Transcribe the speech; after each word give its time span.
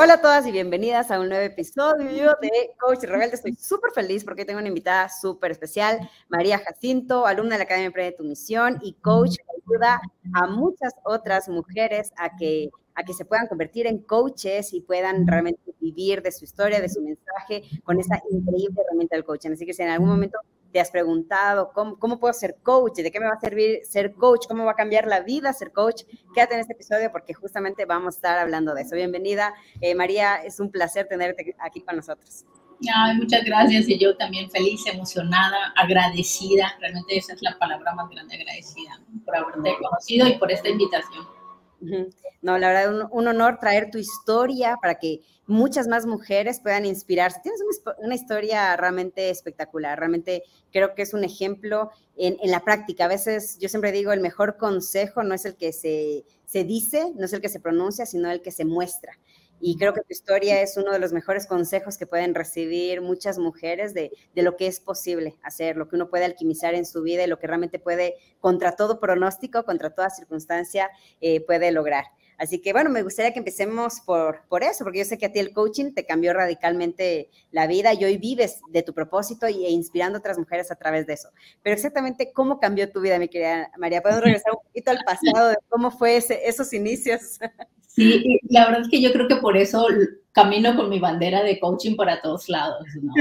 Hola 0.00 0.14
a 0.14 0.20
todas 0.20 0.46
y 0.46 0.52
bienvenidas 0.52 1.10
a 1.10 1.18
un 1.18 1.28
nuevo 1.28 1.44
episodio 1.44 2.36
de 2.40 2.70
Coach 2.78 3.02
Rebelde. 3.02 3.34
Estoy 3.34 3.56
súper 3.56 3.90
feliz 3.90 4.22
porque 4.22 4.44
tengo 4.44 4.60
una 4.60 4.68
invitada 4.68 5.08
súper 5.08 5.50
especial, 5.50 6.08
María 6.28 6.60
Jacinto, 6.60 7.26
alumna 7.26 7.56
de 7.56 7.58
la 7.58 7.64
Academia 7.64 7.88
Emprende 7.88 8.16
tu 8.16 8.22
Misión 8.22 8.78
y 8.80 8.92
coach 9.00 9.34
que 9.34 9.74
ayuda 9.74 10.00
a 10.34 10.46
muchas 10.46 10.94
otras 11.04 11.48
mujeres 11.48 12.12
a 12.16 12.36
que, 12.36 12.70
a 12.94 13.02
que 13.02 13.12
se 13.12 13.24
puedan 13.24 13.48
convertir 13.48 13.88
en 13.88 13.98
coaches 13.98 14.72
y 14.72 14.82
puedan 14.82 15.26
realmente 15.26 15.74
vivir 15.80 16.22
de 16.22 16.30
su 16.30 16.44
historia, 16.44 16.80
de 16.80 16.88
su 16.88 17.02
mensaje 17.02 17.64
con 17.82 17.98
esa 17.98 18.22
increíble 18.30 18.80
herramienta 18.80 19.16
del 19.16 19.24
coaching. 19.24 19.50
Así 19.50 19.66
que 19.66 19.74
si 19.74 19.82
en 19.82 19.88
algún 19.88 20.10
momento 20.10 20.38
te 20.72 20.80
has 20.80 20.90
preguntado 20.90 21.70
cómo, 21.72 21.98
cómo 21.98 22.18
puedo 22.18 22.32
ser 22.34 22.56
coach, 22.62 22.96
de 22.96 23.10
qué 23.10 23.20
me 23.20 23.26
va 23.26 23.34
a 23.34 23.40
servir 23.40 23.80
ser 23.84 24.14
coach, 24.14 24.46
cómo 24.46 24.64
va 24.64 24.72
a 24.72 24.76
cambiar 24.76 25.06
la 25.06 25.20
vida 25.20 25.52
ser 25.52 25.72
coach, 25.72 26.02
quédate 26.34 26.54
en 26.54 26.60
este 26.60 26.74
episodio 26.74 27.10
porque 27.10 27.34
justamente 27.34 27.84
vamos 27.84 28.14
a 28.14 28.18
estar 28.18 28.38
hablando 28.38 28.74
de 28.74 28.82
eso. 28.82 28.94
Bienvenida, 28.94 29.54
eh, 29.80 29.94
María, 29.94 30.36
es 30.36 30.60
un 30.60 30.70
placer 30.70 31.06
tenerte 31.08 31.54
aquí 31.58 31.80
con 31.80 31.96
nosotros. 31.96 32.44
Ay, 32.94 33.16
muchas 33.16 33.44
gracias 33.44 33.88
y 33.88 33.98
yo 33.98 34.16
también 34.16 34.48
feliz, 34.50 34.86
emocionada, 34.86 35.72
agradecida, 35.76 36.76
realmente 36.80 37.16
esa 37.16 37.32
es 37.32 37.42
la 37.42 37.58
palabra 37.58 37.92
más 37.94 38.08
grande, 38.08 38.36
agradecida 38.36 39.00
por 39.24 39.36
haberte 39.36 39.74
conocido 39.80 40.28
y 40.28 40.38
por 40.38 40.52
esta 40.52 40.68
invitación. 40.68 41.26
No, 42.40 42.58
la 42.58 42.68
verdad, 42.68 42.94
un, 42.94 43.08
un 43.10 43.28
honor 43.28 43.58
traer 43.60 43.90
tu 43.90 43.98
historia 43.98 44.76
para 44.80 44.96
que 44.96 45.20
muchas 45.48 45.88
más 45.88 46.06
mujeres 46.06 46.60
puedan 46.60 46.84
inspirarse. 46.84 47.40
Tienes 47.42 47.60
una, 48.02 48.14
historia 48.14 48.76
realmente 48.76 49.30
espectacular, 49.30 49.98
realmente 49.98 50.44
creo 50.70 50.94
que 50.94 51.02
es 51.02 51.14
un 51.14 51.24
ejemplo 51.24 51.90
en, 52.16 52.36
la 52.50 52.60
práctica. 52.60 53.06
A 53.06 53.08
veces 53.08 53.58
yo 53.58 53.68
siempre 53.68 53.90
digo, 53.90 54.12
el 54.12 54.20
mejor 54.20 54.58
consejo 54.58 55.24
no 55.24 55.34
es 55.34 55.46
el 55.46 55.56
que 55.56 55.72
se, 55.72 56.24
dice, 56.64 57.12
no 57.16 57.24
es 57.24 57.32
el 57.32 57.40
que 57.40 57.48
se 57.48 57.60
pronuncia, 57.60 58.04
sino 58.04 58.30
el 58.30 58.42
que 58.42 58.52
se 58.52 58.66
muestra. 58.66 59.18
Y 59.60 59.76
creo 59.76 59.92
que 59.92 60.02
tu 60.02 60.12
historia 60.12 60.60
es 60.60 60.76
uno 60.76 60.92
de 60.92 61.00
los 61.00 61.12
mejores 61.12 61.46
consejos 61.46 61.96
que 61.96 62.06
pueden 62.06 62.34
recibir 62.34 63.00
muchas 63.00 63.38
mujeres 63.38 63.92
de, 63.94 64.12
lo 64.34 64.56
que 64.56 64.66
es 64.66 64.80
posible 64.80 65.36
hacer, 65.42 65.76
lo 65.76 65.88
que 65.88 65.96
uno 65.96 66.10
puede 66.10 66.26
alquimizar 66.26 66.74
en 66.74 66.84
su 66.84 67.02
vida 67.02 67.24
y 67.24 67.26
lo 67.26 67.38
que 67.38 67.46
realmente 67.46 67.78
puede, 67.78 68.14
contra 68.38 68.76
todo 68.76 69.00
pronóstico, 69.00 69.64
contra 69.64 69.90
toda 69.90 70.10
circunstancia, 70.10 70.90
eh, 71.22 71.40
puede 71.40 71.72
lograr. 71.72 72.04
Así 72.38 72.60
que 72.60 72.72
bueno, 72.72 72.88
me 72.88 73.02
gustaría 73.02 73.32
que 73.32 73.40
empecemos 73.40 74.00
por, 74.06 74.42
por 74.48 74.62
eso, 74.62 74.84
porque 74.84 75.00
yo 75.00 75.04
sé 75.04 75.18
que 75.18 75.26
a 75.26 75.32
ti 75.32 75.40
el 75.40 75.52
coaching 75.52 75.92
te 75.92 76.06
cambió 76.06 76.32
radicalmente 76.32 77.30
la 77.50 77.66
vida 77.66 77.92
y 77.94 78.04
hoy 78.04 78.16
vives 78.16 78.60
de 78.70 78.84
tu 78.84 78.94
propósito 78.94 79.46
e 79.46 79.70
inspirando 79.70 80.16
a 80.16 80.20
otras 80.20 80.38
mujeres 80.38 80.70
a 80.70 80.76
través 80.76 81.04
de 81.06 81.14
eso. 81.14 81.30
Pero 81.62 81.74
exactamente 81.74 82.30
cómo 82.32 82.60
cambió 82.60 82.92
tu 82.92 83.00
vida, 83.00 83.18
mi 83.18 83.26
querida 83.28 83.72
María. 83.76 84.02
¿Podemos 84.02 84.22
regresar 84.22 84.52
un 84.52 84.62
poquito 84.62 84.92
al 84.92 85.00
pasado 85.04 85.48
de 85.48 85.56
cómo 85.68 85.90
fue 85.90 86.16
esos 86.16 86.72
inicios? 86.72 87.40
Sí, 87.90 88.38
la 88.50 88.66
verdad 88.66 88.82
es 88.82 88.88
que 88.90 89.00
yo 89.02 89.12
creo 89.12 89.26
que 89.26 89.36
por 89.36 89.56
eso 89.56 89.84
camino 90.30 90.76
con 90.76 90.88
mi 90.88 91.00
bandera 91.00 91.42
de 91.42 91.58
coaching 91.58 91.96
para 91.96 92.22
todos 92.22 92.48
lados, 92.48 92.86
¿no? 93.02 93.12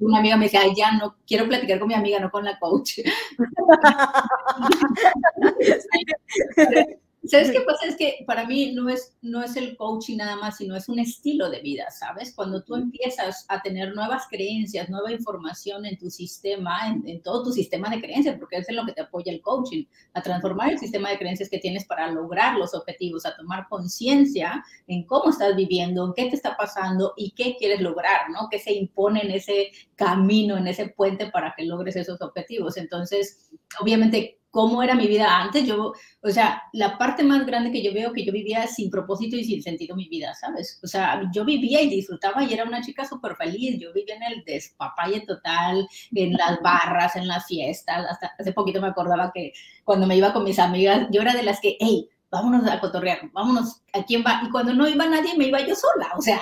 una 0.00 0.18
amiga 0.18 0.36
me 0.36 0.44
dice, 0.44 0.58
ay, 0.58 0.74
ya 0.76 0.92
no 0.92 1.16
quiero 1.26 1.48
platicar 1.48 1.78
con 1.78 1.88
mi 1.88 1.94
amiga, 1.94 2.20
no 2.20 2.30
con 2.30 2.44
la 2.44 2.58
coach. 2.58 2.98
¿Sabes 7.26 7.50
qué 7.52 7.60
pasa? 7.62 7.86
Es 7.86 7.96
que 7.96 8.24
para 8.26 8.46
mí 8.46 8.72
no 8.72 8.88
es, 8.90 9.16
no 9.22 9.42
es 9.42 9.56
el 9.56 9.76
coaching 9.76 10.18
nada 10.18 10.36
más, 10.36 10.58
sino 10.58 10.76
es 10.76 10.88
un 10.88 10.98
estilo 10.98 11.48
de 11.48 11.60
vida, 11.60 11.90
¿sabes? 11.90 12.34
Cuando 12.34 12.62
tú 12.62 12.74
empiezas 12.74 13.46
a 13.48 13.62
tener 13.62 13.94
nuevas 13.94 14.24
creencias, 14.28 14.90
nueva 14.90 15.10
información 15.10 15.86
en 15.86 15.96
tu 15.96 16.10
sistema, 16.10 16.88
en, 16.88 17.22
todo 17.22 17.44
tu 17.44 17.52
sistema 17.52 17.88
de 17.88 18.00
creencias, 18.00 18.36
porque 18.38 18.58
es 18.58 18.68
en 18.68 18.76
lo 18.76 18.84
que 18.84 18.92
te 18.92 19.00
apoya 19.00 19.32
el 19.32 19.40
coaching, 19.40 19.84
a 20.12 20.22
transformar 20.22 20.72
el 20.72 20.78
sistema 20.78 21.10
de 21.10 21.18
creencias 21.18 21.48
que 21.48 21.58
tienes 21.58 21.86
para 21.86 22.10
lograr 22.10 22.58
los 22.58 22.74
objetivos, 22.74 23.24
a 23.24 23.34
tomar 23.36 23.68
conciencia 23.68 24.62
en 24.86 25.04
cómo 25.04 25.30
estás 25.30 25.56
viviendo, 25.56 26.04
en 26.04 26.12
qué 26.12 26.28
te 26.28 26.36
está 26.36 26.56
pasando 26.56 27.14
y 27.16 27.30
qué 27.30 27.56
quieres 27.58 27.80
lograr, 27.80 28.28
¿no? 28.30 28.48
¿Qué 28.50 28.58
se 28.58 28.74
impone 28.74 29.22
en 29.22 29.30
ese 29.30 29.70
camino, 29.96 30.58
en 30.58 30.66
ese 30.66 30.88
puente 30.88 31.30
para 31.30 31.54
que 31.56 31.64
logres 31.64 31.96
esos 31.96 32.20
objetivos? 32.20 32.76
Entonces, 32.76 33.48
obviamente, 33.80 34.38
cómo 34.54 34.84
era 34.84 34.94
mi 34.94 35.08
vida 35.08 35.40
antes, 35.40 35.66
yo, 35.66 35.92
o 36.22 36.30
sea, 36.30 36.62
la 36.72 36.96
parte 36.96 37.24
más 37.24 37.44
grande 37.44 37.72
que 37.72 37.82
yo 37.82 37.92
veo 37.92 38.12
que 38.12 38.24
yo 38.24 38.32
vivía 38.32 38.68
sin 38.68 38.88
propósito 38.88 39.34
y 39.34 39.42
sin 39.42 39.60
sentido 39.60 39.96
mi 39.96 40.08
vida, 40.08 40.32
¿sabes? 40.36 40.78
O 40.84 40.86
sea, 40.86 41.28
yo 41.34 41.44
vivía 41.44 41.82
y 41.82 41.88
disfrutaba 41.88 42.44
y 42.44 42.52
era 42.52 42.62
una 42.62 42.80
chica 42.80 43.04
súper 43.04 43.34
feliz, 43.34 43.80
yo 43.80 43.92
vivía 43.92 44.14
en 44.14 44.22
el 44.22 44.44
despapalle 44.44 45.22
total, 45.22 45.88
en 46.14 46.34
las 46.34 46.62
barras, 46.62 47.16
en 47.16 47.26
las 47.26 47.46
fiestas, 47.46 48.06
hasta 48.08 48.32
hace 48.38 48.52
poquito 48.52 48.80
me 48.80 48.86
acordaba 48.86 49.32
que 49.34 49.52
cuando 49.82 50.06
me 50.06 50.16
iba 50.16 50.32
con 50.32 50.44
mis 50.44 50.60
amigas, 50.60 51.08
yo 51.10 51.20
era 51.20 51.34
de 51.34 51.42
las 51.42 51.58
que, 51.58 51.76
hey, 51.80 52.08
vámonos 52.30 52.64
a 52.70 52.78
cotorrear, 52.78 53.28
vámonos, 53.32 53.82
¿a 53.92 54.04
quién 54.04 54.22
va? 54.24 54.40
Y 54.46 54.50
cuando 54.50 54.72
no 54.72 54.86
iba 54.86 55.04
nadie, 55.06 55.36
me 55.36 55.46
iba 55.48 55.60
yo 55.66 55.74
sola, 55.74 56.12
o 56.16 56.22
sea, 56.22 56.40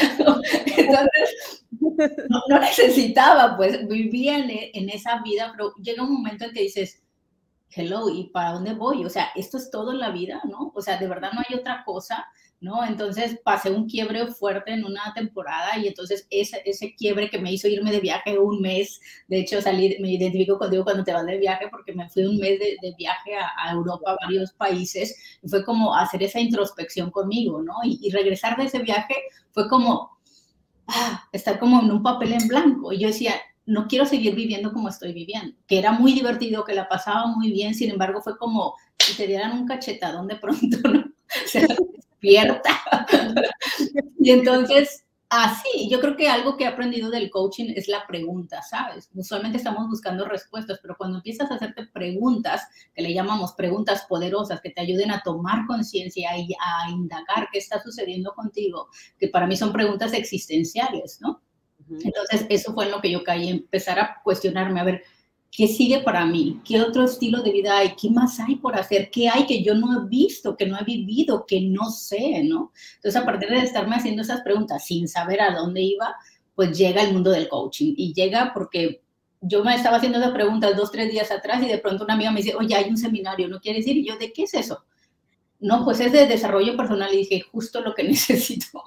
Entonces, 0.76 1.64
no, 2.48 2.58
necesitaba, 2.58 3.56
pues 3.56 3.86
vivía 3.88 4.38
en, 4.38 4.88
esa 4.90 5.20
vida, 5.22 5.52
pero 5.52 5.74
llega 5.82 6.02
un 6.02 6.14
momento 6.14 6.44
en 6.44 6.52
que 6.52 6.62
dices, 6.62 7.02
hello, 7.72 8.08
¿y 8.08 8.30
para 8.30 8.52
dónde 8.52 8.74
voy? 8.74 9.04
O 9.04 9.10
sea, 9.10 9.30
esto 9.34 9.56
es 9.56 9.70
todo 9.70 9.92
en 9.92 9.98
la 9.98 10.10
vida, 10.10 10.40
¿no? 10.44 10.72
O 10.74 10.82
sea, 10.82 10.98
de 10.98 11.08
verdad 11.08 11.32
no 11.32 11.42
hay 11.48 11.56
otra 11.56 11.84
cosa. 11.84 12.26
¿no? 12.60 12.84
Entonces 12.84 13.40
pasé 13.42 13.70
un 13.70 13.88
quiebre 13.88 14.26
fuerte 14.26 14.72
en 14.72 14.84
una 14.84 15.12
temporada 15.14 15.78
y 15.78 15.88
entonces 15.88 16.26
ese, 16.30 16.60
ese 16.66 16.94
quiebre 16.94 17.30
que 17.30 17.38
me 17.38 17.52
hizo 17.52 17.68
irme 17.68 17.90
de 17.90 18.00
viaje 18.00 18.38
un 18.38 18.60
mes, 18.60 19.00
de 19.28 19.40
hecho 19.40 19.62
salí, 19.62 19.96
me 20.00 20.12
identifico 20.12 20.58
contigo 20.58 20.84
cuando 20.84 21.02
te 21.02 21.12
vas 21.12 21.24
de 21.24 21.38
viaje 21.38 21.68
porque 21.70 21.94
me 21.94 22.08
fui 22.10 22.24
un 22.24 22.36
mes 22.36 22.58
de, 22.58 22.94
viaje 22.98 23.32
a, 23.34 23.72
Europa, 23.72 24.12
a 24.12 24.16
varios 24.26 24.52
países, 24.52 25.16
y 25.42 25.48
fue 25.48 25.64
como 25.64 25.94
hacer 25.94 26.22
esa 26.22 26.38
introspección 26.38 27.10
conmigo, 27.10 27.62
¿no? 27.62 27.74
Y, 27.82 28.10
regresar 28.10 28.56
de 28.56 28.64
ese 28.64 28.80
viaje 28.80 29.14
fue 29.52 29.68
como 29.68 30.18
ah, 30.88 31.22
estar 31.32 31.58
como 31.58 31.80
en 31.80 31.90
un 31.90 32.02
papel 32.02 32.32
en 32.32 32.46
blanco 32.48 32.92
y 32.92 32.98
yo 32.98 33.08
decía, 33.08 33.34
no 33.70 33.86
quiero 33.86 34.04
seguir 34.04 34.34
viviendo 34.34 34.72
como 34.72 34.88
estoy 34.88 35.12
viviendo, 35.12 35.56
que 35.68 35.78
era 35.78 35.92
muy 35.92 36.12
divertido, 36.12 36.64
que 36.64 36.74
la 36.74 36.88
pasaba 36.88 37.26
muy 37.26 37.52
bien, 37.52 37.74
sin 37.74 37.90
embargo 37.90 38.20
fue 38.20 38.36
como 38.36 38.74
si 38.98 39.16
te 39.16 39.28
dieran 39.28 39.52
un 39.52 39.66
cachetadón 39.66 40.26
de 40.26 40.36
pronto, 40.36 40.76
¿no? 40.88 41.04
despierta. 42.20 42.80
y 44.18 44.30
entonces, 44.30 45.04
así, 45.28 45.88
yo 45.88 46.00
creo 46.00 46.16
que 46.16 46.28
algo 46.28 46.56
que 46.56 46.64
he 46.64 46.66
aprendido 46.66 47.10
del 47.10 47.30
coaching 47.30 47.72
es 47.76 47.86
la 47.86 48.06
pregunta, 48.08 48.60
¿sabes? 48.62 49.08
Usualmente 49.14 49.58
estamos 49.58 49.88
buscando 49.88 50.24
respuestas, 50.24 50.80
pero 50.82 50.96
cuando 50.98 51.18
empiezas 51.18 51.48
a 51.50 51.54
hacerte 51.54 51.86
preguntas, 51.86 52.62
que 52.92 53.02
le 53.02 53.14
llamamos 53.14 53.52
preguntas 53.52 54.04
poderosas, 54.08 54.60
que 54.60 54.70
te 54.70 54.80
ayuden 54.80 55.12
a 55.12 55.22
tomar 55.22 55.64
conciencia 55.68 56.36
y 56.36 56.52
a 56.54 56.90
indagar 56.90 57.48
qué 57.52 57.58
está 57.60 57.80
sucediendo 57.80 58.32
contigo, 58.34 58.88
que 59.16 59.28
para 59.28 59.46
mí 59.46 59.56
son 59.56 59.72
preguntas 59.72 60.12
existenciales, 60.12 61.20
¿no? 61.20 61.40
Entonces, 62.02 62.46
eso 62.48 62.72
fue 62.72 62.86
en 62.86 62.92
lo 62.92 63.00
que 63.00 63.10
yo 63.10 63.24
caí, 63.24 63.48
empezar 63.48 63.98
a 63.98 64.20
cuestionarme, 64.22 64.80
a 64.80 64.84
ver, 64.84 65.02
¿Qué 65.50 65.66
sigue 65.66 66.00
para 66.00 66.24
mí? 66.26 66.60
¿Qué 66.64 66.80
otro 66.80 67.04
estilo 67.04 67.42
de 67.42 67.50
vida 67.50 67.76
hay? 67.76 67.96
¿Qué 68.00 68.08
más 68.08 68.38
hay 68.38 68.54
por 68.56 68.76
hacer? 68.76 69.10
¿Qué 69.10 69.28
hay 69.28 69.46
que 69.46 69.64
yo 69.64 69.74
no 69.74 70.00
he 70.00 70.08
visto, 70.08 70.56
que 70.56 70.66
no 70.66 70.78
he 70.78 70.84
vivido, 70.84 71.44
que 71.44 71.60
no 71.60 71.90
sé, 71.90 72.44
¿no? 72.44 72.72
Entonces, 72.94 73.20
a 73.20 73.24
partir 73.24 73.48
de 73.48 73.58
estarme 73.58 73.96
haciendo 73.96 74.22
esas 74.22 74.42
preguntas 74.42 74.86
sin 74.86 75.08
saber 75.08 75.40
a 75.40 75.52
dónde 75.52 75.82
iba, 75.82 76.14
pues 76.54 76.78
llega 76.78 77.02
el 77.02 77.12
mundo 77.12 77.32
del 77.32 77.48
coaching. 77.48 77.94
Y 77.96 78.14
llega 78.14 78.52
porque 78.54 79.02
yo 79.40 79.64
me 79.64 79.74
estaba 79.74 79.96
haciendo 79.96 80.18
esas 80.18 80.32
preguntas 80.32 80.76
dos, 80.76 80.92
tres 80.92 81.10
días 81.10 81.32
atrás 81.32 81.60
y 81.64 81.66
de 81.66 81.78
pronto 81.78 82.04
una 82.04 82.14
amiga 82.14 82.30
me 82.30 82.42
dice, 82.42 82.54
oye, 82.54 82.76
hay 82.76 82.88
un 82.88 82.96
seminario, 82.96 83.48
¿no 83.48 83.60
quieres 83.60 83.84
ir? 83.88 83.96
Y 83.96 84.06
yo, 84.06 84.16
¿de 84.18 84.32
qué 84.32 84.44
es 84.44 84.54
eso? 84.54 84.84
No, 85.60 85.84
pues 85.84 86.00
es 86.00 86.10
de 86.10 86.26
desarrollo 86.26 86.76
personal 86.76 87.12
y 87.12 87.18
dije, 87.18 87.42
justo 87.52 87.80
lo 87.82 87.94
que 87.94 88.02
necesito. 88.04 88.82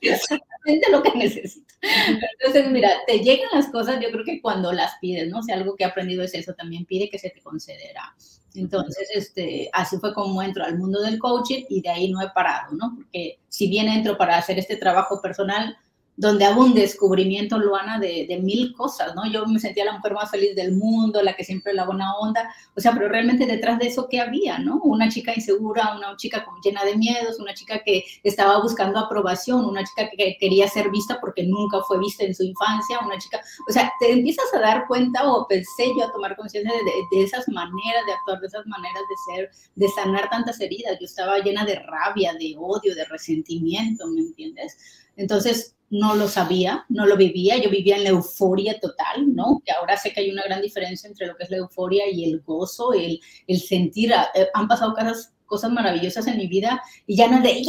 Exactamente 0.00 0.90
lo 0.90 1.02
que 1.02 1.18
necesito. 1.18 1.74
Entonces, 1.82 2.70
mira, 2.70 2.90
te 3.06 3.18
llegan 3.18 3.48
las 3.52 3.68
cosas, 3.68 4.00
yo 4.00 4.10
creo 4.10 4.24
que 4.24 4.40
cuando 4.40 4.72
las 4.72 4.94
pides, 5.00 5.28
¿no? 5.28 5.38
O 5.38 5.42
sea, 5.42 5.56
algo 5.56 5.76
que 5.76 5.84
he 5.84 5.86
aprendido 5.86 6.22
es 6.22 6.34
eso, 6.34 6.54
también 6.54 6.86
pide 6.86 7.10
que 7.10 7.18
se 7.18 7.30
te 7.30 7.42
concederá. 7.42 8.14
Entonces, 8.54 9.08
este, 9.14 9.70
así 9.72 9.98
fue 9.98 10.12
como 10.14 10.42
entro 10.42 10.64
al 10.64 10.78
mundo 10.78 11.00
del 11.02 11.18
coaching 11.18 11.64
y 11.68 11.82
de 11.82 11.88
ahí 11.90 12.10
no 12.10 12.20
he 12.20 12.30
parado, 12.30 12.74
¿no? 12.74 12.94
Porque 12.96 13.38
si 13.48 13.68
bien 13.68 13.88
entro 13.88 14.16
para 14.16 14.38
hacer 14.38 14.58
este 14.58 14.76
trabajo 14.76 15.20
personal, 15.20 15.76
donde 16.20 16.44
hago 16.44 16.60
un 16.60 16.74
descubrimiento, 16.74 17.58
Luana, 17.58 17.98
de, 17.98 18.26
de, 18.28 18.38
mil 18.40 18.74
cosas, 18.74 19.14
¿no? 19.14 19.26
Yo 19.32 19.46
me 19.46 19.58
sentía 19.58 19.86
la 19.86 19.94
mujer 19.94 20.12
más 20.12 20.30
feliz 20.30 20.54
del 20.54 20.72
mundo, 20.72 21.22
la 21.22 21.34
que 21.34 21.44
siempre 21.44 21.72
la 21.72 21.86
buena 21.86 22.14
onda, 22.18 22.54
o 22.76 22.80
sea, 22.80 22.92
pero 22.92 23.08
realmente 23.08 23.46
detrás 23.46 23.78
de 23.78 23.86
eso, 23.86 24.06
¿qué 24.06 24.20
había, 24.20 24.58
no? 24.58 24.82
Una 24.82 25.08
chica 25.08 25.32
insegura, 25.34 25.96
una 25.96 26.14
chica 26.18 26.44
llena 26.62 26.84
de 26.84 26.98
miedos, 26.98 27.40
una 27.40 27.54
chica 27.54 27.80
que 27.82 28.04
estaba 28.22 28.60
buscando 28.60 28.98
aprobación, 28.98 29.64
una 29.64 29.82
chica 29.82 30.10
que 30.14 30.36
quería 30.38 30.68
ser 30.68 30.90
vista 30.90 31.18
porque 31.22 31.42
nunca 31.44 31.80
fue 31.88 31.98
vista 31.98 32.22
en 32.22 32.34
su 32.34 32.42
infancia, 32.42 32.98
una 33.02 33.16
chica, 33.16 33.40
o 33.66 33.72
sea, 33.72 33.90
te 33.98 34.12
empiezas 34.12 34.52
a 34.52 34.60
dar 34.60 34.86
cuenta 34.88 35.26
o 35.26 35.46
pensé 35.48 35.86
yo 35.96 36.04
a 36.04 36.12
tomar 36.12 36.36
conciencia 36.36 36.70
de, 36.70 37.16
de 37.16 37.24
esas 37.24 37.48
maneras 37.48 38.04
de 38.04 38.12
actuar, 38.12 38.40
de 38.40 38.46
esas 38.46 38.66
maneras 38.66 39.02
de 39.08 39.34
ser, 39.34 39.50
de 39.74 39.88
sanar 39.88 40.28
tantas 40.28 40.60
heridas. 40.60 40.98
Yo 41.00 41.06
estaba 41.06 41.38
llena 41.38 41.64
de 41.64 41.76
rabia, 41.76 42.34
de 42.34 42.56
odio, 42.58 42.94
de 42.94 43.06
resentimiento, 43.06 44.06
¿me 44.08 44.20
entiendes? 44.20 44.76
Entonces, 45.16 45.76
no 45.90 46.14
lo 46.14 46.28
sabía, 46.28 46.84
no 46.88 47.04
lo 47.04 47.16
vivía, 47.16 47.58
yo 47.58 47.68
vivía 47.68 47.96
en 47.96 48.04
la 48.04 48.10
euforia 48.10 48.78
total, 48.78 49.34
¿no? 49.34 49.60
Que 49.64 49.72
ahora 49.72 49.96
sé 49.96 50.12
que 50.12 50.20
hay 50.20 50.30
una 50.30 50.44
gran 50.44 50.62
diferencia 50.62 51.08
entre 51.08 51.26
lo 51.26 51.36
que 51.36 51.44
es 51.44 51.50
la 51.50 51.56
euforia 51.56 52.08
y 52.08 52.24
el 52.24 52.40
gozo, 52.42 52.92
el, 52.92 53.20
el 53.48 53.60
sentir, 53.60 54.12
eh, 54.12 54.46
han 54.54 54.68
pasado 54.68 54.94
cosas, 54.94 55.32
cosas 55.46 55.72
maravillosas 55.72 56.28
en 56.28 56.38
mi 56.38 56.46
vida 56.46 56.80
y 57.06 57.16
ya 57.16 57.28
no 57.28 57.38
es 57.38 57.42
de, 57.42 57.62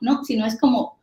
no, 0.00 0.24
sino 0.24 0.46
es 0.46 0.58
como, 0.58 1.00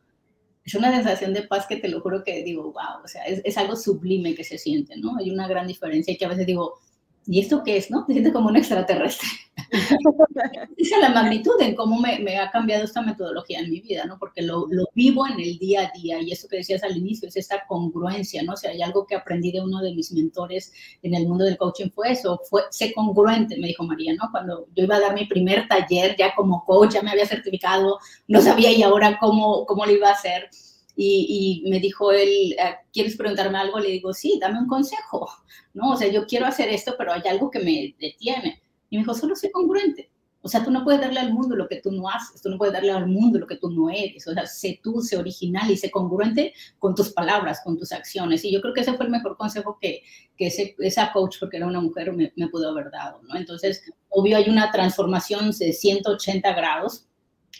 es 0.64 0.74
una 0.74 0.90
sensación 0.90 1.34
de 1.34 1.42
paz 1.42 1.66
que 1.66 1.76
te 1.76 1.88
lo 1.88 2.00
juro 2.00 2.24
que 2.24 2.42
digo, 2.42 2.62
wow, 2.64 3.04
o 3.04 3.08
sea, 3.08 3.24
es, 3.24 3.42
es 3.44 3.58
algo 3.58 3.76
sublime 3.76 4.34
que 4.34 4.44
se 4.44 4.56
siente, 4.56 4.96
¿no? 4.96 5.18
Hay 5.18 5.30
una 5.30 5.46
gran 5.46 5.66
diferencia 5.66 6.16
que 6.16 6.24
a 6.24 6.28
veces 6.28 6.46
digo, 6.46 6.78
¿y 7.26 7.40
esto 7.40 7.62
qué 7.64 7.76
es, 7.76 7.90
no? 7.90 8.04
Te 8.04 8.12
sientes 8.12 8.32
como 8.32 8.48
un 8.48 8.56
extraterrestre. 8.56 9.28
Esa 10.76 10.96
es 10.96 11.00
la 11.00 11.10
magnitud 11.10 11.60
en 11.60 11.74
cómo 11.74 12.00
me, 12.00 12.18
me, 12.18 12.38
ha 12.38 12.50
cambiado 12.50 12.84
esta 12.84 13.02
metodología 13.02 13.60
en 13.60 13.70
mi 13.70 13.80
vida, 13.80 14.04
¿no? 14.04 14.18
Porque 14.18 14.42
lo, 14.42 14.66
lo, 14.70 14.84
vivo 14.94 15.26
en 15.26 15.38
el 15.38 15.58
día 15.58 15.82
a 15.82 15.98
día 15.98 16.20
y 16.20 16.32
eso 16.32 16.48
que 16.48 16.56
decías 16.56 16.82
al 16.82 16.96
inicio 16.96 17.28
es 17.28 17.36
esta 17.36 17.64
congruencia, 17.66 18.42
¿no? 18.42 18.54
O 18.54 18.56
sea, 18.56 18.70
hay 18.70 18.82
algo 18.82 19.06
que 19.06 19.14
aprendí 19.14 19.52
de 19.52 19.60
uno 19.60 19.80
de 19.80 19.94
mis 19.94 20.12
mentores 20.12 20.72
en 21.02 21.14
el 21.14 21.26
mundo 21.26 21.44
del 21.44 21.56
coaching 21.56 21.90
fue 21.90 22.12
eso, 22.12 22.40
fue 22.48 22.62
ser 22.70 22.92
congruente, 22.94 23.58
me 23.58 23.68
dijo 23.68 23.84
María, 23.84 24.14
¿no? 24.14 24.28
Cuando 24.30 24.66
yo 24.74 24.84
iba 24.84 24.96
a 24.96 25.00
dar 25.00 25.14
mi 25.14 25.26
primer 25.26 25.68
taller 25.68 26.16
ya 26.16 26.34
como 26.34 26.64
coach, 26.64 26.94
ya 26.94 27.02
me 27.02 27.10
había 27.10 27.26
certificado, 27.26 27.98
no 28.28 28.40
sabía 28.40 28.72
y 28.72 28.82
ahora 28.82 29.18
cómo, 29.20 29.64
cómo 29.66 29.86
lo 29.86 29.92
iba 29.92 30.08
a 30.08 30.12
hacer 30.12 30.50
y, 30.96 31.64
me 31.68 31.80
dijo 31.80 32.12
él, 32.12 32.54
ah, 32.60 32.76
¿quieres 32.92 33.16
preguntarme 33.16 33.58
algo? 33.58 33.78
Le 33.78 33.90
digo, 33.90 34.12
sí, 34.12 34.38
dame 34.40 34.58
un 34.58 34.66
consejo, 34.66 35.28
¿no? 35.74 35.92
O 35.92 35.96
sea, 35.96 36.08
yo 36.08 36.26
quiero 36.26 36.46
hacer 36.46 36.68
esto, 36.68 36.94
pero 36.98 37.12
hay 37.12 37.22
algo 37.28 37.50
que 37.50 37.60
me 37.60 37.94
detiene. 37.98 38.62
Y 38.90 38.96
me 38.96 39.02
dijo, 39.02 39.14
solo 39.14 39.34
sé 39.34 39.50
congruente. 39.50 40.10
O 40.44 40.48
sea, 40.48 40.64
tú 40.64 40.72
no 40.72 40.82
puedes 40.82 41.00
darle 41.00 41.20
al 41.20 41.32
mundo 41.32 41.54
lo 41.54 41.68
que 41.68 41.80
tú 41.80 41.92
no 41.92 42.08
haces, 42.08 42.42
tú 42.42 42.50
no 42.50 42.58
puedes 42.58 42.74
darle 42.74 42.90
al 42.90 43.06
mundo 43.06 43.38
lo 43.38 43.46
que 43.46 43.56
tú 43.56 43.70
no 43.70 43.88
eres. 43.88 44.26
O 44.26 44.34
sea, 44.34 44.44
sé 44.44 44.80
tú, 44.82 45.00
sé 45.00 45.16
original 45.16 45.70
y 45.70 45.76
sé 45.76 45.90
congruente 45.90 46.52
con 46.80 46.96
tus 46.96 47.10
palabras, 47.10 47.60
con 47.64 47.78
tus 47.78 47.92
acciones. 47.92 48.44
Y 48.44 48.52
yo 48.52 48.60
creo 48.60 48.74
que 48.74 48.80
ese 48.80 48.94
fue 48.94 49.06
el 49.06 49.12
mejor 49.12 49.36
consejo 49.36 49.78
que, 49.80 50.02
que 50.36 50.48
ese, 50.48 50.74
esa 50.80 51.12
coach, 51.12 51.36
porque 51.38 51.58
era 51.58 51.66
una 51.66 51.80
mujer, 51.80 52.12
me, 52.12 52.32
me 52.34 52.48
pudo 52.48 52.70
haber 52.70 52.90
dado, 52.90 53.22
¿no? 53.22 53.36
Entonces, 53.36 53.84
obvio, 54.08 54.36
hay 54.36 54.50
una 54.50 54.72
transformación 54.72 55.52
de 55.52 55.72
180 55.72 56.52
grados 56.54 57.06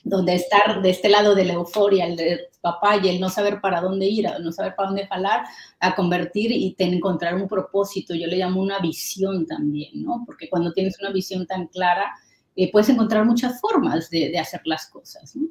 donde 0.04 0.34
estar 0.34 0.82
de 0.82 0.90
este 0.90 1.08
lado 1.08 1.34
de 1.34 1.44
la 1.44 1.54
euforia, 1.54 2.06
el 2.06 2.16
de 2.16 2.48
papá 2.60 2.96
y 2.96 3.08
el 3.08 3.20
no 3.20 3.28
saber 3.28 3.60
para 3.60 3.80
dónde 3.80 4.06
ir, 4.06 4.28
no 4.40 4.52
saber 4.52 4.74
para 4.74 4.88
dónde 4.88 5.06
jalar, 5.06 5.44
a 5.80 5.94
convertir 5.94 6.50
y 6.52 6.74
encontrar 6.78 7.34
un 7.34 7.48
propósito. 7.48 8.14
Yo 8.14 8.26
le 8.26 8.36
llamo 8.36 8.60
una 8.60 8.78
visión 8.78 9.46
también, 9.46 10.02
¿no? 10.02 10.22
Porque 10.26 10.48
cuando 10.48 10.72
tienes 10.72 10.98
una 11.00 11.10
visión 11.10 11.46
tan 11.46 11.66
clara, 11.68 12.12
eh, 12.56 12.70
puedes 12.70 12.88
encontrar 12.88 13.24
muchas 13.24 13.60
formas 13.60 14.10
de, 14.10 14.38
hacer 14.38 14.60
las 14.64 14.86
cosas, 14.86 15.34
¿no? 15.36 15.48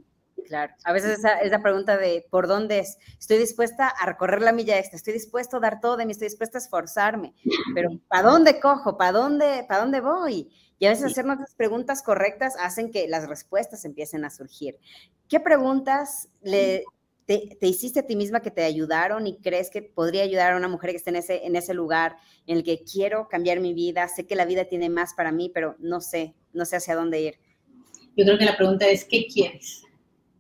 Claro, 0.48 0.74
a 0.84 0.92
veces 0.92 1.20
esa, 1.20 1.40
esa 1.40 1.60
pregunta 1.60 1.98
de 1.98 2.26
¿por 2.30 2.46
dónde 2.46 2.80
es? 2.80 2.98
Estoy 3.18 3.38
dispuesta 3.38 3.88
a 3.88 4.06
recorrer 4.06 4.42
la 4.42 4.52
milla 4.52 4.78
extra, 4.78 4.98
estoy 4.98 5.14
dispuesto 5.14 5.58
a 5.58 5.60
dar 5.62 5.80
todo 5.80 5.96
de 5.96 6.06
mí, 6.06 6.12
estoy 6.12 6.28
dispuesta 6.28 6.58
a 6.58 6.62
esforzarme, 6.62 7.34
pero 7.74 7.92
¿para 8.10 8.24
dónde 8.30 8.60
cojo? 8.60 8.98
¿Para 8.98 9.14
dónde, 9.14 9.64
para 9.66 9.82
dónde 9.82 10.02
voy? 10.02 10.50
Y 10.82 10.88
a 10.88 10.90
veces 10.90 11.06
hacernos 11.06 11.38
las 11.40 11.54
preguntas 11.54 12.02
correctas 12.02 12.56
hacen 12.60 12.92
que 12.92 13.08
las 13.08 13.30
respuestas 13.30 13.86
empiecen 13.86 14.26
a 14.26 14.32
surgir. 14.32 14.80
¿Qué 15.30 15.40
preguntas 15.40 16.28
le, 16.42 16.86
te, 17.28 17.56
te, 17.60 17.68
hiciste 17.68 18.00
a 18.00 18.08
ti 18.08 18.16
misma 18.16 18.40
que 18.40 18.50
te 18.50 18.64
ayudaron 18.64 19.28
y 19.28 19.38
crees 19.38 19.70
que 19.70 19.84
podría 19.84 20.24
ayudar 20.24 20.54
a 20.54 20.58
una 20.58 20.68
mujer 20.68 20.90
que 20.90 20.98
esté 20.98 21.12
en 21.12 21.18
ese, 21.18 21.46
en 21.46 21.56
ese 21.56 21.76
lugar 21.76 22.16
en 22.48 22.58
el 22.58 22.64
que 22.64 22.84
quiero 22.84 23.28
cambiar 23.28 23.60
mi 23.60 23.76
vida? 23.76 24.08
Sé 24.08 24.26
que 24.26 24.36
la 24.36 24.46
vida 24.46 24.66
tiene 24.66 24.90
más 24.90 25.14
para 25.14 25.32
mí, 25.32 25.52
pero 25.54 25.76
no 25.78 26.02
sé, 26.02 26.34
no 26.52 26.66
sé 26.66 26.78
hacia 26.78 26.96
dónde 26.96 27.22
ir. 27.22 27.36
Yo 28.18 28.26
creo 28.26 28.40
que 28.40 28.46
la 28.46 28.58
pregunta 28.58 28.88
es, 28.88 29.06
¿qué 29.06 29.28
quieres? 29.32 29.84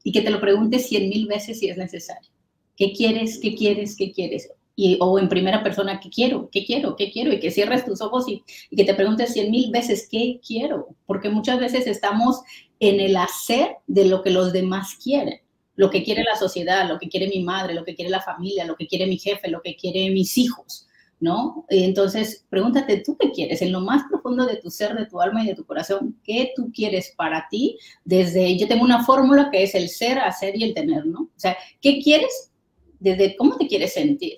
Y 0.03 0.11
que 0.11 0.21
te 0.21 0.31
lo 0.31 0.41
preguntes 0.41 0.88
cien 0.88 1.07
mil 1.07 1.27
veces 1.27 1.59
si 1.59 1.69
es 1.69 1.77
necesario. 1.77 2.31
¿Qué 2.75 2.93
quieres? 2.93 3.38
¿Qué 3.39 3.53
quieres? 3.53 3.95
¿Qué 3.95 4.11
quieres? 4.11 4.49
Y, 4.75 4.97
o 5.00 5.19
en 5.19 5.29
primera 5.29 5.63
persona, 5.63 6.00
¿qué 6.00 6.09
quiero? 6.09 6.50
¿Qué 6.51 6.65
quiero? 6.65 6.95
¿Qué 6.95 7.12
quiero? 7.12 7.31
Y 7.33 7.39
que 7.39 7.51
cierres 7.51 7.85
tus 7.85 8.01
ojos 8.01 8.27
y, 8.27 8.44
y 8.69 8.75
que 8.75 8.85
te 8.85 8.94
preguntes 8.94 9.33
cien 9.33 9.51
mil 9.51 9.71
veces, 9.71 10.07
¿qué 10.09 10.39
quiero? 10.45 10.89
Porque 11.06 11.29
muchas 11.29 11.59
veces 11.59 11.88
estamos 11.88 12.41
en 12.81 13.00
el 13.00 13.15
hacer 13.15 13.77
de 13.88 14.06
lo 14.06 14.21
que 14.23 14.31
los 14.31 14.51
demás 14.51 14.95
quieren. 15.01 15.39
Lo 15.75 15.89
que 15.89 16.03
quiere 16.03 16.23
la 16.23 16.35
sociedad, 16.35 16.89
lo 16.89 17.00
que 17.00 17.07
quiere 17.07 17.27
mi 17.27 17.44
madre, 17.44 17.73
lo 17.73 17.85
que 17.85 17.95
quiere 17.95 18.12
la 18.12 18.21
familia, 18.21 18.65
lo 18.65 18.75
que 18.75 18.88
quiere 18.88 19.07
mi 19.07 19.18
jefe, 19.18 19.50
lo 19.50 19.62
que 19.62 19.75
quiere 19.75 20.09
mis 20.09 20.38
hijos, 20.38 20.88
¿no? 21.19 21.65
Entonces, 21.69 22.45
pregúntate, 22.50 22.97
¿tú 22.97 23.15
qué 23.17 23.31
quieres? 23.31 23.62
En 23.62 23.71
lo 23.71 23.79
más 23.79 24.03
profundo 24.09 24.45
de 24.45 24.57
tu 24.57 24.69
ser, 24.69 24.95
de 24.95 25.06
tu 25.06 25.21
alma 25.21 25.44
y 25.44 25.47
de 25.47 25.56
tu 25.56 25.65
corazón, 25.65 26.19
¿qué 26.24 26.51
tú 26.56 26.71
quieres 26.74 27.13
para 27.15 27.47
ti? 27.50 27.77
Desde, 28.03 28.57
yo 28.57 28.67
tengo 28.67 28.83
una 28.83 29.06
fórmula 29.06 29.50
que 29.51 29.63
es 29.63 29.75
el 29.75 29.89
ser, 29.89 30.19
hacer 30.19 30.57
y 30.57 30.63
el 30.63 30.74
tener, 30.74 31.06
¿no? 31.06 31.21
O 31.21 31.39
sea, 31.39 31.56
¿qué 31.79 32.00
quieres? 32.01 32.51
Desde 33.00 33.35
cómo 33.35 33.57
te 33.57 33.67
quieres 33.67 33.94
sentir, 33.94 34.38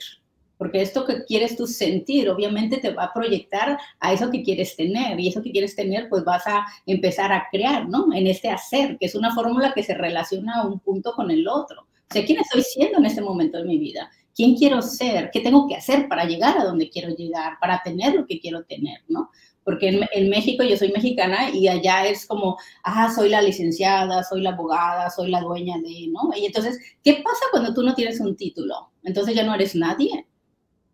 porque 0.63 0.81
esto 0.81 1.03
que 1.03 1.25
quieres 1.25 1.57
tú 1.57 1.67
sentir, 1.67 2.29
obviamente 2.29 2.77
te 2.77 2.91
va 2.91 3.03
a 3.03 3.13
proyectar 3.13 3.77
a 3.99 4.13
eso 4.13 4.31
que 4.31 4.43
quieres 4.43 4.77
tener, 4.77 5.19
y 5.19 5.27
eso 5.27 5.43
que 5.43 5.51
quieres 5.51 5.75
tener, 5.75 6.07
pues 6.07 6.23
vas 6.23 6.47
a 6.47 6.65
empezar 6.85 7.33
a 7.33 7.49
crear, 7.51 7.89
¿no? 7.89 8.13
En 8.13 8.27
este 8.27 8.49
hacer, 8.49 8.97
que 8.97 9.07
es 9.07 9.15
una 9.15 9.35
fórmula 9.35 9.73
que 9.73 9.83
se 9.83 9.93
relaciona 9.93 10.65
un 10.65 10.79
punto 10.79 11.11
con 11.17 11.31
el 11.31 11.49
otro. 11.49 11.81
O 11.81 12.13
sea, 12.13 12.23
¿quién 12.23 12.39
estoy 12.39 12.61
siendo 12.61 12.99
en 12.99 13.07
este 13.07 13.19
momento 13.19 13.57
de 13.57 13.65
mi 13.65 13.77
vida? 13.77 14.09
¿Quién 14.33 14.55
quiero 14.55 14.81
ser? 14.81 15.31
¿Qué 15.33 15.41
tengo 15.41 15.67
que 15.67 15.75
hacer 15.75 16.07
para 16.07 16.23
llegar 16.23 16.57
a 16.57 16.63
donde 16.63 16.89
quiero 16.89 17.13
llegar? 17.13 17.57
Para 17.59 17.83
tener 17.83 18.15
lo 18.15 18.25
que 18.25 18.39
quiero 18.39 18.63
tener, 18.63 19.01
¿no? 19.09 19.31
Porque 19.65 19.89
en, 19.89 20.07
en, 20.13 20.29
México 20.29 20.63
yo 20.63 20.77
soy 20.77 20.93
mexicana 20.93 21.49
y 21.49 21.67
allá 21.67 22.07
es 22.07 22.25
como, 22.25 22.57
ah, 22.85 23.13
soy 23.13 23.27
la 23.27 23.41
licenciada, 23.41 24.23
soy 24.23 24.41
la 24.41 24.51
abogada, 24.51 25.09
soy 25.09 25.29
la 25.29 25.41
dueña 25.41 25.75
de, 25.79 26.07
¿no? 26.07 26.31
Y 26.37 26.45
entonces, 26.45 26.79
¿qué 27.03 27.15
pasa 27.15 27.47
cuando 27.51 27.73
tú 27.73 27.83
no 27.83 27.93
tienes 27.95 28.21
un 28.21 28.37
título? 28.37 28.91
Entonces 29.03 29.35
ya 29.35 29.43
no 29.43 29.53
eres 29.53 29.75
nadie. 29.75 30.25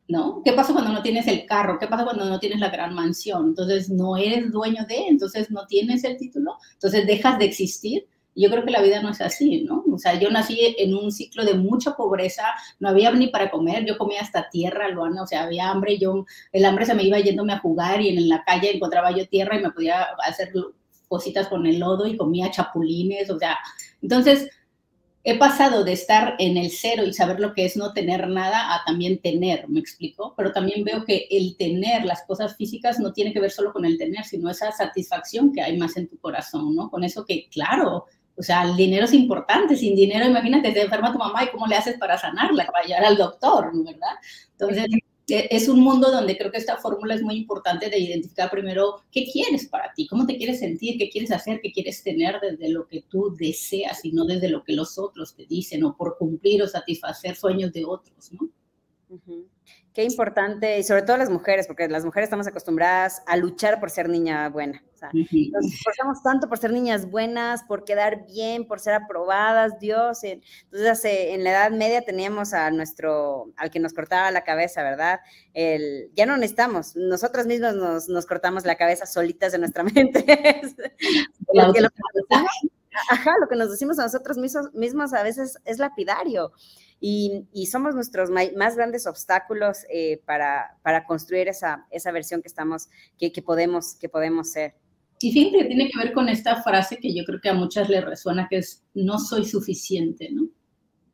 ¿No? 0.10 0.42
¿Qué 0.44 0.54
pasa 0.54 0.74
cuando 0.74 0.92
no 0.92 1.04
tienes 1.04 1.28
el 1.28 1.46
carro? 1.46 1.78
¿Qué 1.80 1.88
pasa 1.88 2.04
cuando 2.04 2.26
no 2.26 2.40
tienes 2.40 2.60
la 2.60 2.70
gran 2.70 2.96
mansión? 2.96 3.50
Entonces 3.50 3.90
no 3.90 4.18
eres 4.18 4.52
dueño 4.52 4.84
de, 4.88 5.08
entonces 5.08 5.52
no 5.52 5.68
tienes 5.68 6.04
el 6.04 6.18
título, 6.18 6.58
entonces 6.74 7.06
dejas 7.06 7.38
de 7.38 7.46
existir. 7.46 8.08
Yo 8.36 8.50
creo 8.50 8.66
que 8.66 8.72
la 8.72 8.82
vida 8.82 9.02
no 9.02 9.10
es 9.10 9.22
así, 9.22 9.64
¿no? 9.64 9.84
O 9.94 9.98
sea, 10.00 10.20
yo 10.20 10.30
nací 10.32 10.76
en 10.80 10.96
un 10.96 11.12
ciclo 11.12 11.46
de 11.46 11.54
mucha 11.54 11.96
pobreza, 11.96 12.44
no 12.80 12.90
había 12.90 13.12
ni 13.12 13.28
para 13.28 13.52
comer, 13.52 13.86
yo 13.86 13.98
comía 13.98 14.22
hasta 14.22 14.50
tierra, 14.50 14.90
Luana, 14.90 15.24
o 15.24 15.28
sea, 15.28 15.44
había 15.44 15.70
hambre, 15.70 16.00
yo, 16.00 16.26
el 16.52 16.66
hambre 16.66 16.86
se 16.86 16.96
me 16.96 17.04
iba 17.04 17.20
yéndome 17.20 17.54
a 17.54 17.60
jugar 17.60 18.02
y 18.02 18.10
en 18.10 18.30
la 18.30 18.44
calle 18.44 18.76
encontraba 18.76 19.12
yo 19.12 19.28
tierra 19.28 19.58
y 19.58 19.64
me 19.64 19.72
podía 19.72 20.08
hacer 20.26 20.52
cositas 21.08 21.48
con 21.48 21.68
el 21.68 21.80
lodo 21.80 22.08
y 22.08 22.18
comía 22.18 22.50
chapulines, 22.50 23.30
o 23.30 23.38
sea, 23.38 23.58
entonces 24.02 24.50
he 25.24 25.38
pasado 25.38 25.84
de 25.84 25.94
estar 25.94 26.36
en 26.40 26.58
el 26.58 26.72
cero 26.72 27.04
y 27.04 27.14
saber 27.14 27.40
lo 27.40 27.54
que 27.54 27.66
es 27.66 27.76
no 27.76 27.94
tener 27.94 28.28
nada 28.28 28.74
a 28.74 28.84
también 28.86 29.20
tener, 29.22 29.68
me 29.68 29.80
explico, 29.80 30.34
pero 30.38 30.52
también 30.52 30.84
veo 30.84 31.04
que 31.04 31.28
el 31.30 31.58
tener 31.58 32.06
las 32.06 32.24
cosas 32.24 32.56
físicas 32.56 33.00
no 33.00 33.12
tiene 33.12 33.34
que 33.34 33.42
ver 33.42 33.52
solo 33.52 33.74
con 33.74 33.86
el 33.86 33.98
tener, 33.98 34.24
sino 34.24 34.50
esa 34.50 34.72
satisfacción 34.72 35.52
que 35.52 35.62
hay 35.62 35.78
más 35.78 35.98
en 35.98 36.08
tu 36.08 36.18
corazón, 36.20 36.74
¿no? 36.76 36.90
Con 36.90 37.04
eso 37.04 37.26
que, 37.26 37.50
claro, 37.50 38.06
o 38.40 38.42
sea, 38.42 38.64
el 38.64 38.78
dinero 38.78 39.04
es 39.04 39.14
importante, 39.14 39.76
sin 39.76 39.96
dinero, 39.96 40.26
imagínate, 40.26 40.72
te 40.72 40.84
enferma 40.84 41.12
tu 41.12 41.20
mamá 41.20 41.44
y 41.44 41.50
cómo 41.50 41.68
le 41.68 41.76
haces 41.76 41.98
para 41.98 42.18
sanarla, 42.18 42.66
para 42.68 42.86
llegar 42.86 43.04
al 43.04 43.18
doctor, 43.18 43.72
¿verdad? 43.84 44.16
Entonces, 44.52 44.86
es 45.30 45.68
un 45.68 45.80
mundo 45.80 46.12
donde 46.12 46.38
creo 46.38 46.52
que 46.52 46.58
esta 46.58 46.78
fórmula 46.78 47.16
es 47.16 47.22
muy 47.22 47.36
importante 47.36 47.90
de 47.90 48.00
identificar 48.00 48.50
primero 48.50 49.02
qué 49.12 49.26
quieres 49.32 49.68
para 49.68 49.94
ti, 49.94 50.08
cómo 50.08 50.26
te 50.26 50.38
quieres 50.38 50.60
sentir, 50.60 50.98
qué 50.98 51.10
quieres 51.10 51.32
hacer, 51.32 51.60
qué 51.62 51.72
quieres 51.72 52.04
tener 52.04 52.40
desde 52.42 52.70
lo 52.70 52.88
que 52.88 53.02
tú 53.02 53.36
deseas 53.38 54.04
y 54.06 54.12
no 54.12 54.26
desde 54.26 54.50
lo 54.50 54.64
que 54.64 54.74
los 54.74 54.98
otros 54.98 55.36
te 55.36 55.46
dicen 55.46 55.84
o 55.84 55.96
por 55.96 56.18
cumplir 56.18 56.64
o 56.64 56.68
satisfacer 56.68 57.36
sueños 57.36 57.74
de 57.74 57.86
otros, 57.86 58.32
¿no? 58.32 58.50
Qué 60.00 60.06
importante, 60.06 60.80
y 60.80 60.84
sobre 60.84 61.02
todo 61.02 61.18
las 61.18 61.30
mujeres, 61.30 61.68
porque 61.68 61.86
las 61.90 62.06
mujeres 62.06 62.28
estamos 62.28 62.48
acostumbradas 62.48 63.22
a 63.26 63.36
luchar 63.36 63.82
por 63.82 63.90
ser 63.90 64.08
niña 64.08 64.48
buena. 64.48 64.82
O 64.96 64.98
sea, 64.98 65.10
Nos 65.12 65.74
esforzamos 65.74 66.24
tanto 66.24 66.48
por 66.48 66.58
ser 66.58 66.72
niñas 66.72 67.12
buenas, 67.12 67.66
por 67.66 67.84
quedar 67.84 68.26
bien, 68.26 68.66
por 68.66 68.80
ser 68.80 68.94
aprobadas, 68.94 69.78
Dios. 69.82 70.24
Entonces, 70.24 70.90
hace, 70.90 71.34
en 71.34 71.44
la 71.44 71.50
Edad 71.50 71.72
Media 71.72 72.02
teníamos 72.06 72.54
a 72.54 72.72
nuestro, 72.72 73.52
al 73.58 73.72
que 73.72 73.82
nos 73.82 73.92
cortaba 73.92 74.32
la 74.32 74.46
cabeza, 74.46 74.84
¿verdad? 74.84 75.20
El, 75.54 76.10
ya 76.16 76.26
no 76.26 76.38
necesitamos, 76.38 76.96
nosotros 76.96 77.46
mismos 77.46 77.76
nos, 77.76 78.08
nos 78.08 78.26
cortamos 78.26 78.64
la 78.64 78.76
cabeza 78.76 79.06
solitas 79.06 79.52
de 79.52 79.58
nuestra 79.58 79.84
mente. 79.96 80.62
lo 81.54 81.74
que, 81.74 81.82
lo 81.82 81.90
ajá, 83.10 83.34
lo 83.42 83.50
que 83.50 83.56
nos 83.58 83.70
decimos 83.70 84.00
a 84.00 84.04
nosotros 84.04 84.38
mismos, 84.38 84.74
mismos 84.74 85.12
a 85.12 85.24
veces 85.24 85.58
es 85.66 85.78
lapidario 85.78 86.54
y, 87.00 87.48
y 87.54 87.68
somos 87.68 87.96
nuestros 87.96 88.30
más 88.30 88.76
grandes 88.76 89.08
obstáculos 89.08 89.80
eh, 89.90 90.22
para, 90.26 90.78
para, 90.82 91.06
construir 91.06 91.48
esa, 91.48 91.86
esa 91.92 92.12
versión 92.12 92.42
que 92.42 92.48
estamos, 92.48 92.90
que, 93.18 93.32
que, 93.32 93.42
podemos, 93.42 93.96
que 93.96 94.10
podemos 94.10 94.52
ser. 94.52 94.76
Y 95.22 95.32
fíjate 95.32 95.60
que 95.60 95.66
tiene 95.66 95.90
que 95.90 95.98
ver 95.98 96.14
con 96.14 96.30
esta 96.30 96.62
frase 96.62 96.98
que 96.98 97.14
yo 97.14 97.24
creo 97.26 97.40
que 97.42 97.50
a 97.50 97.54
muchas 97.54 97.90
les 97.90 98.04
resuena, 98.04 98.48
que 98.50 98.58
es, 98.58 98.84
no 98.94 99.20
soy 99.20 99.46
suficiente, 99.46 100.30
¿no? 100.32 100.50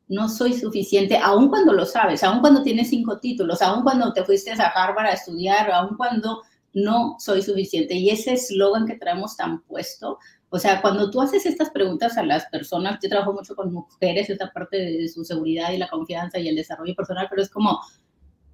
No 0.08 0.28
soy 0.28 0.52
suficiente, 0.52 1.18
aun 1.20 1.48
cuando 1.48 1.72
lo 1.72 1.84
sabes, 1.84 2.22
aun 2.22 2.40
cuando 2.40 2.62
tienes 2.62 2.90
cinco 2.90 3.18
títulos, 3.18 3.60
aun 3.60 3.82
cuando 3.82 4.12
te 4.12 4.24
fuiste 4.24 4.52
a 4.52 4.66
Harvard 4.66 5.06
a 5.06 5.12
estudiar, 5.12 5.68
aun 5.72 5.96
cuando 5.96 6.42
no 6.74 7.16
soy 7.18 7.42
suficiente. 7.42 7.94
Y 7.94 8.10
ese 8.10 8.34
eslogan 8.34 8.86
que 8.86 8.96
traemos 8.96 9.36
tan 9.36 9.62
puesto, 9.62 10.18
o 10.50 10.58
sea, 10.58 10.80
cuando 10.80 11.10
tú 11.10 11.20
haces 11.20 11.44
estas 11.46 11.70
preguntas 11.70 12.16
a 12.16 12.24
las 12.24 12.46
personas, 12.46 12.98
yo 13.02 13.08
trabajo 13.08 13.32
mucho 13.32 13.54
con 13.54 13.72
mujeres, 13.72 14.30
esta 14.30 14.52
parte 14.52 14.76
de 14.76 15.08
su 15.08 15.24
seguridad 15.24 15.72
y 15.72 15.78
la 15.78 15.88
confianza 15.88 16.38
y 16.38 16.48
el 16.48 16.56
desarrollo 16.56 16.94
personal, 16.94 17.26
pero 17.28 17.42
es 17.42 17.50
como, 17.50 17.80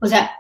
o 0.00 0.06
sea, 0.06 0.30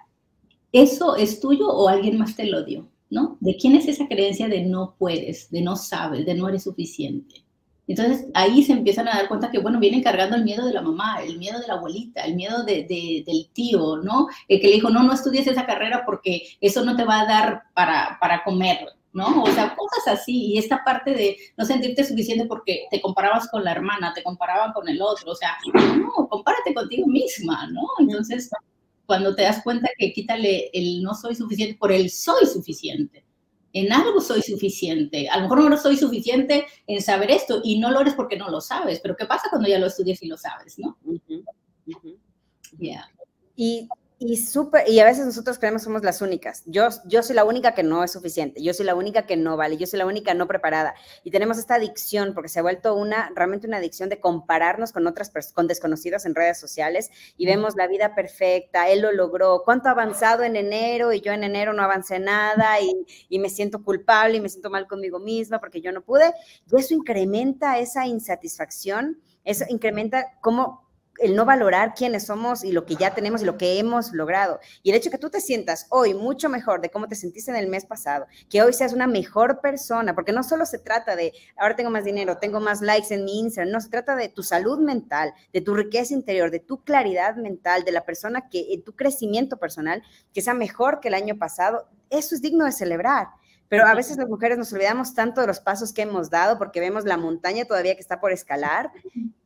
¿eso 0.72 1.16
es 1.16 1.40
tuyo 1.40 1.68
o 1.68 1.88
alguien 1.88 2.18
más 2.18 2.34
te 2.34 2.46
lo 2.46 2.64
dio? 2.64 2.88
¿no? 3.12 3.36
¿De 3.40 3.56
quién 3.56 3.76
es 3.76 3.86
esa 3.86 4.08
creencia 4.08 4.48
de 4.48 4.62
no 4.62 4.96
puedes, 4.98 5.50
de 5.50 5.60
no 5.60 5.76
sabes, 5.76 6.24
de 6.24 6.34
no 6.34 6.48
eres 6.48 6.62
suficiente? 6.62 7.44
Entonces 7.86 8.26
ahí 8.32 8.62
se 8.62 8.72
empiezan 8.72 9.06
a 9.06 9.16
dar 9.16 9.28
cuenta 9.28 9.50
que, 9.50 9.58
bueno, 9.58 9.78
vienen 9.78 10.02
cargando 10.02 10.34
el 10.34 10.44
miedo 10.44 10.64
de 10.64 10.72
la 10.72 10.80
mamá, 10.80 11.22
el 11.22 11.38
miedo 11.38 11.60
de 11.60 11.66
la 11.66 11.74
abuelita, 11.74 12.22
el 12.22 12.36
miedo 12.36 12.64
de, 12.64 12.86
del 13.26 13.50
tío, 13.52 13.98
¿no? 13.98 14.28
El 14.48 14.60
que 14.60 14.68
le 14.68 14.74
dijo, 14.74 14.88
no, 14.88 15.02
no 15.02 15.12
estudies 15.12 15.46
esa 15.46 15.66
carrera 15.66 16.04
porque 16.06 16.42
eso 16.62 16.84
no 16.86 16.96
te 16.96 17.04
va 17.04 17.20
a 17.20 17.26
dar 17.26 17.62
para, 17.74 18.16
para 18.18 18.42
comer, 18.44 18.78
¿no? 19.12 19.42
O 19.42 19.46
sea, 19.48 19.74
cosas 19.76 20.20
así. 20.20 20.52
Y 20.52 20.58
esta 20.58 20.82
parte 20.84 21.12
de 21.12 21.36
no 21.56 21.64
sentirte 21.64 22.04
suficiente 22.04 22.46
porque 22.46 22.86
te 22.90 23.00
comparabas 23.00 23.48
con 23.50 23.64
la 23.64 23.72
hermana, 23.72 24.12
te 24.14 24.22
comparaban 24.22 24.72
con 24.72 24.88
el 24.88 25.00
otro, 25.02 25.32
o 25.32 25.34
sea, 25.34 25.56
no, 25.72 26.28
compárate 26.28 26.74
contigo 26.74 27.06
misma, 27.06 27.68
¿no? 27.68 27.82
Entonces, 27.98 28.50
cuando 29.06 29.34
te 29.34 29.42
das 29.42 29.62
cuenta 29.62 29.90
que 29.98 30.12
quítale 30.12 30.70
el 30.72 31.02
no 31.02 31.14
soy 31.14 31.34
suficiente 31.34 31.76
por 31.78 31.92
el 31.92 32.10
soy 32.10 32.46
suficiente 32.46 33.24
en 33.72 33.92
algo 33.92 34.20
soy 34.20 34.42
suficiente. 34.42 35.28
A 35.28 35.36
lo 35.36 35.42
mejor 35.44 35.70
no 35.70 35.76
soy 35.76 35.96
suficiente 35.96 36.66
en 36.86 37.00
saber 37.00 37.30
esto 37.30 37.60
y 37.64 37.78
no 37.78 37.90
lo 37.90 38.00
eres 38.00 38.14
porque 38.14 38.36
no 38.36 38.50
lo 38.50 38.60
sabes, 38.60 39.00
pero 39.00 39.16
¿qué 39.16 39.26
pasa 39.26 39.48
cuando 39.50 39.68
ya 39.68 39.78
lo 39.78 39.86
estudias 39.86 40.22
y 40.22 40.28
lo 40.28 40.36
sabes, 40.36 40.78
no? 40.78 40.98
Y 43.56 43.88
y, 44.24 44.36
super, 44.36 44.88
y 44.88 45.00
a 45.00 45.04
veces 45.04 45.26
nosotros 45.26 45.58
creemos 45.58 45.82
que 45.82 45.86
somos 45.86 46.04
las 46.04 46.22
únicas. 46.22 46.62
Yo, 46.66 46.88
yo 47.06 47.24
soy 47.24 47.34
la 47.34 47.44
única 47.44 47.74
que 47.74 47.82
no 47.82 48.04
es 48.04 48.12
suficiente, 48.12 48.62
yo 48.62 48.72
soy 48.72 48.86
la 48.86 48.94
única 48.94 49.26
que 49.26 49.36
no 49.36 49.56
vale, 49.56 49.76
yo 49.76 49.86
soy 49.86 49.98
la 49.98 50.06
única 50.06 50.32
no 50.32 50.46
preparada. 50.46 50.94
Y 51.24 51.32
tenemos 51.32 51.58
esta 51.58 51.74
adicción, 51.74 52.32
porque 52.32 52.48
se 52.48 52.60
ha 52.60 52.62
vuelto 52.62 52.94
una, 52.94 53.32
realmente 53.34 53.66
una 53.66 53.78
adicción 53.78 54.08
de 54.08 54.20
compararnos 54.20 54.92
con 54.92 55.06
otras 55.08 55.32
con 55.52 55.66
desconocidos 55.66 56.24
en 56.24 56.36
redes 56.36 56.60
sociales 56.60 57.10
y 57.36 57.46
vemos 57.46 57.74
la 57.74 57.88
vida 57.88 58.14
perfecta, 58.14 58.88
él 58.88 59.00
lo 59.00 59.10
logró, 59.10 59.62
cuánto 59.64 59.88
ha 59.88 59.92
avanzado 59.92 60.44
en 60.44 60.54
enero 60.54 61.12
y 61.12 61.20
yo 61.20 61.32
en 61.32 61.42
enero 61.42 61.72
no 61.72 61.82
avancé 61.82 62.20
nada 62.20 62.80
y, 62.80 63.04
y 63.28 63.38
me 63.40 63.50
siento 63.50 63.82
culpable 63.82 64.36
y 64.36 64.40
me 64.40 64.48
siento 64.48 64.70
mal 64.70 64.86
conmigo 64.86 65.18
misma 65.18 65.58
porque 65.58 65.80
yo 65.80 65.90
no 65.90 66.02
pude. 66.02 66.32
Y 66.70 66.78
eso 66.78 66.94
incrementa 66.94 67.78
esa 67.80 68.06
insatisfacción, 68.06 69.20
eso 69.44 69.64
incrementa 69.68 70.38
cómo 70.40 70.91
el 71.22 71.36
no 71.36 71.44
valorar 71.44 71.94
quiénes 71.94 72.26
somos 72.26 72.64
y 72.64 72.72
lo 72.72 72.84
que 72.84 72.96
ya 72.96 73.14
tenemos 73.14 73.42
y 73.42 73.44
lo 73.44 73.56
que 73.56 73.78
hemos 73.78 74.12
logrado. 74.12 74.60
Y 74.82 74.90
el 74.90 74.96
hecho 74.96 75.08
de 75.08 75.12
que 75.12 75.18
tú 75.18 75.30
te 75.30 75.40
sientas 75.40 75.86
hoy 75.90 76.14
mucho 76.14 76.48
mejor 76.48 76.80
de 76.80 76.90
cómo 76.90 77.08
te 77.08 77.14
sentiste 77.14 77.50
en 77.50 77.56
el 77.56 77.68
mes 77.68 77.86
pasado, 77.86 78.26
que 78.50 78.62
hoy 78.62 78.72
seas 78.72 78.92
una 78.92 79.06
mejor 79.06 79.60
persona, 79.60 80.14
porque 80.14 80.32
no 80.32 80.42
solo 80.42 80.66
se 80.66 80.78
trata 80.78 81.16
de, 81.16 81.32
ahora 81.56 81.76
tengo 81.76 81.90
más 81.90 82.04
dinero, 82.04 82.38
tengo 82.38 82.60
más 82.60 82.80
likes 82.80 83.14
en 83.14 83.24
mi 83.24 83.40
Instagram, 83.40 83.72
no, 83.72 83.80
se 83.80 83.88
trata 83.88 84.16
de 84.16 84.28
tu 84.28 84.42
salud 84.42 84.78
mental, 84.78 85.32
de 85.52 85.60
tu 85.60 85.74
riqueza 85.74 86.14
interior, 86.14 86.50
de 86.50 86.60
tu 86.60 86.82
claridad 86.82 87.36
mental, 87.36 87.84
de 87.84 87.92
la 87.92 88.04
persona 88.04 88.48
que, 88.48 88.82
tu 88.84 88.96
crecimiento 88.96 89.58
personal, 89.58 90.02
que 90.32 90.42
sea 90.42 90.54
mejor 90.54 91.00
que 91.00 91.08
el 91.08 91.14
año 91.14 91.38
pasado. 91.38 91.88
Eso 92.10 92.34
es 92.34 92.42
digno 92.42 92.64
de 92.64 92.72
celebrar. 92.72 93.28
Pero 93.68 93.86
a 93.86 93.94
veces 93.94 94.18
las 94.18 94.28
mujeres 94.28 94.58
nos 94.58 94.72
olvidamos 94.74 95.14
tanto 95.14 95.40
de 95.40 95.46
los 95.46 95.60
pasos 95.60 95.94
que 95.94 96.02
hemos 96.02 96.28
dado 96.28 96.58
porque 96.58 96.78
vemos 96.78 97.04
la 97.04 97.16
montaña 97.16 97.64
todavía 97.64 97.94
que 97.94 98.02
está 98.02 98.20
por 98.20 98.30
escalar 98.30 98.92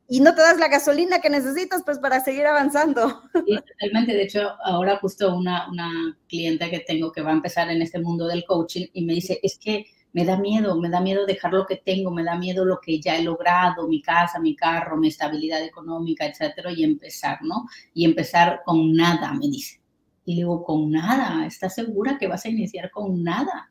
y 0.09 0.21
no 0.21 0.35
te 0.35 0.43
das 0.43 0.59
la 0.59 0.69
gasolina 0.69 1.21
que 1.21 1.31
necesitas 1.31 1.83
pues 1.85 1.99
para 1.99 2.21
seguir 2.21 2.47
avanzando. 2.47 3.23
Sí, 3.47 3.57
totalmente. 3.57 4.13
De 4.13 4.23
hecho, 4.25 4.57
ahora 4.65 4.99
justo 4.99 5.37
una, 5.37 5.71
una 5.71 6.19
cliente 6.29 6.69
que 6.69 6.81
tengo 6.81 7.13
que 7.13 7.23
va 7.23 7.31
a 7.31 7.35
empezar 7.35 7.71
en 7.71 7.81
este 7.81 8.01
mundo 8.01 8.27
del 8.27 8.45
coaching 8.45 8.87
y 8.93 9.05
me 9.05 9.15
dice, 9.15 9.39
es 9.43 9.59
que 9.59 9.87
me 10.13 10.25
da 10.25 10.39
miedo, 10.39 10.81
me 10.81 10.89
da 10.89 11.01
miedo 11.01 11.27
dejar 11.27 11.53
lo 11.53 11.67
que 11.67 11.77
tengo, 11.77 12.11
me 12.11 12.25
da 12.25 12.37
miedo 12.37 12.65
lo 12.65 12.81
que 12.81 12.99
ya 13.01 13.17
he 13.17 13.23
logrado, 13.23 13.87
mi 13.87 14.01
casa, 14.01 14.41
mi 14.41 14.57
carro, 14.57 14.97
mi 14.97 15.09
estabilidad 15.09 15.63
económica, 15.63 16.25
etcétera, 16.25 16.73
y 16.73 16.85
empezar, 16.85 17.39
¿no? 17.43 17.67
Y 17.93 18.05
empezar 18.05 18.63
con 18.65 18.95
nada, 18.95 19.33
me 19.35 19.47
dice. 19.49 19.81
Y 20.25 20.37
digo, 20.37 20.65
con 20.65 20.91
nada, 20.91 21.47
¿estás 21.47 21.75
segura 21.75 22.17
que 22.19 22.27
vas 22.27 22.47
a 22.47 22.49
iniciar 22.49 22.91
con 22.91 23.23
nada? 23.23 23.71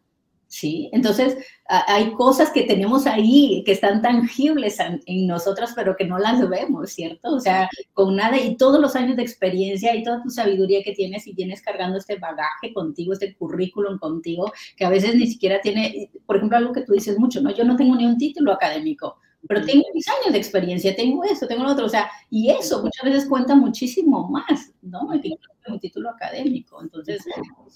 ¿Sí? 0.55 0.89
Entonces, 0.93 1.37
hay 1.67 2.11
cosas 2.13 2.51
que 2.51 2.63
tenemos 2.63 3.07
ahí 3.07 3.63
que 3.65 3.73
están 3.73 4.01
tangibles 4.01 4.77
en 4.79 5.27
nosotras, 5.27 5.73
pero 5.75 5.95
que 5.95 6.05
no 6.05 6.17
las 6.17 6.47
vemos, 6.47 6.91
¿cierto? 6.91 7.35
O 7.35 7.39
sea, 7.39 7.69
con 7.93 8.15
nada 8.15 8.37
y 8.37 8.55
todos 8.55 8.79
los 8.79 8.95
años 8.95 9.17
de 9.17 9.23
experiencia 9.23 9.95
y 9.95 10.03
toda 10.03 10.21
tu 10.23 10.29
sabiduría 10.29 10.83
que 10.83 10.93
tienes 10.93 11.27
y 11.27 11.33
tienes 11.33 11.61
cargando 11.61 11.97
este 11.97 12.17
bagaje 12.17 12.73
contigo, 12.73 13.13
este 13.13 13.35
currículum 13.35 13.97
contigo, 13.97 14.51
que 14.77 14.85
a 14.85 14.89
veces 14.89 15.15
ni 15.15 15.27
siquiera 15.27 15.59
tiene, 15.61 16.09
por 16.25 16.37
ejemplo, 16.37 16.57
algo 16.57 16.73
que 16.73 16.81
tú 16.81 16.93
dices 16.93 17.19
mucho, 17.19 17.41
¿no? 17.41 17.51
Yo 17.51 17.63
no 17.63 17.75
tengo 17.75 17.95
ni 17.95 18.05
un 18.05 18.17
título 18.17 18.53
académico, 18.53 19.17
pero 19.47 19.65
tengo 19.65 19.83
mis 19.93 20.07
años 20.07 20.33
de 20.33 20.37
experiencia, 20.37 20.95
tengo 20.95 21.23
eso, 21.23 21.47
tengo 21.47 21.63
lo 21.63 21.71
otro, 21.71 21.85
o 21.85 21.89
sea, 21.89 22.09
y 22.29 22.49
eso 22.49 22.81
muchas 22.81 23.03
veces 23.03 23.29
cuenta 23.29 23.55
muchísimo 23.55 24.29
más, 24.29 24.71
¿no? 24.81 25.07
Que 25.21 25.37
un 25.67 25.79
título 25.79 26.09
académico. 26.11 26.81
Entonces, 26.81 27.25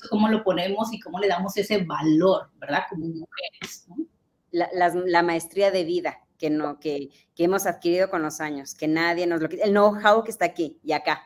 ¿cómo 0.09 0.29
lo 0.29 0.43
ponemos 0.43 0.93
y 0.93 0.99
cómo 0.99 1.19
le 1.19 1.27
damos 1.27 1.57
ese 1.57 1.83
valor, 1.83 2.49
¿verdad? 2.59 2.83
Como 2.89 3.07
mujeres, 3.07 3.85
¿no? 3.87 3.97
la, 4.51 5.23
maestría 5.23 5.71
de 5.71 5.83
vida 5.83 6.19
que, 6.37 6.49
no, 6.49 6.79
que, 6.79 7.09
que, 7.35 7.43
hemos 7.43 7.65
adquirido 7.65 8.09
con 8.09 8.21
los 8.21 8.41
años, 8.41 8.73
que 8.75 8.87
nadie 8.87 9.27
nos 9.27 9.41
lo 9.41 9.49
quita, 9.49 9.65
el 9.65 9.71
know-how 9.71 10.23
que 10.23 10.31
está 10.31 10.45
aquí 10.45 10.79
y 10.83 10.93
acá. 10.93 11.23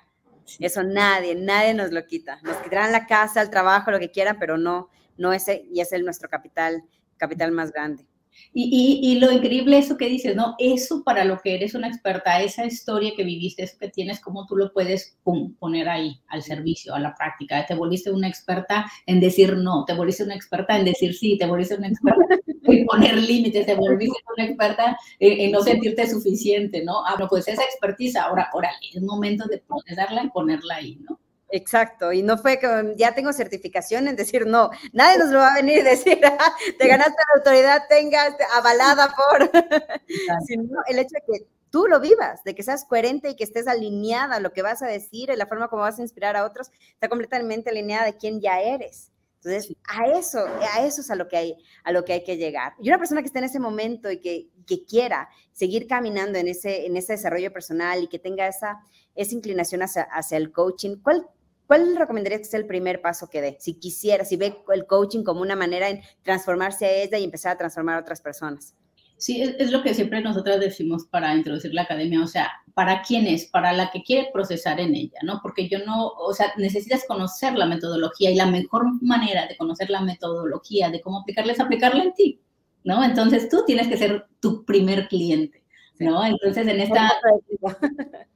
Eso 0.59 0.83
nadie, 0.83 1.35
nadie 1.35 1.73
nos 1.73 1.91
lo 1.91 2.05
quita. 2.05 2.39
Nos 2.43 2.57
quitarán 2.57 2.91
la 2.91 3.05
casa, 3.05 3.41
el 3.41 3.49
trabajo, 3.49 3.91
lo 3.91 3.99
que 3.99 4.11
quieran, 4.11 4.37
pero 4.39 4.57
no, 4.57 4.89
no 5.17 5.31
ese, 5.31 5.65
y 5.71 5.79
es 5.79 5.93
el 5.93 6.03
nuestro 6.03 6.29
capital, 6.29 6.83
capital 7.17 7.51
más 7.51 7.71
grande. 7.71 8.05
Y, 8.53 8.99
y, 9.03 9.19
lo 9.19 9.31
increíble 9.31 9.77
eso 9.77 9.97
que 9.97 10.09
dices, 10.09 10.35
¿no? 10.35 10.55
Eso 10.59 11.03
para 11.03 11.25
lo 11.25 11.39
que 11.39 11.55
eres 11.55 11.73
una 11.73 11.87
experta, 11.87 12.41
esa 12.41 12.65
historia 12.65 13.13
que 13.15 13.23
viviste, 13.23 13.63
eso 13.63 13.77
que 13.79 13.89
tienes, 13.89 14.19
cómo 14.19 14.45
tú 14.45 14.55
lo 14.55 14.71
puedes 14.71 15.17
poner 15.59 15.89
ahí 15.89 16.19
al 16.27 16.43
servicio, 16.43 16.93
a 16.93 16.99
la 16.99 17.15
práctica. 17.15 17.65
Te 17.65 17.75
volviste 17.75 18.11
una 18.11 18.27
experta 18.27 18.85
en 19.05 19.19
decir 19.19 19.57
no, 19.57 19.85
te 19.85 19.93
volviste 19.93 20.23
una 20.23 20.35
experta 20.35 20.77
en 20.77 20.85
decir 20.85 21.13
sí, 21.15 21.37
te 21.37 21.45
volviste 21.45 21.75
una 21.75 21.87
experta 21.87 22.39
en 22.63 22.85
poner 22.85 23.17
límites, 23.17 23.65
te 23.65 23.75
volviste 23.75 24.19
una 24.37 24.45
experta 24.45 24.97
en, 25.19 25.51
no 25.51 25.61
sentirte 25.61 26.07
suficiente, 26.07 26.83
¿no? 26.83 27.05
Ah, 27.05 27.15
no, 27.19 27.27
pues 27.27 27.47
esa 27.47 27.63
expertiza, 27.63 28.23
ahora, 28.23 28.49
órale, 28.53 28.77
es 28.93 29.01
momento 29.01 29.45
de 29.47 29.61
darla 29.95 30.23
y 30.23 30.29
ponerla 30.29 30.75
ahí, 30.75 30.97
¿no? 31.01 31.19
Exacto, 31.55 32.11
y 32.11 32.23
no 32.23 32.39
fue 32.39 32.57
que 32.57 32.95
ya 32.97 33.13
tengo 33.13 33.31
certificación 33.31 34.07
en 34.07 34.15
decir 34.15 34.47
no, 34.47 34.71
nadie 34.91 35.19
nos 35.19 35.29
lo 35.29 35.37
va 35.37 35.53
a 35.53 35.55
venir 35.57 35.81
a 35.85 35.91
decir, 35.91 36.19
ah, 36.25 36.51
te 36.79 36.87
ganaste 36.87 37.13
la 37.13 37.37
autoridad, 37.37 37.83
tengas 37.87 38.33
avalada 38.55 39.13
por, 39.15 39.51
sino 40.47 40.79
el 40.87 40.97
hecho 40.97 41.13
de 41.13 41.21
que 41.31 41.45
tú 41.69 41.85
lo 41.85 41.99
vivas, 41.99 42.43
de 42.43 42.55
que 42.55 42.63
seas 42.63 42.85
coherente 42.85 43.29
y 43.29 43.35
que 43.35 43.43
estés 43.43 43.67
alineada 43.67 44.37
a 44.37 44.39
lo 44.39 44.51
que 44.51 44.63
vas 44.63 44.81
a 44.81 44.87
decir, 44.87 45.29
en 45.29 45.37
la 45.37 45.45
forma 45.45 45.67
como 45.67 45.83
vas 45.83 45.99
a 45.99 46.01
inspirar 46.01 46.35
a 46.35 46.43
otros, 46.43 46.71
está 46.91 47.07
completamente 47.07 47.69
alineada 47.69 48.05
de 48.05 48.17
quién 48.17 48.41
ya 48.41 48.59
eres. 48.59 49.11
Entonces, 49.43 49.75
a 49.87 50.07
eso, 50.07 50.47
a 50.73 50.83
eso 50.83 51.01
es 51.01 51.11
a 51.11 51.15
lo 51.15 51.27
que 51.27 51.37
hay, 51.37 51.57
a 51.83 51.91
lo 51.91 52.03
que 52.03 52.13
hay 52.13 52.23
que 52.23 52.37
llegar. 52.37 52.73
Y 52.81 52.87
una 52.87 52.97
persona 52.97 53.21
que 53.21 53.27
esté 53.27 53.37
en 53.37 53.45
ese 53.45 53.59
momento 53.59 54.09
y 54.09 54.19
que, 54.19 54.47
que 54.65 54.85
quiera 54.85 55.29
seguir 55.51 55.85
caminando 55.85 56.39
en 56.39 56.47
ese, 56.47 56.87
en 56.87 56.97
ese 56.97 57.13
desarrollo 57.13 57.53
personal 57.53 58.01
y 58.01 58.07
que 58.07 58.17
tenga 58.17 58.47
esa, 58.47 58.79
esa 59.13 59.35
inclinación 59.35 59.83
hacia, 59.83 60.03
hacia 60.03 60.37
el 60.37 60.51
coaching, 60.51 60.95
¿cuál 61.03 61.27
¿Cuál 61.73 61.95
recomendarías 61.95 62.41
que 62.41 62.45
sea 62.45 62.59
el 62.59 62.67
primer 62.67 63.01
paso 63.01 63.27
que 63.31 63.41
dé? 63.41 63.57
Si 63.59 63.73
quisiera, 63.73 64.25
si 64.25 64.35
ve 64.35 64.57
el 64.71 64.85
coaching 64.85 65.23
como 65.23 65.41
una 65.41 65.55
manera 65.55 65.89
en 65.89 66.01
transformarse 66.21 66.85
a 66.85 66.91
ella 66.91 67.17
y 67.17 67.23
empezar 67.23 67.53
a 67.53 67.57
transformar 67.57 67.95
a 67.95 68.01
otras 68.01 68.21
personas. 68.21 68.75
Sí, 69.17 69.41
es, 69.41 69.71
lo 69.71 69.81
que 69.81 69.95
siempre 69.95 70.21
nosotras 70.21 70.59
decimos 70.59 71.07
para 71.07 71.33
introducir 71.33 71.73
la 71.73 71.81
academia, 71.81 72.21
o 72.21 72.27
sea, 72.27 72.51
¿para 72.75 73.01
quién 73.01 73.25
es? 73.25 73.47
Para 73.47 73.73
la 73.73 73.89
que 73.89 74.03
quiere 74.03 74.29
procesar 74.31 74.79
en 74.79 74.93
ella, 74.93 75.17
¿no? 75.23 75.39
Porque 75.41 75.67
yo 75.67 75.79
no, 75.83 76.09
o 76.09 76.31
sea, 76.35 76.53
necesitas 76.57 77.05
conocer 77.07 77.55
la 77.55 77.65
metodología 77.65 78.29
y 78.29 78.35
la 78.35 78.45
mejor 78.45 78.85
manera 79.01 79.47
de 79.47 79.57
conocer 79.57 79.89
la 79.89 80.01
metodología, 80.01 80.91
de 80.91 81.01
cómo 81.01 81.21
aplicarla, 81.21 81.53
es 81.53 81.59
aplicarla 81.59 82.03
en 82.03 82.13
ti, 82.13 82.39
¿no? 82.83 83.03
Entonces 83.03 83.49
tú 83.49 83.63
tienes 83.65 83.87
que 83.87 83.97
ser 83.97 84.27
tu 84.39 84.63
primer 84.63 85.07
cliente, 85.07 85.63
¿no? 85.97 86.23
Entonces 86.23 86.67
en 86.67 86.81
esta... 86.81 87.13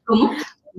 ¿Cómo? 0.06 0.32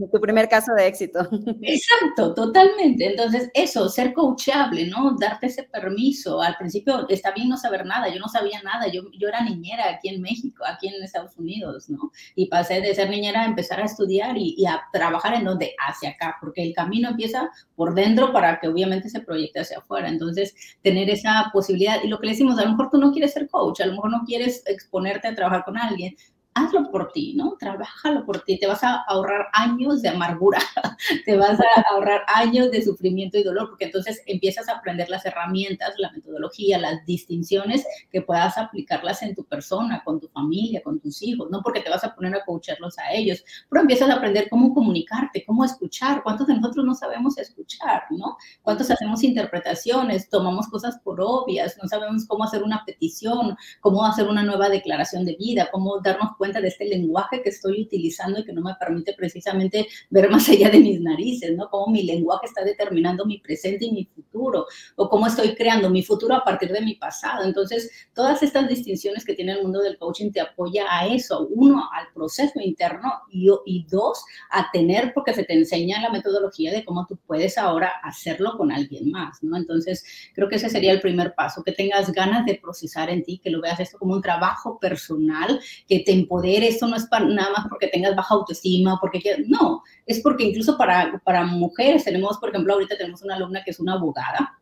Tu 0.07 0.21
primer 0.21 0.49
caso 0.49 0.73
de 0.75 0.87
éxito. 0.87 1.21
Exacto, 1.63 2.35
totalmente. 2.35 3.07
Entonces, 3.07 3.51
eso, 3.55 3.89
ser 3.89 4.13
coachable, 4.13 4.87
¿no? 4.87 5.17
Darte 5.19 5.47
ese 5.47 5.65
permiso. 5.65 6.41
Al 6.41 6.57
principio 6.57 7.09
está 7.09 7.33
bien 7.33 7.49
no 7.49 7.57
saber 7.57 7.85
nada, 7.85 8.09
yo 8.09 8.21
no 8.21 8.29
sabía 8.29 8.63
nada, 8.63 8.87
yo, 8.89 9.03
yo 9.19 9.29
era 9.29 9.43
niñera 9.43 9.91
aquí 9.91 10.09
en 10.09 10.21
México, 10.21 10.65
aquí 10.67 10.89
en 10.89 11.03
Estados 11.03 11.37
Unidos, 11.37 11.89
¿no? 11.89 12.11
Y 12.35 12.47
pasé 12.47 12.81
de 12.81 12.95
ser 12.95 13.11
niñera 13.11 13.43
a 13.43 13.47
empezar 13.47 13.81
a 13.81 13.85
estudiar 13.85 14.37
y, 14.37 14.55
y 14.57 14.67
a 14.67 14.83
trabajar 14.93 15.35
en 15.35 15.45
donde, 15.45 15.75
hacia 15.87 16.11
acá, 16.11 16.37
porque 16.41 16.63
el 16.63 16.75
camino 16.75 17.11
empieza 17.11 17.51
por 17.75 17.95
dentro 17.95 18.33
para 18.33 18.61
que 18.61 18.69
obviamente 18.69 19.09
se 19.09 19.21
proyecte 19.21 19.61
hacia 19.61 19.79
afuera. 19.79 20.09
Entonces, 20.09 20.55
tener 20.83 21.11
esa 21.11 21.51
posibilidad, 21.53 22.03
y 22.03 22.09
lo 22.09 22.19
que 22.19 22.27
le 22.27 22.33
decimos, 22.33 22.59
a 22.59 22.65
lo 22.65 22.71
mejor 22.71 22.91
tú 22.91 22.99
no 22.99 23.13
quieres 23.13 23.33
ser 23.33 23.49
coach, 23.49 23.81
a 23.81 23.87
lo 23.87 23.93
mejor 23.93 24.11
no 24.11 24.23
quieres 24.27 24.63
exponerte 24.67 25.29
a 25.29 25.35
trabajar 25.35 25.65
con 25.65 25.77
alguien, 25.77 26.17
hazlo 26.59 26.91
por 26.91 27.13
ti, 27.13 27.35
¿no? 27.35 27.57
Trabájalo 27.59 28.25
por 28.25 28.41
ti, 28.43 28.59
te 28.59 28.67
vas 28.67 28.83
a 28.85 29.03
ahorrar 29.09 29.47
años 29.53 30.03
de 30.03 30.09
amargura, 30.09 30.59
te 31.25 31.37
vas 31.37 31.59
a 31.61 31.81
ahorrar 31.91 32.23
años 32.27 32.71
de 32.71 32.83
sufrimiento 32.83 33.39
y 33.39 33.43
dolor, 33.43 33.69
porque 33.69 33.87
entonces 33.87 34.23
empiezas 34.27 34.69
a 34.69 34.73
aprender 34.79 35.09
las 35.09 35.25
herramientas, 35.25 35.95
la 35.99 36.11
metodología, 36.13 36.79
las 36.79 37.05
distinciones 37.07 37.87
que 38.11 38.23
puedas 38.23 38.59
aplicarlas 38.59 39.23
en 39.23 39.35
tu 39.35 39.45
persona, 39.45 40.03
con 40.05 40.21
tu 40.21 40.29
familia, 40.29 40.83
con 40.83 41.01
tus 41.01 41.23
hijos, 41.23 41.49
no 41.51 41.63
porque 41.63 41.81
te 41.81 41.91
vas 41.91 42.05
a 42.05 42.15
poner 42.15 42.35
a 42.35 42.45
coacharlos 42.45 42.99
a 42.99 43.13
ellos, 43.13 43.45
pero 43.69 43.83
empiezas 43.83 44.11
a 44.11 44.15
aprender 44.15 44.49
cómo 44.49 44.75
comunicarte, 44.75 45.45
cómo 45.47 45.65
escuchar, 45.65 46.23
cuántos 46.23 46.47
de 46.47 46.55
nosotros 46.55 46.85
no 46.85 46.95
sabemos 46.95 47.39
escuchar, 47.39 48.03
¿no? 48.11 48.37
¿Cuántos 48.63 48.91
hacemos 48.91 49.23
interpretaciones, 49.23 50.29
tomamos 50.29 50.69
cosas 50.69 50.99
por 50.99 51.21
obvias, 51.21 51.77
no 51.81 51.89
sabemos 51.89 52.27
cómo 52.27 52.45
hacer 52.45 52.63
una 52.63 52.85
petición, 52.85 53.57
cómo 53.81 54.05
hacer 54.05 54.29
una 54.29 54.43
nueva 54.43 54.69
declaración 54.69 55.25
de 55.25 55.37
vida, 55.37 55.69
cómo 55.71 56.01
darnos 56.01 56.37
cuenta 56.37 56.48
de 56.55 56.69
este 56.69 56.87
lenguaje 56.87 57.43
que 57.43 57.51
estoy 57.51 57.83
utilizando 57.83 58.41
y 58.41 58.45
que 58.45 58.53
no 58.53 58.63
me 58.63 58.75
permite 58.79 59.13
precisamente 59.13 59.87
ver 60.11 60.31
más 60.31 60.49
allá 60.49 60.71
de 60.71 60.81
mis 60.81 61.01
narices, 61.01 61.55
¿no? 61.57 61.69
Cómo 61.71 61.93
mi 61.93 62.03
lenguaje 62.03 62.47
está 62.47 62.65
determinando 62.65 63.27
mi 63.27 63.39
presente 63.39 63.85
y 63.85 63.93
mi 63.93 64.05
futuro, 64.05 64.67
o 64.97 65.09
cómo 65.09 65.27
estoy 65.27 65.55
creando 65.55 65.91
mi 65.91 66.03
futuro 66.03 66.35
a 66.35 66.45
partir 66.45 66.73
de 66.73 66.81
mi 66.81 66.95
pasado. 66.95 67.45
Entonces, 67.45 67.91
todas 68.15 68.43
estas 68.43 68.69
distinciones 68.69 69.25
que 69.25 69.35
tiene 69.35 69.53
el 69.53 69.63
mundo 69.63 69.81
del 69.81 69.99
coaching 69.99 70.31
te 70.31 70.41
apoya 70.41 70.87
a 70.91 71.07
eso, 71.07 71.47
uno, 71.51 71.89
al 71.93 72.07
proceso 72.15 72.61
interno 72.61 73.13
y, 73.31 73.49
y 73.67 73.87
dos, 73.89 74.25
a 74.51 74.71
tener, 74.73 75.13
porque 75.15 75.35
se 75.35 75.45
te 75.45 75.55
enseña 75.55 76.01
la 76.01 76.11
metodología 76.11 76.73
de 76.73 76.85
cómo 76.85 77.07
tú 77.07 77.19
puedes 77.27 77.59
ahora 77.59 77.93
hacerlo 78.03 78.57
con 78.57 78.73
alguien 78.73 79.11
más, 79.11 79.43
¿no? 79.43 79.57
Entonces, 79.57 80.05
creo 80.35 80.49
que 80.49 80.57
ese 80.57 80.71
sería 80.71 80.93
el 80.93 81.01
primer 81.01 81.35
paso, 81.35 81.63
que 81.63 81.73
tengas 81.73 82.13
ganas 82.13 82.47
de 82.47 82.55
procesar 82.55 83.11
en 83.11 83.23
ti, 83.23 83.39
que 83.39 83.51
lo 83.51 83.61
veas 83.61 83.81
esto 83.81 83.99
como 83.99 84.15
un 84.15 84.23
trabajo 84.23 84.79
personal, 84.79 85.61
que 85.87 86.01
te 86.01 86.13
empodere 86.13 86.38
poder, 86.39 86.63
esto 86.63 86.87
no 86.87 86.97
es 86.97 87.07
para, 87.07 87.25
nada 87.27 87.51
más 87.51 87.67
porque 87.69 87.89
tengas 87.89 88.15
baja 88.15 88.35
autoestima, 88.35 88.99
porque 89.01 89.45
no, 89.47 89.83
es 90.07 90.21
porque 90.21 90.45
incluso 90.45 90.79
para, 90.79 91.21
para 91.25 91.45
mujeres 91.45 92.05
tenemos, 92.05 92.39
por 92.39 92.51
ejemplo, 92.51 92.75
ahorita 92.75 92.97
tenemos 92.97 93.23
una 93.23 93.35
alumna 93.35 93.63
que 93.65 93.73
es 93.73 93.81
una 93.81 93.95
abogada, 93.95 94.57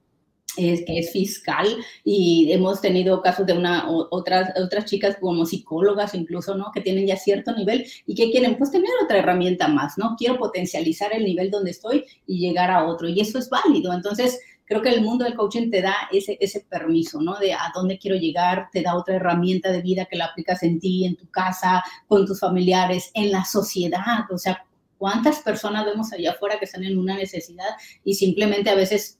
es, 0.56 0.86
que 0.86 0.98
es 0.98 1.12
fiscal 1.12 1.66
y 2.02 2.50
hemos 2.50 2.80
tenido 2.80 3.20
casos 3.20 3.44
de 3.44 3.52
una, 3.52 3.86
otras, 3.90 4.54
otras 4.58 4.86
chicas 4.86 5.18
como 5.20 5.44
psicólogas 5.44 6.14
incluso, 6.14 6.54
¿no? 6.54 6.70
Que 6.72 6.80
tienen 6.80 7.06
ya 7.06 7.18
cierto 7.18 7.54
nivel 7.54 7.86
y 8.06 8.14
que 8.14 8.30
quieren 8.30 8.56
pues 8.56 8.70
tener 8.70 8.88
otra 9.04 9.18
herramienta 9.18 9.68
más, 9.68 9.98
¿no? 9.98 10.14
Quiero 10.16 10.38
potencializar 10.38 11.12
el 11.12 11.24
nivel 11.24 11.50
donde 11.50 11.72
estoy 11.72 12.06
y 12.26 12.38
llegar 12.38 12.70
a 12.70 12.86
otro 12.86 13.06
y 13.06 13.20
eso 13.20 13.38
es 13.38 13.50
válido. 13.50 13.92
Entonces, 13.92 14.40
creo 14.66 14.82
que 14.82 14.90
el 14.90 15.02
mundo 15.02 15.24
del 15.24 15.34
coaching 15.34 15.70
te 15.70 15.80
da 15.80 15.94
ese, 16.12 16.36
ese 16.40 16.60
permiso, 16.60 17.20
¿no? 17.20 17.38
De 17.38 17.54
a 17.54 17.70
dónde 17.74 17.98
quiero 17.98 18.16
llegar, 18.16 18.68
te 18.72 18.82
da 18.82 18.96
otra 18.96 19.16
herramienta 19.16 19.70
de 19.70 19.80
vida 19.80 20.06
que 20.06 20.16
la 20.16 20.26
aplicas 20.26 20.62
en 20.62 20.78
ti, 20.80 21.06
en 21.06 21.16
tu 21.16 21.30
casa, 21.30 21.82
con 22.08 22.26
tus 22.26 22.40
familiares, 22.40 23.10
en 23.14 23.30
la 23.30 23.44
sociedad, 23.44 24.24
o 24.30 24.38
sea, 24.38 24.64
¿cuántas 24.98 25.40
personas 25.40 25.84
vemos 25.84 26.12
allá 26.12 26.32
afuera 26.32 26.58
que 26.58 26.64
están 26.64 26.84
en 26.84 26.98
una 26.98 27.16
necesidad 27.16 27.70
y 28.04 28.14
simplemente 28.14 28.70
a 28.70 28.74
veces 28.74 29.18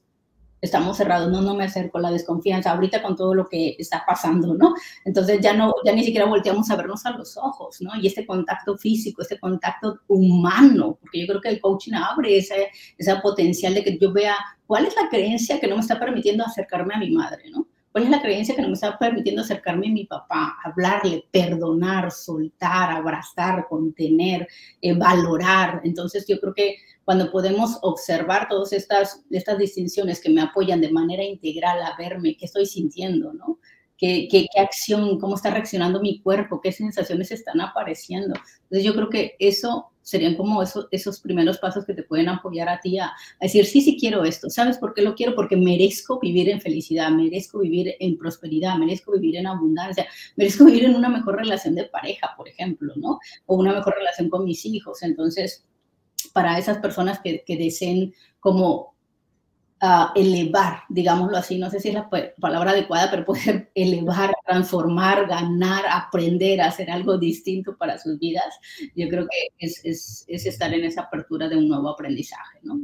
estamos 0.61 0.97
cerrados, 0.97 1.31
no, 1.31 1.41
no 1.41 1.55
me 1.55 1.65
acerco, 1.65 1.99
la 1.99 2.11
desconfianza, 2.11 2.71
ahorita 2.71 3.01
con 3.01 3.15
todo 3.15 3.33
lo 3.33 3.47
que 3.47 3.75
está 3.77 4.03
pasando, 4.05 4.55
¿no? 4.55 4.73
Entonces 5.05 5.39
ya 5.41 5.53
no, 5.53 5.73
ya 5.85 5.93
ni 5.93 6.03
siquiera 6.03 6.25
volteamos 6.25 6.69
a 6.69 6.75
vernos 6.75 7.05
a 7.05 7.11
los 7.11 7.37
ojos, 7.37 7.81
¿no? 7.81 7.91
Y 7.99 8.07
este 8.07 8.25
contacto 8.25 8.77
físico, 8.77 9.21
este 9.21 9.39
contacto 9.39 9.99
humano, 10.07 10.97
porque 10.99 11.21
yo 11.21 11.27
creo 11.27 11.41
que 11.41 11.49
el 11.49 11.61
coaching 11.61 11.93
abre 11.93 12.37
ese, 12.37 12.69
esa 12.97 13.21
potencial 13.21 13.73
de 13.73 13.83
que 13.83 13.97
yo 13.97 14.11
vea 14.11 14.35
cuál 14.65 14.85
es 14.85 14.95
la 14.95 15.09
creencia 15.09 15.59
que 15.59 15.67
no 15.67 15.75
me 15.75 15.81
está 15.81 15.99
permitiendo 15.99 16.43
acercarme 16.43 16.95
a 16.95 16.99
mi 16.99 17.11
madre, 17.11 17.49
¿no? 17.51 17.67
¿Cuál 17.97 18.03
es 18.03 18.11
la 18.11 18.21
creencia 18.21 18.55
que 18.55 18.61
no 18.61 18.67
me 18.67 18.75
está 18.75 18.95
permitiendo 18.99 19.41
acercarme 19.41 19.87
a 19.87 19.91
mi 19.91 20.05
papá, 20.05 20.55
hablarle, 20.63 21.25
perdonar, 21.31 22.11
soltar, 22.11 22.91
abrazar, 22.91 23.65
contener, 23.67 24.47
eh, 24.79 24.93
valorar? 24.93 25.81
Entonces 25.83 26.23
yo 26.27 26.39
creo 26.39 26.53
que 26.53 26.75
cuando 27.07 27.31
podemos 27.31 27.79
observar 27.83 28.49
todas 28.49 28.73
estas, 28.73 29.23
estas 29.29 29.57
distinciones 29.57 30.19
que 30.19 30.29
me 30.29 30.41
apoyan 30.41 30.81
de 30.81 30.91
manera 30.91 31.23
integral 31.23 31.81
a 31.81 31.95
verme, 31.97 32.35
qué 32.35 32.43
estoy 32.43 32.65
sintiendo, 32.65 33.31
¿no? 33.31 33.59
¿Qué, 33.97 34.27
qué, 34.29 34.45
acción, 34.59 35.17
cómo 35.17 35.35
está 35.35 35.49
reaccionando 35.49 36.01
mi 36.01 36.19
cuerpo, 36.19 36.59
qué 36.59 36.73
sensaciones 36.73 37.31
están 37.31 37.61
apareciendo. 37.61 38.35
Entonces 38.63 38.83
yo 38.83 38.93
creo 38.93 39.09
que 39.09 39.37
eso 39.39 39.87
serían 40.01 40.35
como 40.35 40.61
esos, 40.61 40.89
esos 40.91 41.21
primeros 41.21 41.59
pasos 41.59 41.85
que 41.85 41.93
te 41.93 42.03
pueden 42.03 42.27
apoyar 42.27 42.67
a 42.67 42.81
ti 42.81 42.99
a, 42.99 43.05
a, 43.05 43.13
decir, 43.39 43.65
sí, 43.65 43.79
sí 43.79 43.95
quiero 43.97 44.25
esto. 44.25 44.49
¿Sabes 44.49 44.77
por 44.77 44.93
qué 44.93 45.01
lo 45.01 45.15
quiero? 45.15 45.33
Porque 45.33 45.55
merezco 45.55 46.19
vivir 46.19 46.49
en 46.49 46.59
felicidad, 46.59 47.09
merezco 47.09 47.59
vivir 47.59 47.95
en 48.01 48.17
prosperidad, 48.17 48.75
merezco 48.75 49.13
vivir 49.13 49.37
en 49.37 49.47
abundancia, 49.47 50.05
merezco 50.35 50.65
vivir 50.65 50.83
en 50.83 50.95
una 50.95 51.07
mejor 51.07 51.37
relación 51.37 51.73
de 51.73 51.85
pareja, 51.85 52.33
por 52.35 52.49
ejemplo, 52.49 52.91
¿no? 52.97 53.17
O 53.45 53.55
una 53.55 53.73
mejor 53.73 53.95
relación 53.97 54.29
con 54.29 54.43
mis 54.43 54.65
hijos. 54.65 55.01
Entonces, 55.03 55.63
para 56.37 56.59
esas 56.59 56.77
personas 56.77 57.19
que, 57.19 57.43
deseen 57.47 58.13
como 58.39 58.93
uh, 59.81 60.05
elevar, 60.13 60.83
digámoslo 60.87 61.35
así, 61.35 61.57
no 61.57 61.71
sé 61.71 61.79
si 61.79 61.87
es 61.87 61.95
la 61.95 62.07
palabra 62.39 62.73
adecuada, 62.73 63.09
pero 63.09 63.25
poder 63.25 63.71
elevar, 63.73 64.35
transformar, 64.45 65.27
ganar, 65.27 65.83
aprender, 65.89 66.61
hacer 66.61 66.91
algo 66.91 67.17
distinto 67.17 67.75
para 67.75 67.97
sus 67.97 68.19
vidas, 68.19 68.53
yo 68.95 69.09
creo 69.09 69.25
que 69.25 69.65
es, 69.65 69.81
es, 69.83 70.25
es 70.27 70.45
estar 70.45 70.71
en 70.75 70.85
esa 70.85 71.01
apertura 71.01 71.49
de 71.49 71.57
un 71.57 71.67
nuevo 71.67 71.89
aprendizaje, 71.89 72.59
¿no? 72.61 72.79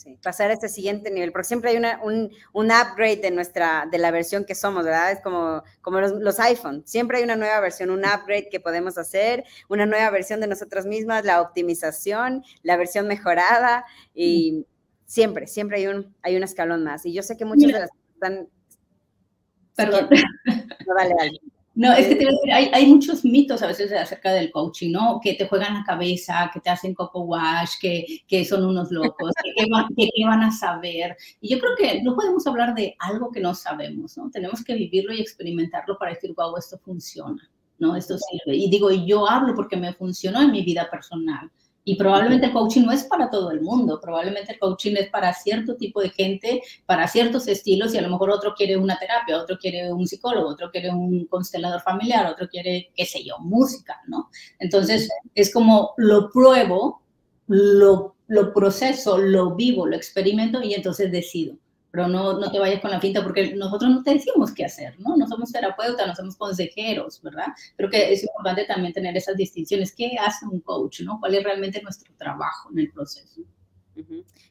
Sí, 0.00 0.18
pasar 0.22 0.48
a 0.48 0.54
este 0.54 0.70
siguiente 0.70 1.10
nivel, 1.10 1.30
porque 1.30 1.48
siempre 1.48 1.72
hay 1.72 1.76
una, 1.76 2.00
un, 2.02 2.32
un, 2.54 2.70
upgrade 2.70 3.18
de 3.18 3.30
nuestra, 3.30 3.86
de 3.92 3.98
la 3.98 4.10
versión 4.10 4.46
que 4.46 4.54
somos, 4.54 4.82
¿verdad? 4.82 5.12
Es 5.12 5.20
como, 5.20 5.62
como 5.82 6.00
los, 6.00 6.12
los 6.12 6.40
iPhone, 6.40 6.82
siempre 6.86 7.18
hay 7.18 7.24
una 7.24 7.36
nueva 7.36 7.60
versión, 7.60 7.90
un 7.90 8.06
upgrade 8.06 8.48
que 8.50 8.60
podemos 8.60 8.96
hacer, 8.96 9.44
una 9.68 9.84
nueva 9.84 10.08
versión 10.08 10.40
de 10.40 10.46
nosotras 10.46 10.86
mismas, 10.86 11.26
la 11.26 11.42
optimización, 11.42 12.42
la 12.62 12.78
versión 12.78 13.08
mejorada, 13.08 13.84
y 14.14 14.64
siempre, 15.04 15.46
siempre 15.46 15.76
hay 15.76 15.88
un, 15.88 16.16
hay 16.22 16.34
un 16.34 16.44
escalón 16.44 16.82
más. 16.82 17.04
Y 17.04 17.12
yo 17.12 17.22
sé 17.22 17.36
que 17.36 17.44
muchas 17.44 17.66
Mira. 17.66 17.80
de 17.80 17.84
las 17.84 17.90
están... 18.14 18.48
Perdón. 19.76 20.08
No, 20.86 20.94
dale, 20.94 21.14
dale. 21.18 21.40
No, 21.80 21.94
es 21.94 22.08
que 22.08 22.14
te 22.14 22.26
decir, 22.26 22.52
hay, 22.52 22.70
hay, 22.74 22.86
muchos 22.86 23.24
mitos 23.24 23.62
a 23.62 23.66
veces 23.66 23.90
acerca 23.90 24.32
del 24.32 24.50
coaching, 24.50 24.92
¿no? 24.92 25.18
Que 25.18 25.32
te 25.32 25.48
juegan 25.48 25.72
la 25.72 25.82
cabeza, 25.82 26.50
que 26.52 26.60
te 26.60 26.68
hacen 26.68 26.92
coco 26.92 27.22
wash, 27.22 27.70
que, 27.80 28.04
que 28.28 28.44
son 28.44 28.66
unos 28.66 28.92
locos, 28.92 29.32
que, 29.42 29.54
que, 29.54 29.70
van, 29.70 29.88
que, 29.96 30.10
van, 30.26 30.42
a 30.42 30.52
saber. 30.52 31.16
Y 31.40 31.48
yo 31.48 31.58
creo 31.58 31.74
que 31.78 32.02
no 32.02 32.14
podemos 32.14 32.46
hablar 32.46 32.74
de 32.74 32.94
algo 32.98 33.30
que 33.30 33.40
no 33.40 33.54
sabemos, 33.54 34.14
¿no? 34.18 34.28
Tenemos 34.30 34.62
que 34.62 34.74
vivirlo 34.74 35.14
y 35.14 35.22
experimentarlo 35.22 35.96
para 35.96 36.12
decir, 36.12 36.34
wow, 36.36 36.54
esto 36.58 36.76
funciona, 36.84 37.50
¿no? 37.78 37.96
Esto 37.96 38.18
sirve. 38.18 38.58
Y 38.58 38.68
digo, 38.68 38.90
yo 38.90 39.26
hablo 39.26 39.54
porque 39.54 39.78
me 39.78 39.94
funcionó 39.94 40.42
en 40.42 40.52
mi 40.52 40.62
vida 40.62 40.86
personal. 40.90 41.50
Y 41.90 41.96
probablemente 41.96 42.46
el 42.46 42.52
coaching 42.52 42.82
no 42.82 42.92
es 42.92 43.02
para 43.02 43.28
todo 43.28 43.50
el 43.50 43.62
mundo, 43.62 43.98
probablemente 44.00 44.52
el 44.52 44.60
coaching 44.60 44.94
es 44.94 45.10
para 45.10 45.34
cierto 45.34 45.74
tipo 45.74 46.00
de 46.00 46.10
gente, 46.10 46.62
para 46.86 47.08
ciertos 47.08 47.48
estilos, 47.48 47.92
y 47.92 47.98
a 47.98 48.02
lo 48.02 48.10
mejor 48.10 48.30
otro 48.30 48.54
quiere 48.54 48.76
una 48.76 48.96
terapia, 48.96 49.36
otro 49.36 49.58
quiere 49.58 49.92
un 49.92 50.06
psicólogo, 50.06 50.50
otro 50.50 50.70
quiere 50.70 50.90
un 50.90 51.26
constelador 51.26 51.80
familiar, 51.80 52.26
otro 52.26 52.48
quiere, 52.48 52.92
qué 52.94 53.04
sé 53.04 53.24
yo, 53.24 53.40
música, 53.40 54.00
¿no? 54.06 54.30
Entonces, 54.60 55.10
es 55.34 55.52
como 55.52 55.94
lo 55.96 56.30
pruebo, 56.30 57.02
lo, 57.48 58.14
lo 58.28 58.54
proceso, 58.54 59.18
lo 59.18 59.56
vivo, 59.56 59.84
lo 59.84 59.96
experimento 59.96 60.62
y 60.62 60.74
entonces 60.74 61.10
decido 61.10 61.56
pero 61.90 62.08
no, 62.08 62.38
no 62.38 62.50
te 62.50 62.58
vayas 62.58 62.80
con 62.80 62.90
la 62.90 63.00
pinta 63.00 63.22
porque 63.22 63.54
nosotros 63.54 63.90
no 63.90 64.02
te 64.02 64.14
decimos 64.14 64.52
qué 64.52 64.64
hacer, 64.64 64.98
¿no? 65.00 65.16
No 65.16 65.26
somos 65.26 65.50
terapeutas, 65.52 66.06
no 66.06 66.14
somos 66.14 66.36
consejeros, 66.36 67.20
¿verdad? 67.22 67.48
Creo 67.76 67.90
que 67.90 68.12
es 68.12 68.22
importante 68.22 68.64
también 68.64 68.92
tener 68.92 69.16
esas 69.16 69.36
distinciones. 69.36 69.94
¿Qué 69.94 70.16
hace 70.18 70.46
un 70.46 70.60
coach, 70.60 71.00
no? 71.00 71.18
¿Cuál 71.18 71.34
es 71.34 71.44
realmente 71.44 71.82
nuestro 71.82 72.14
trabajo 72.16 72.70
en 72.72 72.78
el 72.78 72.92
proceso? 72.92 73.42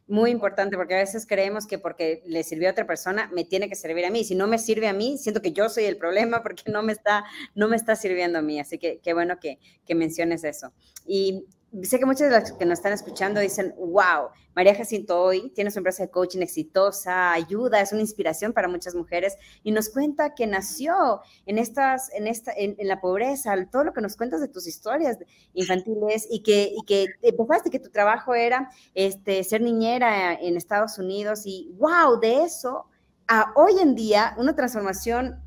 Muy 0.08 0.32
importante 0.32 0.76
porque 0.76 0.96
a 0.96 1.00
veces 1.00 1.26
creemos 1.26 1.68
que 1.68 1.80
porque 1.80 2.24
le 2.26 2.44
sirvió 2.44 2.68
a 2.68 2.72
otra 2.72 2.88
persona 2.88 3.30
me 3.34 3.46
tiene 3.46 3.70
que 3.70 3.76
servir 3.76 4.06
a 4.06 4.10
mí. 4.10 4.24
Si 4.24 4.36
no 4.36 4.48
me 4.48 4.58
sirve 4.58 4.88
a 4.88 4.94
mí, 4.94 5.18
siento 5.18 5.42
que 5.42 5.52
yo 5.52 5.70
soy 5.70 5.86
el 5.86 5.98
problema 5.98 6.42
porque 6.42 6.64
no 6.72 6.84
me 6.84 6.94
está, 6.94 7.26
no 7.56 7.68
me 7.68 7.76
está 7.76 7.96
sirviendo 7.96 8.40
a 8.40 8.42
mí. 8.42 8.60
Así 8.60 8.78
que 8.78 9.00
qué 9.02 9.14
bueno 9.14 9.40
que, 9.40 9.60
que 9.86 9.96
menciones 9.96 10.44
eso. 10.44 10.74
Y 11.06 11.46
sé 11.84 12.00
que 12.00 12.06
muchas 12.06 12.30
de 12.30 12.40
las 12.40 12.52
que 12.54 12.66
nos 12.66 12.80
están 12.80 12.94
escuchando 12.94 13.40
dicen, 13.40 13.76
wow, 13.78 14.30
María 14.56 14.76
Jacinto 14.76 15.22
hoy 15.22 15.52
tiene 15.52 15.72
su 15.72 15.80
empresa 15.80 16.04
de 16.04 16.10
coaching 16.10 16.42
exitosa, 16.42 17.32
ayuda, 17.32 17.80
es 17.82 17.92
una 17.92 18.02
inspiración 18.02 18.54
para 18.54 18.68
muchas 18.68 18.96
mujeres 18.96 19.38
y 19.64 19.72
nos 19.72 19.90
cuenta 19.90 20.34
que 20.34 20.48
nació 20.48 21.22
en, 21.46 21.58
estas, 21.58 22.12
en, 22.14 22.28
esta, 22.28 22.52
en, 22.54 22.76
en 22.78 22.88
la 22.88 23.00
pobreza, 23.00 23.56
todo 23.72 23.84
lo 23.84 23.94
que 23.94 24.02
nos 24.02 24.18
cuentas 24.18 24.42
de 24.42 24.48
tus 24.48 24.68
historias 24.68 25.18
infantiles 25.54 26.28
y 26.30 26.42
que, 26.42 26.74
y 26.76 26.84
que 26.86 27.08
empezaste 27.22 27.70
que 27.70 27.80
tu 27.80 27.90
trabajo 27.90 28.34
era 28.34 28.70
este, 28.96 29.44
ser 29.44 29.62
niñera 29.62 30.34
en 30.34 30.58
Estados 30.58 30.98
Unidos 30.98 31.42
y 31.46 31.72
wow, 31.78 32.20
de 32.20 32.44
eso 32.44 32.88
a 33.28 33.54
hoy 33.56 33.80
en 33.80 33.96
día 33.96 34.34
una 34.38 34.56
transformación 34.56 35.40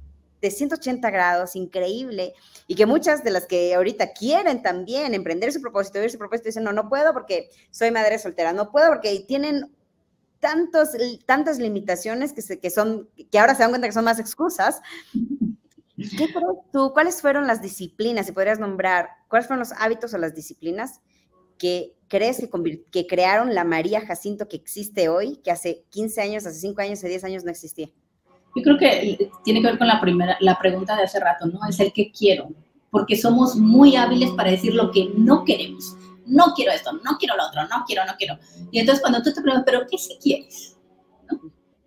de 0.43 0.51
180 0.51 1.09
grados, 1.11 1.57
increíble, 1.57 2.35
y 2.67 2.75
que 2.75 2.85
muchas 2.85 3.23
de 3.23 3.31
las 3.31 3.47
que 3.47 3.75
ahorita 3.75 4.13
quieren 4.13 4.61
también 4.61 5.15
emprender 5.15 5.53
su 5.53 5.63
propósito, 5.63 6.01
vivir 6.01 6.11
su 6.11 6.19
propósito, 6.19 6.49
dicen, 6.49 6.65
no, 6.65 6.73
no 6.73 6.89
puedo 6.89 7.13
porque 7.13 7.49
soy 7.71 7.93
madre 7.93 8.19
soltera, 8.19 8.53
no 8.53 8.73
puedo 8.73 8.89
porque 8.89 9.25
tienen 9.27 9.73
tantos, 10.41 10.91
tantas 11.25 11.59
limitaciones 11.59 12.33
que, 12.33 12.43
se, 12.43 12.59
que, 12.59 12.71
son, 12.71 13.09
que 13.31 13.39
ahora 13.39 13.55
se 13.55 13.63
dan 13.63 13.71
cuenta 13.71 13.87
que 13.87 13.95
son 13.95 14.05
más 14.05 14.19
excusas. 14.19 14.83
¿Qué 15.97 16.17
crees 16.17 16.59
tú? 16.73 16.93
¿Cuáles 16.93 17.21
fueron 17.21 17.47
las 17.47 17.63
disciplinas, 17.63 18.27
si 18.27 18.33
podrías 18.33 18.59
nombrar, 18.59 19.11
cuáles 19.29 19.47
fueron 19.47 19.61
los 19.61 19.73
hábitos 19.79 20.13
o 20.13 20.19
las 20.19 20.35
disciplinas 20.35 21.01
que 21.57 21.95
crees 22.09 22.39
que, 22.39 22.85
que 22.91 23.07
crearon 23.07 23.55
la 23.55 23.63
María 23.63 24.05
Jacinto 24.05 24.49
que 24.49 24.57
existe 24.57 25.09
hoy, 25.09 25.37
que 25.37 25.53
hace 25.53 25.85
15 25.91 26.21
años, 26.21 26.47
hace 26.47 26.59
5 26.59 26.81
años, 26.81 26.99
hace 26.99 27.09
10 27.09 27.23
años 27.23 27.45
no 27.45 27.53
existía? 27.53 27.89
Yo 28.55 28.63
creo 28.63 28.79
que 28.79 29.31
tiene 29.45 29.61
que 29.61 29.69
ver 29.69 29.79
con 29.79 29.87
la 29.87 30.01
primera, 30.01 30.37
la 30.41 30.59
pregunta 30.59 30.97
de 30.97 31.05
hace 31.05 31.21
rato, 31.21 31.47
¿no? 31.47 31.61
Es 31.69 31.81
el 31.81 31.93
que 31.93 32.11
quiero, 32.11 32.51
porque 32.91 33.17
somos 33.17 33.57
muy 33.57 33.97
hábiles 33.97 34.31
para 34.33 34.51
decir 34.51 34.75
lo 34.75 34.91
que 34.91 35.11
no 35.17 35.45
queremos. 35.45 35.97
No 36.27 36.53
quiero 36.55 36.73
esto, 36.73 36.93
no 36.93 37.17
quiero 37.19 37.37
lo 37.37 37.47
otro, 37.47 37.63
no 37.69 37.85
quiero, 37.87 38.05
no 38.05 38.13
quiero. 38.17 38.39
Y 38.71 38.79
entonces 38.79 39.01
cuando 39.01 39.23
tú 39.23 39.33
te 39.33 39.41
preguntas, 39.41 39.65
¿pero 39.65 39.87
qué 39.91 39.99
si 39.99 40.17
quieres? 40.19 40.77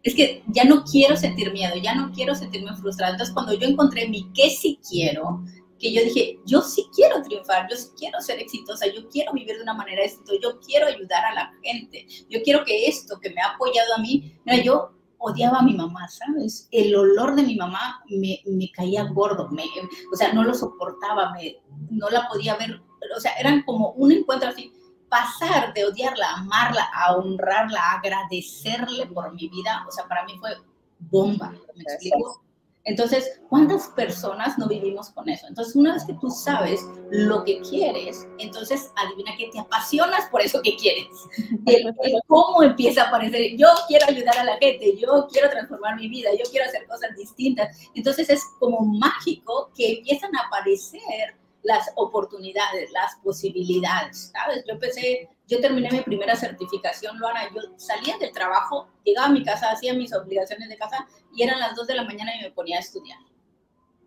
Es 0.04 0.13
que 0.13 0.43
ya 0.47 0.65
no 0.65 0.84
quiero 0.84 1.15
sentir 1.15 1.51
miedo, 1.51 1.75
ya 1.82 1.95
no 1.95 2.12
quiero 2.12 2.36
sentirme 2.36 2.75
frustrada. 2.75 3.13
Entonces 3.13 3.34
cuando 3.34 3.54
yo 3.54 3.67
encontré 3.67 4.08
mi 4.08 4.32
qué 4.34 4.49
si 4.49 4.80
quiero, 4.88 5.43
que 5.80 5.91
yo 5.91 6.04
dije, 6.04 6.39
yo 6.45 6.62
sí 6.62 6.86
quiero 6.95 7.21
triunfar, 7.21 7.67
yo 7.69 7.75
sí 7.75 7.89
quiero 7.97 8.19
ser 8.21 8.39
exitosa, 8.39 8.86
yo 8.88 9.08
quiero 9.10 9.34
vivir 9.34 9.56
de 9.58 9.63
una 9.63 9.73
manera 9.73 10.04
exitosa, 10.04 10.39
yo 10.41 10.60
quiero 10.60 10.88
ayudar 10.88 11.25
a 11.25 11.34
la 11.34 11.51
gente, 11.63 12.08
yo 12.30 12.41
quiero 12.43 12.63
que 12.63 12.88
esto 12.88 13.19
que 13.19 13.30
me 13.32 13.41
ha 13.41 13.54
apoyado 13.54 13.95
a 13.95 14.01
mí, 14.01 14.34
mira, 14.45 14.63
yo 14.63 14.94
odiaba 15.17 15.60
a 15.60 15.63
mi 15.63 15.73
mamá, 15.73 16.08
¿sabes? 16.08 16.67
El 16.71 16.95
olor 16.95 17.36
de 17.36 17.43
mi 17.43 17.56
mamá 17.56 18.04
me, 18.10 18.41
me 18.45 18.71
caía 18.71 19.04
gordo, 19.06 19.49
me, 19.49 19.63
o 20.12 20.15
sea, 20.15 20.34
no 20.34 20.43
lo 20.43 20.54
soportaba, 20.54 21.32
me, 21.34 21.58
no 21.89 22.10
la 22.10 22.28
podía 22.28 22.56
ver, 22.56 22.82
o 23.15 23.19
sea, 23.19 23.34
eran 23.34 23.63
como 23.63 23.91
un 23.91 24.12
encuentro 24.12 24.49
así, 24.49 24.73
pasar 25.10 25.73
de 25.73 25.86
odiarla, 25.86 26.34
amarla, 26.36 26.89
a 26.93 27.15
honrarla, 27.15 27.80
a 27.80 27.99
agradecerle 27.99 29.08
por 29.08 29.34
mi 29.34 29.47
vida, 29.47 29.86
o 29.88 29.91
sea, 29.91 30.08
para 30.08 30.25
mí 30.25 30.34
fue 30.39 30.51
bomba, 30.99 31.54
¿me 31.75 31.84
explico? 31.84 32.44
Entonces, 32.86 33.41
¿cuántas 33.50 33.88
personas 33.89 34.60
no 34.60 34.67
vivimos 34.67 35.10
con 35.10 35.28
eso? 35.28 35.48
Entonces, 35.48 35.76
una 35.76 35.93
vez 35.93 36.06
que 36.06 36.13
tú 36.21 36.30
sabes 36.30 36.82
lo 37.10 37.43
que 37.43 37.60
quieres, 37.62 38.28
entonces 38.38 38.91
adivina 38.95 39.36
que 39.36 39.50
te 39.50 39.60
apasionas 39.60 40.30
por 40.30 40.41
eso 40.41 40.62
que 40.62 40.76
quieres. 40.78 41.08
El, 41.65 41.93
cómo 42.28 42.62
empieza 42.62 43.04
a 43.04 43.08
aparecer, 43.08 43.58
yo 43.58 43.67
quiero 43.88 44.06
ayudar 44.08 44.38
a 44.38 44.43
la 44.43 44.58
gente, 44.58 44.95
yo 44.98 45.28
quiero 45.32 45.50
transformar 45.50 45.95
mi 45.95 46.08
vida, 46.08 46.30
yo 46.34 46.50
quiero 46.52 46.67
hacer 46.67 46.86
cosas 46.86 47.15
distintas. 47.17 47.76
Entonces 47.95 48.30
es 48.30 48.43
como 48.60 48.82
mágico 48.82 49.71
que 49.76 49.98
empiezan 49.98 50.36
a 50.36 50.48
aparecer 50.48 51.36
las 51.63 51.91
oportunidades, 51.95 52.91
las 52.91 53.15
posibilidades, 53.24 54.32
¿sabes? 54.32 54.63
Yo 54.67 54.74
empecé, 54.74 55.28
yo 55.47 55.62
terminé 55.62 55.91
mi 55.91 56.01
primera 56.01 56.36
certificación, 56.36 57.17
Luana, 57.19 57.49
yo 57.53 57.62
salía 57.77 58.17
del 58.17 58.31
trabajo, 58.31 58.88
llegaba 59.03 59.27
a 59.27 59.31
mi 59.31 59.43
casa, 59.43 59.71
hacía 59.71 59.93
mis 59.93 60.13
obligaciones 60.13 60.69
de 60.69 60.77
casa 60.77 61.08
y 61.36 61.43
eran 61.43 61.60
las 61.60 61.75
2 61.75 61.88
de 61.88 61.95
la 61.95 62.03
mañana 62.03 62.36
y 62.36 62.43
me 62.43 62.51
ponía 62.51 62.77
a 62.77 62.81
estudiar. 62.81 63.19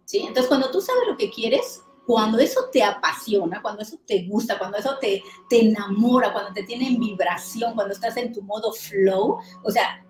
¿Sí? 0.04 0.18
Entonces, 0.20 0.46
cuando 0.46 0.70
tú 0.70 0.80
sabes 0.80 1.02
lo 1.06 1.16
que 1.16 1.30
quieres, 1.30 1.82
cuando 2.06 2.38
eso 2.38 2.70
te 2.72 2.82
apasiona, 2.82 3.60
cuando 3.60 3.82
eso 3.82 3.98
te 4.06 4.26
gusta, 4.26 4.58
cuando 4.58 4.78
eso 4.78 4.96
te, 4.98 5.22
te 5.50 5.66
enamora, 5.66 6.32
cuando 6.32 6.54
te 6.54 6.62
tiene 6.62 6.88
en 6.88 6.98
vibración, 6.98 7.74
cuando 7.74 7.92
estás 7.92 8.16
en 8.16 8.32
tu 8.32 8.42
modo 8.42 8.72
flow, 8.72 9.38
o 9.62 9.70
sea, 9.70 10.02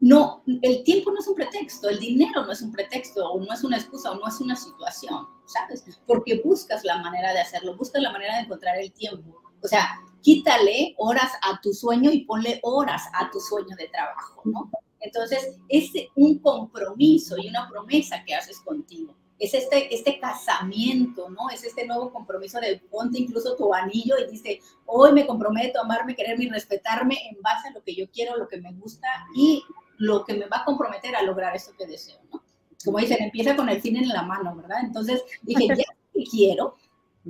no, 0.00 0.42
el 0.60 0.84
tiempo 0.84 1.10
no 1.10 1.20
es 1.20 1.26
un 1.26 1.34
pretexto, 1.34 1.88
el 1.88 1.98
dinero 1.98 2.44
no 2.44 2.52
es 2.52 2.60
un 2.60 2.70
pretexto, 2.70 3.26
o 3.26 3.40
no 3.40 3.52
es 3.52 3.64
una 3.64 3.78
excusa, 3.78 4.12
o 4.12 4.16
no 4.16 4.28
es 4.28 4.40
una 4.40 4.54
situación, 4.54 5.26
¿sabes? 5.46 5.84
Porque 6.06 6.42
buscas 6.44 6.84
la 6.84 6.98
manera 6.98 7.32
de 7.32 7.40
hacerlo, 7.40 7.76
buscas 7.76 8.02
la 8.02 8.12
manera 8.12 8.36
de 8.36 8.42
encontrar 8.42 8.78
el 8.78 8.92
tiempo. 8.92 9.40
O 9.62 9.68
sea, 9.68 9.98
quítale 10.26 10.96
horas 10.98 11.30
a 11.40 11.60
tu 11.60 11.72
sueño 11.72 12.10
y 12.10 12.24
ponle 12.24 12.58
horas 12.64 13.04
a 13.12 13.30
tu 13.30 13.38
sueño 13.38 13.76
de 13.76 13.86
trabajo, 13.86 14.42
¿no? 14.44 14.72
Entonces, 14.98 15.56
es 15.68 15.92
un 16.16 16.40
compromiso 16.40 17.36
y 17.38 17.48
una 17.48 17.68
promesa 17.68 18.24
que 18.24 18.34
haces 18.34 18.58
contigo. 18.58 19.14
Es 19.38 19.54
este, 19.54 19.94
este 19.94 20.18
casamiento, 20.18 21.30
¿no? 21.30 21.48
Es 21.50 21.62
este 21.62 21.86
nuevo 21.86 22.12
compromiso 22.12 22.58
de 22.58 22.82
ponte 22.90 23.20
incluso 23.20 23.54
tu 23.54 23.72
anillo 23.72 24.16
y 24.18 24.28
dice, 24.32 24.60
hoy 24.84 25.12
me 25.12 25.28
comprometo 25.28 25.78
a 25.78 25.84
amarme, 25.84 26.16
quererme 26.16 26.46
y 26.46 26.50
respetarme 26.50 27.16
en 27.30 27.40
base 27.40 27.68
a 27.68 27.70
lo 27.70 27.84
que 27.84 27.94
yo 27.94 28.10
quiero, 28.10 28.36
lo 28.36 28.48
que 28.48 28.60
me 28.60 28.72
gusta 28.72 29.06
y 29.36 29.62
lo 29.98 30.24
que 30.24 30.34
me 30.34 30.46
va 30.46 30.62
a 30.62 30.64
comprometer 30.64 31.14
a 31.14 31.22
lograr 31.22 31.54
eso 31.54 31.70
que 31.78 31.86
deseo, 31.86 32.18
¿no? 32.32 32.42
Como 32.84 32.98
dicen, 32.98 33.22
empieza 33.22 33.54
con 33.54 33.68
el 33.68 33.80
fin 33.80 33.96
en 33.96 34.08
la 34.08 34.22
mano, 34.22 34.56
¿verdad? 34.56 34.78
Entonces 34.82 35.22
dije, 35.42 35.68
ya 35.68 35.84
quiero, 36.28 36.74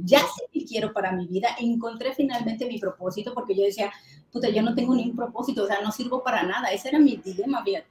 ya 0.05 0.21
sé 0.21 0.47
que 0.53 0.65
quiero 0.65 0.93
para 0.93 1.13
mi 1.13 1.27
vida, 1.27 1.49
encontré 1.59 2.15
finalmente 2.15 2.67
mi 2.67 2.79
propósito 2.79 3.33
porque 3.33 3.55
yo 3.55 3.63
decía, 3.63 3.91
puta, 4.31 4.49
yo 4.49 4.63
no 4.63 4.75
tengo 4.75 4.95
ni 4.95 5.11
un 5.11 5.17
propósito, 5.17 5.65
o 5.65 5.67
sea, 5.67 5.81
no 5.81 5.91
sirvo 5.91 6.23
para 6.23 6.43
nada, 6.43 6.69
ese 6.69 6.89
era 6.89 6.99
mi 6.99 7.17
dilema, 7.17 7.63
fíjate, 7.65 7.89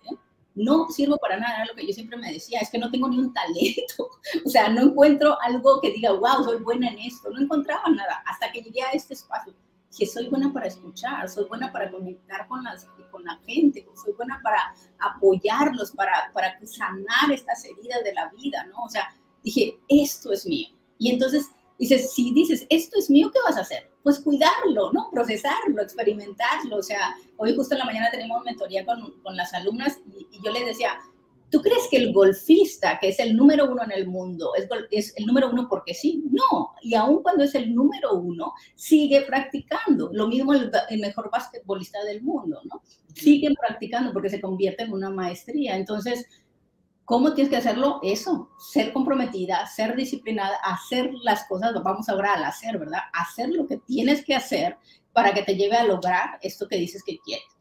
no 0.53 0.89
sirvo 0.89 1.17
para 1.17 1.37
nada, 1.37 1.55
era 1.57 1.65
lo 1.65 1.75
que 1.75 1.85
yo 1.85 1.93
siempre 1.93 2.17
me 2.17 2.31
decía, 2.31 2.59
es 2.59 2.69
que 2.69 2.77
no 2.77 2.91
tengo 2.91 3.09
ni 3.09 3.17
un 3.17 3.33
talento, 3.33 4.09
o 4.45 4.49
sea, 4.49 4.69
no 4.69 4.81
encuentro 4.81 5.37
algo 5.41 5.81
que 5.81 5.91
diga, 5.91 6.11
wow, 6.11 6.43
soy 6.43 6.57
buena 6.61 6.89
en 6.89 6.99
esto, 6.99 7.29
no 7.29 7.41
encontraba 7.41 7.89
nada, 7.89 8.23
hasta 8.25 8.51
que 8.51 8.61
llegué 8.61 8.81
a 8.81 8.91
este 8.91 9.15
espacio 9.15 9.53
que 9.97 10.05
soy 10.05 10.27
buena 10.27 10.51
para 10.51 10.67
escuchar, 10.67 11.29
soy 11.29 11.45
buena 11.45 11.71
para 11.71 11.89
conectar 11.89 12.47
con, 12.47 12.63
las, 12.63 12.85
con 13.11 13.23
la 13.23 13.37
gente, 13.45 13.87
soy 14.03 14.13
buena 14.13 14.39
para 14.43 14.75
apoyarlos, 14.99 15.91
para, 15.91 16.31
para 16.33 16.59
sanar 16.65 17.31
estas 17.31 17.63
heridas 17.63 18.03
de 18.03 18.13
la 18.13 18.29
vida, 18.29 18.65
¿no? 18.65 18.83
O 18.83 18.89
sea, 18.89 19.15
dije, 19.41 19.79
esto 19.87 20.33
es 20.33 20.45
mío. 20.45 20.67
Y 20.97 21.11
entonces 21.11 21.49
dices, 21.77 22.13
si 22.13 22.33
dices, 22.33 22.65
esto 22.69 22.99
es 22.99 23.09
mío, 23.09 23.31
¿qué 23.31 23.39
vas 23.45 23.57
a 23.57 23.61
hacer? 23.61 23.89
Pues 24.03 24.19
cuidarlo, 24.19 24.91
¿no? 24.93 25.09
Procesarlo, 25.11 25.81
experimentarlo. 25.81 26.77
O 26.77 26.83
sea, 26.83 27.15
hoy 27.38 27.55
justo 27.55 27.75
en 27.75 27.79
la 27.79 27.85
mañana 27.85 28.09
tenemos 28.11 28.43
mentoría 28.43 28.85
con, 28.85 29.19
con 29.21 29.35
las 29.35 29.53
alumnas 29.53 29.99
y, 30.07 30.27
y 30.31 30.43
yo 30.43 30.51
les 30.51 30.65
decía, 30.65 30.99
¿Tú 31.55 31.61
crees 31.61 31.88
que 31.89 31.97
el 31.97 32.11
golfista, 32.11 32.97
que 32.99 33.09
es 33.09 33.19
el 33.19 33.35
número 33.35 33.71
uno 33.71 33.83
en 33.83 33.91
el 33.91 34.07
mundo, 34.07 34.53
es, 34.55 34.67
es, 34.91 35.13
el 35.15 35.25
número 35.25 35.49
uno 35.49 35.67
porque 35.69 35.93
sí? 35.93 36.23
No, 36.29 36.71
y 36.81 36.95
aun 36.95 37.21
cuando 37.21 37.43
es 37.43 37.53
el 37.55 37.73
número 37.73 38.13
uno, 38.13 38.53
sigue 38.75 39.21
practicando. 39.21 40.09
Lo 40.11 40.27
mismo 40.27 40.53
el, 40.53 40.71
el 40.89 40.99
mejor 40.99 41.29
basquetbolista 41.31 42.03
del 42.03 42.23
mundo, 42.23 42.59
¿no? 42.65 42.81
Siguen 43.13 43.53
practicando 43.55 44.11
porque 44.11 44.29
se 44.29 44.41
convierte 44.41 44.83
en 44.83 44.91
una 44.91 45.09
maestría. 45.09 45.77
Entonces, 45.77 46.25
¿cómo 47.05 47.33
tienes 47.33 47.49
que 47.49 47.57
hacerlo? 47.57 47.99
Eso, 48.03 48.49
ser 48.57 48.91
comprometida, 48.91 49.65
ser 49.67 49.95
disciplinada, 49.95 50.57
hacer 50.63 51.11
las 51.23 51.45
cosas, 51.45 51.73
vamos 51.83 52.09
ahora 52.09 52.33
al 52.33 52.43
hacer, 52.43 52.77
¿verdad? 52.77 53.01
Hacer 53.13 53.49
lo 53.49 53.67
que 53.67 53.77
tienes 53.77 54.25
que 54.25 54.35
hacer 54.35 54.77
para 55.13 55.33
que 55.33 55.43
te 55.43 55.55
lleve 55.55 55.77
a 55.77 55.85
lograr 55.85 56.39
esto 56.41 56.67
que 56.67 56.77
dices 56.77 57.03
que 57.03 57.19
quieres 57.19 57.55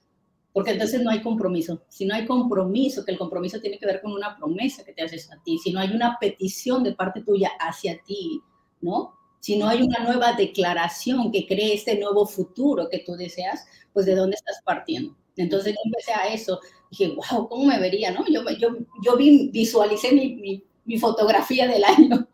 porque 0.54 0.70
entonces 0.70 1.02
no 1.02 1.10
hay 1.10 1.20
compromiso. 1.20 1.82
Si 1.88 2.06
no 2.06 2.14
hay 2.14 2.26
compromiso, 2.26 3.04
que 3.04 3.10
el 3.10 3.18
compromiso 3.18 3.60
tiene 3.60 3.76
que 3.76 3.86
ver 3.86 4.00
con 4.00 4.12
una 4.12 4.36
promesa 4.36 4.84
que 4.84 4.92
te 4.92 5.02
haces 5.02 5.30
a 5.32 5.42
ti, 5.42 5.58
si 5.58 5.72
no 5.72 5.80
hay 5.80 5.90
una 5.90 6.16
petición 6.20 6.84
de 6.84 6.94
parte 6.94 7.22
tuya 7.22 7.50
hacia 7.58 8.00
ti, 8.04 8.40
¿no? 8.80 9.14
Si 9.40 9.58
no 9.58 9.66
hay 9.66 9.82
una 9.82 9.98
nueva 10.04 10.34
declaración 10.34 11.32
que 11.32 11.44
cree 11.48 11.74
este 11.74 11.98
nuevo 11.98 12.24
futuro 12.24 12.88
que 12.88 13.00
tú 13.00 13.16
deseas, 13.16 13.66
pues 13.92 14.06
de 14.06 14.14
dónde 14.14 14.36
estás 14.36 14.60
partiendo. 14.64 15.16
Entonces 15.36 15.74
yo 15.74 15.80
empecé 15.84 16.12
a 16.12 16.32
eso, 16.32 16.60
dije, 16.96 17.14
wow, 17.14 17.48
¿cómo 17.48 17.64
me 17.64 17.78
vería, 17.78 18.10
no? 18.10 18.24
Yo, 18.26 18.42
yo, 18.58 18.68
yo 19.02 19.16
vi, 19.16 19.48
visualicé 19.50 20.12
mi, 20.12 20.62
mi, 20.84 20.98
fotografía 20.98 21.66
del 21.66 21.84
año 21.84 22.28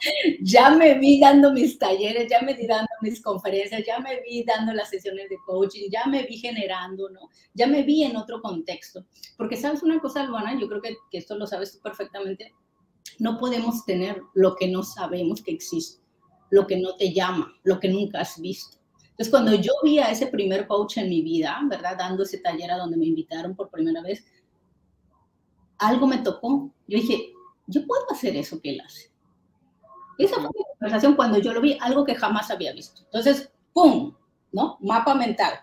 ya 0.40 0.70
me 0.70 0.98
vi 0.98 1.20
dando 1.20 1.52
mis 1.52 1.78
talleres, 1.78 2.28
ya 2.30 2.40
me 2.40 2.54
vi 2.54 2.66
dando 2.66 2.88
mis 3.02 3.20
conferencias, 3.20 3.82
ya 3.86 3.98
me 3.98 4.20
vi 4.22 4.44
dando 4.44 4.72
las 4.72 4.88
sesiones 4.88 5.28
de 5.28 5.36
coaching, 5.44 5.90
ya 5.90 6.06
me 6.06 6.22
vi 6.22 6.38
generando, 6.38 7.10
¿no? 7.10 7.28
Ya 7.52 7.66
me 7.66 7.82
vi 7.82 8.04
en 8.04 8.16
otro 8.16 8.40
contexto. 8.40 9.04
Porque 9.36 9.56
sabes 9.56 9.82
una 9.82 10.00
cosa, 10.00 10.24
Luana, 10.24 10.58
yo 10.58 10.68
creo 10.68 10.80
que, 10.80 10.96
que 11.10 11.18
esto 11.18 11.36
lo 11.36 11.46
sabes 11.46 11.72
tú 11.72 11.80
perfectamente, 11.80 12.54
no 13.18 13.38
podemos 13.38 13.84
tener 13.84 14.22
lo 14.34 14.56
que 14.56 14.68
no 14.68 14.82
sabemos 14.82 15.42
que 15.42 15.52
existe, 15.52 16.02
lo 16.50 16.66
que 16.66 16.78
no 16.78 16.96
te 16.96 17.12
llama, 17.12 17.52
lo 17.64 17.78
que 17.78 17.88
nunca 17.88 18.20
has 18.20 18.40
visto. 18.40 18.79
Entonces, 19.20 19.30
cuando 19.30 19.54
yo 19.54 19.72
vi 19.84 19.98
a 19.98 20.10
ese 20.10 20.28
primer 20.28 20.66
coach 20.66 20.96
en 20.96 21.10
mi 21.10 21.20
vida, 21.20 21.60
¿verdad? 21.68 21.98
Dando 21.98 22.22
ese 22.22 22.38
taller 22.38 22.70
a 22.70 22.78
donde 22.78 22.96
me 22.96 23.04
invitaron 23.04 23.54
por 23.54 23.68
primera 23.68 24.00
vez, 24.00 24.24
algo 25.76 26.06
me 26.06 26.18
tocó. 26.18 26.72
Yo 26.88 26.96
dije, 26.98 27.32
yo 27.66 27.86
puedo 27.86 28.10
hacer 28.10 28.34
eso 28.36 28.60
que 28.62 28.70
él 28.70 28.80
hace 28.80 29.10
esa 30.24 30.36
fue 30.36 30.50
mi 30.56 30.64
conversación 30.72 31.14
cuando 31.16 31.38
yo 31.38 31.52
lo 31.52 31.60
vi, 31.60 31.76
algo 31.80 32.04
que 32.04 32.14
jamás 32.14 32.50
había 32.50 32.72
visto. 32.72 33.02
Entonces, 33.04 33.50
¡pum! 33.72 34.14
¿No? 34.52 34.78
Mapa 34.80 35.14
mental. 35.14 35.54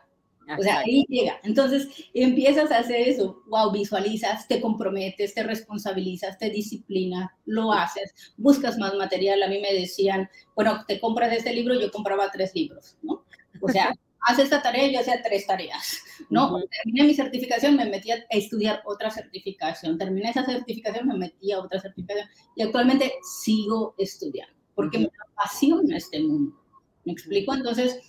O 0.57 0.63
sea, 0.63 0.79
ahí 0.79 1.05
llega. 1.09 1.41
Entonces, 1.43 1.89
empiezas 2.13 2.71
a 2.71 2.79
hacer 2.79 3.09
eso. 3.09 3.43
Wow, 3.47 3.71
visualizas, 3.71 4.47
te 4.47 4.61
comprometes, 4.61 5.33
te 5.33 5.43
responsabilizas, 5.43 6.37
te 6.37 6.49
disciplinas, 6.49 7.29
lo 7.45 7.73
haces, 7.73 8.13
buscas 8.37 8.77
más 8.77 8.95
material. 8.95 9.43
A 9.43 9.49
mí 9.49 9.59
me 9.59 9.73
decían, 9.73 10.29
bueno, 10.55 10.85
te 10.87 11.01
compras 11.01 11.33
este 11.33 11.53
libro, 11.53 11.77
yo 11.77 11.91
compraba 11.91 12.31
tres 12.31 12.55
libros, 12.55 12.97
¿no? 13.01 13.25
O 13.61 13.69
sea, 13.69 13.93
haz 14.21 14.39
esta 14.39 14.61
tarea, 14.61 14.91
yo 14.91 14.99
hacía 14.99 15.21
tres 15.21 15.47
tareas, 15.47 16.01
¿no? 16.29 16.59
Terminé 16.83 17.05
mi 17.05 17.13
certificación, 17.13 17.75
me 17.75 17.89
metí 17.89 18.11
a 18.11 18.17
estudiar 18.29 18.81
otra 18.85 19.09
certificación. 19.11 19.97
Terminé 19.97 20.29
esa 20.29 20.45
certificación, 20.45 21.07
me 21.07 21.17
metí 21.17 21.51
a 21.51 21.59
otra 21.59 21.79
certificación 21.79 22.27
y 22.55 22.63
actualmente 22.63 23.13
sigo 23.41 23.95
estudiando 23.97 24.57
porque 24.77 24.99
me 24.99 25.09
apasiona 25.31 25.97
este 25.97 26.21
mundo. 26.21 26.55
¿Me 27.03 27.11
explico? 27.11 27.51
Entonces, 27.51 27.99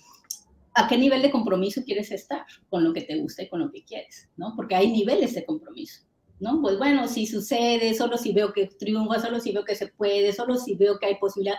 ¿a 0.75 0.87
qué 0.87 0.99
nivel 0.99 1.23
de 1.23 1.31
compromiso 1.31 1.83
quieres 1.83 2.11
estar 2.11 2.45
con 2.69 2.83
lo 2.83 2.93
que 2.93 3.01
te 3.01 3.17
gusta 3.17 3.41
y 3.41 3.49
con 3.49 3.61
lo 3.61 3.71
que 3.71 3.83
quieres? 3.83 4.29
¿no? 4.37 4.53
Porque 4.55 4.75
hay 4.75 4.91
niveles 4.91 5.33
de 5.33 5.45
compromiso. 5.45 6.03
¿no? 6.39 6.61
Pues 6.61 6.77
bueno, 6.77 7.07
si 7.07 7.25
sucede, 7.25 7.95
solo 7.95 8.17
si 8.17 8.33
veo 8.33 8.53
que 8.53 8.67
triunfa, 8.67 9.19
solo 9.19 9.39
si 9.39 9.51
veo 9.51 9.65
que 9.65 9.75
se 9.75 9.87
puede, 9.87 10.31
solo 10.31 10.57
si 10.57 10.75
veo 10.75 10.99
que 10.99 11.07
hay 11.07 11.15
posibilidad. 11.15 11.57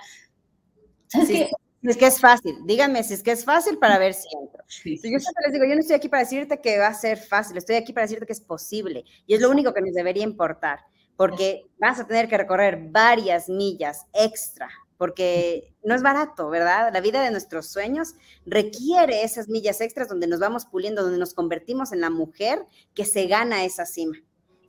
¿Sabes 1.08 1.28
qué? 1.28 1.50
Es 1.82 1.96
que 1.96 2.06
es 2.06 2.20
fácil, 2.20 2.58
díganme 2.66 3.02
si 3.02 3.14
es 3.14 3.22
que 3.22 3.32
es 3.32 3.44
fácil 3.44 3.78
para 3.78 3.98
ver 3.98 4.12
si 4.12 4.28
entro. 4.38 4.62
yo 4.68 5.18
siempre 5.18 5.44
les 5.44 5.52
digo, 5.52 5.64
yo 5.64 5.74
no 5.74 5.80
estoy 5.80 5.96
aquí 5.96 6.10
para 6.10 6.24
decirte 6.24 6.60
que 6.60 6.78
va 6.78 6.88
a 6.88 6.94
ser 6.94 7.18
fácil, 7.18 7.56
estoy 7.56 7.76
aquí 7.76 7.94
para 7.94 8.04
decirte 8.04 8.26
que 8.26 8.34
es 8.34 8.40
posible. 8.40 9.04
Y 9.26 9.34
es 9.34 9.40
lo 9.40 9.50
único 9.50 9.72
que 9.72 9.80
nos 9.80 9.94
debería 9.94 10.22
importar, 10.22 10.80
porque 11.16 11.62
vas 11.78 11.98
a 11.98 12.06
tener 12.06 12.28
que 12.28 12.36
recorrer 12.36 12.78
varias 12.90 13.48
millas 13.48 14.04
extra, 14.12 14.68
porque 14.98 15.74
no 15.82 15.94
es 15.94 16.02
barato, 16.02 16.50
¿verdad? 16.50 16.90
La 16.92 17.00
vida 17.00 17.22
de 17.22 17.30
nuestros 17.30 17.70
sueños 17.70 18.14
requiere 18.44 19.22
esas 19.22 19.48
millas 19.48 19.80
extras 19.80 20.08
donde 20.08 20.26
nos 20.26 20.38
vamos 20.38 20.66
puliendo, 20.66 21.02
donde 21.02 21.18
nos 21.18 21.32
convertimos 21.32 21.92
en 21.92 22.02
la 22.02 22.10
mujer 22.10 22.66
que 22.94 23.06
se 23.06 23.26
gana 23.26 23.64
esa 23.64 23.86
cima. 23.86 24.18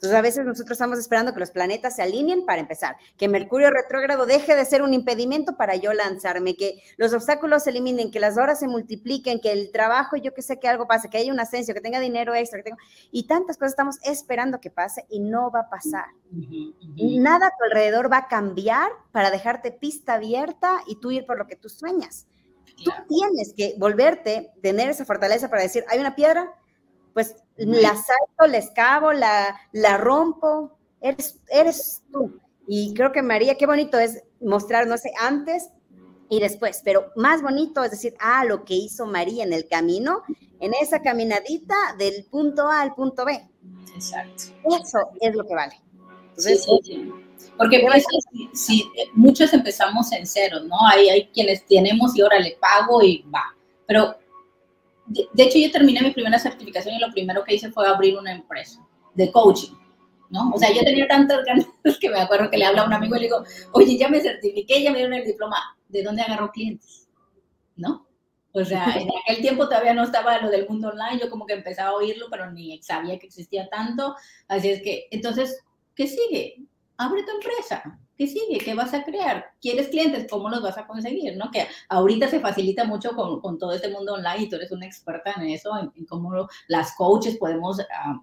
Entonces, 0.01 0.17
a 0.17 0.23
veces 0.23 0.45
nosotros 0.47 0.71
estamos 0.71 0.97
esperando 0.97 1.31
que 1.31 1.39
los 1.39 1.51
planetas 1.51 1.95
se 1.95 2.01
alineen 2.01 2.43
para 2.43 2.59
empezar, 2.59 2.95
que 3.17 3.27
Mercurio 3.27 3.69
retrógrado 3.69 4.25
deje 4.25 4.55
de 4.55 4.65
ser 4.65 4.81
un 4.81 4.95
impedimento 4.95 5.55
para 5.57 5.75
yo 5.75 5.93
lanzarme, 5.93 6.55
que 6.55 6.81
los 6.97 7.13
obstáculos 7.13 7.61
se 7.61 7.69
eliminen, 7.69 8.09
que 8.09 8.19
las 8.19 8.35
horas 8.35 8.57
se 8.57 8.67
multipliquen, 8.67 9.39
que 9.39 9.51
el 9.51 9.71
trabajo, 9.71 10.15
yo 10.15 10.33
que 10.33 10.41
sé 10.41 10.59
que 10.59 10.67
algo 10.67 10.87
pase, 10.87 11.07
que 11.07 11.19
haya 11.19 11.31
un 11.31 11.39
ascenso, 11.39 11.75
que 11.75 11.81
tenga 11.81 11.99
dinero 11.99 12.33
extra, 12.33 12.57
que 12.57 12.63
tenga... 12.63 12.77
Y 13.11 13.27
tantas 13.27 13.57
cosas 13.57 13.73
estamos 13.73 13.99
esperando 14.01 14.59
que 14.59 14.71
pase 14.71 15.05
y 15.07 15.19
no 15.19 15.51
va 15.51 15.59
a 15.59 15.69
pasar. 15.69 16.07
Nada 16.31 17.45
a 17.45 17.51
tu 17.51 17.63
alrededor 17.65 18.11
va 18.11 18.17
a 18.17 18.27
cambiar 18.27 18.89
para 19.11 19.29
dejarte 19.29 19.71
pista 19.71 20.15
abierta 20.15 20.79
y 20.87 20.99
tú 20.99 21.11
ir 21.11 21.27
por 21.27 21.37
lo 21.37 21.45
que 21.45 21.57
tú 21.57 21.69
sueñas. 21.69 22.25
Tú 22.83 22.89
tienes 23.07 23.53
que 23.55 23.75
volverte, 23.77 24.51
tener 24.63 24.89
esa 24.89 25.05
fortaleza 25.05 25.47
para 25.47 25.61
decir, 25.61 25.85
hay 25.89 25.99
una 25.99 26.15
piedra, 26.15 26.51
pues 27.13 27.35
la 27.65 27.95
salto, 27.95 28.47
la 28.47 28.57
escavo, 28.57 29.13
la, 29.13 29.59
la 29.71 29.97
rompo, 29.97 30.77
eres, 31.01 31.39
eres 31.49 32.01
tú. 32.11 32.39
Y 32.67 32.93
creo 32.93 33.11
que 33.11 33.21
María, 33.21 33.55
qué 33.55 33.65
bonito 33.65 33.99
es 33.99 34.23
mostrar, 34.39 34.87
no 34.87 34.97
sé, 34.97 35.11
antes 35.19 35.69
y 36.29 36.39
después, 36.39 36.81
pero 36.85 37.11
más 37.17 37.41
bonito 37.41 37.83
es 37.83 37.91
decir, 37.91 38.15
ah, 38.19 38.45
lo 38.45 38.63
que 38.63 38.73
hizo 38.73 39.05
María 39.05 39.43
en 39.43 39.51
el 39.51 39.67
camino, 39.67 40.23
en 40.61 40.73
esa 40.81 41.01
caminadita 41.01 41.75
del 41.97 42.25
punto 42.25 42.67
A 42.69 42.81
al 42.81 42.93
punto 42.95 43.25
B. 43.25 43.49
Exacto. 43.93 44.43
Eso 44.81 45.09
es 45.19 45.35
lo 45.35 45.45
que 45.45 45.55
vale. 45.55 45.81
sí, 46.37 46.55
sí, 46.55 46.79
sí. 46.83 47.11
Porque 47.57 47.81
pues, 47.81 48.05
si, 48.53 48.89
muchos 49.13 49.53
empezamos 49.53 50.11
en 50.13 50.25
cero, 50.25 50.61
¿no? 50.65 50.75
Hay, 50.87 51.09
hay 51.09 51.27
quienes 51.27 51.65
tenemos 51.65 52.15
y 52.15 52.21
ahora 52.21 52.39
le 52.39 52.57
pago 52.59 53.03
y 53.03 53.23
va. 53.23 53.55
Pero 53.85 54.15
de, 55.11 55.43
hecho, 55.43 55.57
yo 55.57 55.71
terminé 55.71 56.01
mi 56.01 56.11
primera 56.11 56.39
certificación 56.39 56.95
y 56.95 56.99
lo 56.99 57.11
primero 57.11 57.43
que 57.43 57.55
hice 57.55 57.71
fue 57.71 57.87
abrir 57.87 58.17
una 58.17 58.31
empresa 58.31 58.85
de 59.13 59.31
coaching, 59.31 59.73
¿no? 60.29 60.51
O 60.51 60.57
sea, 60.57 60.71
yo 60.71 60.81
tenía 60.83 61.07
tantas 61.07 61.43
ganas 61.45 61.67
que 61.99 62.09
me 62.09 62.19
acuerdo 62.19 62.49
que 62.49 62.57
le 62.57 62.65
habla 62.65 62.83
a 62.83 62.85
un 62.85 62.93
amigo 62.93 63.15
y 63.15 63.19
le 63.19 63.25
digo, 63.25 63.43
oye, 63.73 63.97
ya 63.97 64.09
me 64.09 64.21
certifiqué, 64.21 64.81
ya 64.81 64.91
me 64.91 64.97
dieron 64.97 65.13
el 65.13 65.25
diploma, 65.25 65.57
¿de 65.89 66.03
dónde 66.03 66.21
agarro 66.21 66.51
clientes? 66.51 67.07
¿No? 67.75 68.07
O 68.53 68.65
sea, 68.65 68.85
en 68.99 69.07
aquel 69.23 69.41
tiempo 69.41 69.65
todavía 69.65 69.93
no 69.93 70.03
estaba 70.03 70.37
lo 70.39 70.49
del 70.49 70.67
mundo 70.67 70.89
online, 70.89 71.21
yo 71.21 71.29
como 71.29 71.45
que 71.45 71.53
empezaba 71.53 71.91
a 71.91 71.93
oírlo, 71.93 72.27
pero 72.29 72.51
ni 72.51 72.81
sabía 72.83 73.17
que 73.17 73.27
existía 73.27 73.69
tanto. 73.69 74.15
Así 74.47 74.69
es 74.69 74.81
que, 74.81 75.07
entonces, 75.11 75.63
¿qué 75.95 76.05
sigue? 76.05 76.65
Abre 76.97 77.23
tu 77.23 77.31
empresa, 77.31 77.97
¿Qué 78.17 78.27
sigue? 78.27 78.59
¿Qué 78.63 78.73
vas 78.73 78.93
a 78.93 79.03
crear? 79.03 79.45
¿Quieres 79.59 79.87
clientes? 79.87 80.27
¿Cómo 80.29 80.49
los 80.49 80.61
vas 80.61 80.77
a 80.77 80.85
conseguir? 80.85 81.37
¿no? 81.37 81.49
Que 81.49 81.67
ahorita 81.89 82.27
se 82.27 82.39
facilita 82.39 82.83
mucho 82.83 83.11
con, 83.15 83.41
con 83.41 83.57
todo 83.57 83.73
este 83.73 83.89
mundo 83.89 84.13
online 84.13 84.43
y 84.43 84.49
tú 84.49 84.57
eres 84.57 84.71
una 84.71 84.85
experta 84.85 85.33
en 85.37 85.49
eso, 85.49 85.71
en, 85.77 86.05
cómo 86.05 86.47
las 86.67 86.95
coaches 86.95 87.37
podemos, 87.37 87.79
ah, 87.79 88.19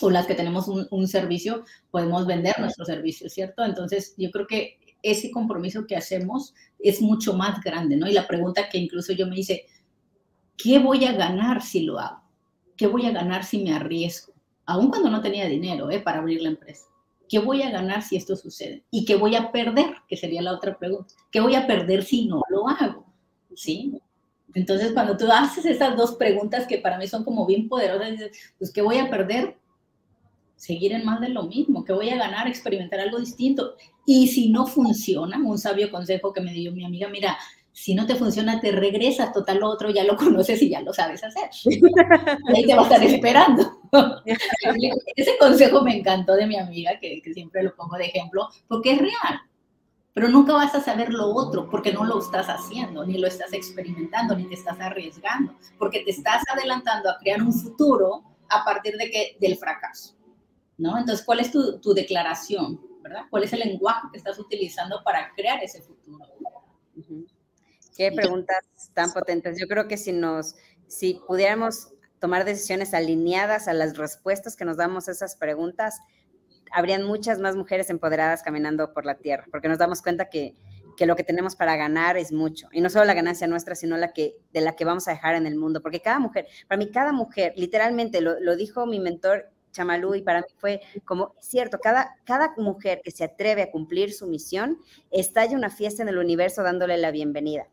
o 0.00 0.10
las 0.10 0.26
que 0.26 0.34
tenemos 0.34 0.68
un, 0.68 0.86
un, 0.90 1.08
servicio, 1.08 1.64
podemos 1.90 2.26
vender 2.26 2.58
nuestro 2.60 2.84
servicio, 2.84 3.28
¿cierto? 3.28 3.64
Entonces, 3.64 4.14
yo 4.16 4.30
creo 4.30 4.46
que 4.46 4.78
ese 5.02 5.30
compromiso 5.30 5.86
que 5.86 5.96
hacemos 5.96 6.54
es 6.78 7.00
mucho 7.00 7.34
más 7.34 7.60
grande, 7.62 7.96
¿no? 7.96 8.08
Y 8.08 8.12
la 8.12 8.26
pregunta 8.26 8.68
que 8.68 8.78
incluso 8.78 9.12
yo 9.12 9.26
me 9.26 9.38
hice, 9.38 9.66
¿qué 10.56 10.78
voy 10.78 11.04
a 11.04 11.12
ganar 11.12 11.62
si 11.62 11.80
lo 11.80 11.98
hago? 11.98 12.22
¿Qué 12.76 12.86
voy 12.86 13.06
a 13.06 13.12
ganar 13.12 13.44
si 13.44 13.62
me 13.62 13.72
arriesgo? 13.72 14.32
Aún 14.66 14.88
cuando 14.88 15.10
no 15.10 15.20
tenía 15.20 15.46
dinero, 15.46 15.90
¿eh? 15.90 16.00
Para 16.00 16.18
abrir 16.18 16.42
la 16.42 16.48
empresa. 16.48 16.86
¿Qué 17.28 17.38
voy 17.38 17.62
a 17.62 17.70
ganar 17.70 18.02
si 18.02 18.16
esto 18.16 18.36
sucede? 18.36 18.84
¿Y 18.90 19.04
qué 19.04 19.16
voy 19.16 19.34
a 19.36 19.50
perder? 19.50 19.94
Que 20.08 20.16
sería 20.16 20.42
la 20.42 20.52
otra 20.52 20.78
pregunta. 20.78 21.14
¿Qué 21.30 21.40
voy 21.40 21.54
a 21.54 21.66
perder 21.66 22.04
si 22.04 22.26
no 22.26 22.42
lo 22.50 22.68
hago? 22.68 23.06
¿Sí? 23.54 24.00
Entonces, 24.54 24.92
cuando 24.92 25.16
tú 25.16 25.26
haces 25.30 25.64
esas 25.64 25.96
dos 25.96 26.14
preguntas 26.14 26.66
que 26.66 26.78
para 26.78 26.98
mí 26.98 27.08
son 27.08 27.24
como 27.24 27.46
bien 27.46 27.68
poderosas, 27.68 28.10
dices, 28.12 28.54
pues, 28.58 28.72
¿qué 28.72 28.82
voy 28.82 28.98
a 28.98 29.10
perder? 29.10 29.56
Seguir 30.56 30.92
en 30.92 31.04
más 31.04 31.20
de 31.20 31.30
lo 31.30 31.44
mismo. 31.44 31.84
¿Qué 31.84 31.92
voy 31.92 32.10
a 32.10 32.16
ganar? 32.16 32.46
Experimentar 32.46 33.00
algo 33.00 33.18
distinto. 33.18 33.74
Y 34.06 34.28
si 34.28 34.50
no 34.50 34.66
funciona, 34.66 35.38
un 35.38 35.58
sabio 35.58 35.90
consejo 35.90 36.32
que 36.32 36.40
me 36.40 36.52
dio 36.52 36.72
mi 36.72 36.84
amiga, 36.84 37.08
mira, 37.08 37.36
si 37.74 37.92
no 37.92 38.06
te 38.06 38.14
funciona, 38.14 38.60
te 38.60 38.70
regresas, 38.70 39.32
total 39.32 39.58
lo 39.58 39.68
otro 39.68 39.90
ya 39.90 40.04
lo 40.04 40.16
conoces 40.16 40.62
y 40.62 40.70
ya 40.70 40.80
lo 40.80 40.92
sabes 40.94 41.22
hacer. 41.22 41.50
Y 41.64 42.56
ahí 42.56 42.66
te 42.66 42.74
va 42.74 42.82
a 42.82 42.84
estar 42.84 43.02
esperando. 43.02 43.80
Ese 45.16 45.36
consejo 45.38 45.82
me 45.82 45.98
encantó 45.98 46.34
de 46.36 46.46
mi 46.46 46.56
amiga, 46.56 46.98
que, 47.00 47.20
que 47.20 47.34
siempre 47.34 47.62
lo 47.62 47.74
pongo 47.74 47.96
de 47.96 48.06
ejemplo, 48.06 48.48
porque 48.68 48.92
es 48.92 48.98
real. 48.98 49.40
Pero 50.12 50.28
nunca 50.28 50.52
vas 50.52 50.74
a 50.74 50.80
saber 50.80 51.12
lo 51.12 51.34
otro 51.34 51.68
porque 51.68 51.92
no 51.92 52.04
lo 52.04 52.20
estás 52.20 52.46
haciendo, 52.46 53.04
ni 53.04 53.18
lo 53.18 53.26
estás 53.26 53.52
experimentando, 53.52 54.36
ni 54.36 54.46
te 54.46 54.54
estás 54.54 54.78
arriesgando, 54.80 55.56
porque 55.76 56.04
te 56.04 56.12
estás 56.12 56.42
adelantando 56.48 57.10
a 57.10 57.18
crear 57.18 57.42
un 57.42 57.52
futuro 57.52 58.22
a 58.48 58.64
partir 58.64 58.96
de 58.96 59.10
que, 59.10 59.36
del 59.40 59.56
fracaso. 59.56 60.14
¿no? 60.78 60.96
Entonces, 60.96 61.24
¿cuál 61.26 61.40
es 61.40 61.50
tu, 61.50 61.80
tu 61.80 61.92
declaración? 61.92 62.80
¿verdad? 63.02 63.24
¿Cuál 63.28 63.44
es 63.44 63.52
el 63.52 63.60
lenguaje 63.60 64.08
que 64.10 64.18
estás 64.18 64.38
utilizando 64.38 65.02
para 65.04 65.30
crear 65.34 65.62
ese 65.62 65.82
futuro? 65.82 66.24
Qué 67.96 68.10
preguntas 68.12 68.64
tan 68.92 69.12
potentes. 69.12 69.58
Yo 69.58 69.66
creo 69.68 69.86
que 69.86 69.96
si 69.96 70.12
nos, 70.12 70.56
si 70.88 71.20
pudiéramos 71.26 71.90
tomar 72.18 72.44
decisiones 72.44 72.94
alineadas 72.94 73.68
a 73.68 73.72
las 73.72 73.96
respuestas 73.96 74.56
que 74.56 74.64
nos 74.64 74.76
damos 74.76 75.08
a 75.08 75.12
esas 75.12 75.36
preguntas, 75.36 76.00
habrían 76.72 77.04
muchas 77.04 77.38
más 77.38 77.54
mujeres 77.54 77.90
empoderadas 77.90 78.42
caminando 78.42 78.92
por 78.92 79.06
la 79.06 79.16
tierra, 79.16 79.46
porque 79.50 79.68
nos 79.68 79.78
damos 79.78 80.02
cuenta 80.02 80.28
que, 80.28 80.54
que 80.96 81.06
lo 81.06 81.16
que 81.16 81.22
tenemos 81.22 81.54
para 81.54 81.76
ganar 81.76 82.16
es 82.16 82.32
mucho. 82.32 82.68
Y 82.72 82.80
no 82.80 82.90
solo 82.90 83.04
la 83.04 83.14
ganancia 83.14 83.46
nuestra, 83.46 83.74
sino 83.74 83.96
la 83.96 84.12
que, 84.12 84.36
de 84.52 84.60
la 84.60 84.74
que 84.74 84.84
vamos 84.84 85.06
a 85.06 85.12
dejar 85.12 85.36
en 85.36 85.46
el 85.46 85.56
mundo. 85.56 85.80
Porque 85.80 86.00
cada 86.00 86.18
mujer, 86.18 86.46
para 86.66 86.78
mí 86.78 86.90
cada 86.90 87.12
mujer, 87.12 87.52
literalmente, 87.56 88.20
lo, 88.20 88.40
lo 88.40 88.56
dijo 88.56 88.86
mi 88.86 88.98
mentor 88.98 89.53
Chamalú 89.74 90.14
y 90.14 90.22
para 90.22 90.40
mí 90.40 90.46
fue 90.56 90.80
como, 91.04 91.34
cierto, 91.40 91.78
cada, 91.78 92.16
cada 92.24 92.54
mujer 92.56 93.02
que 93.04 93.10
se 93.10 93.24
atreve 93.24 93.62
a 93.62 93.70
cumplir 93.70 94.14
su 94.14 94.26
misión, 94.26 94.78
estalla 95.10 95.56
una 95.56 95.68
fiesta 95.68 96.02
en 96.02 96.08
el 96.08 96.16
universo 96.16 96.62
dándole 96.62 96.96
la 96.96 97.10
bienvenida. 97.10 97.66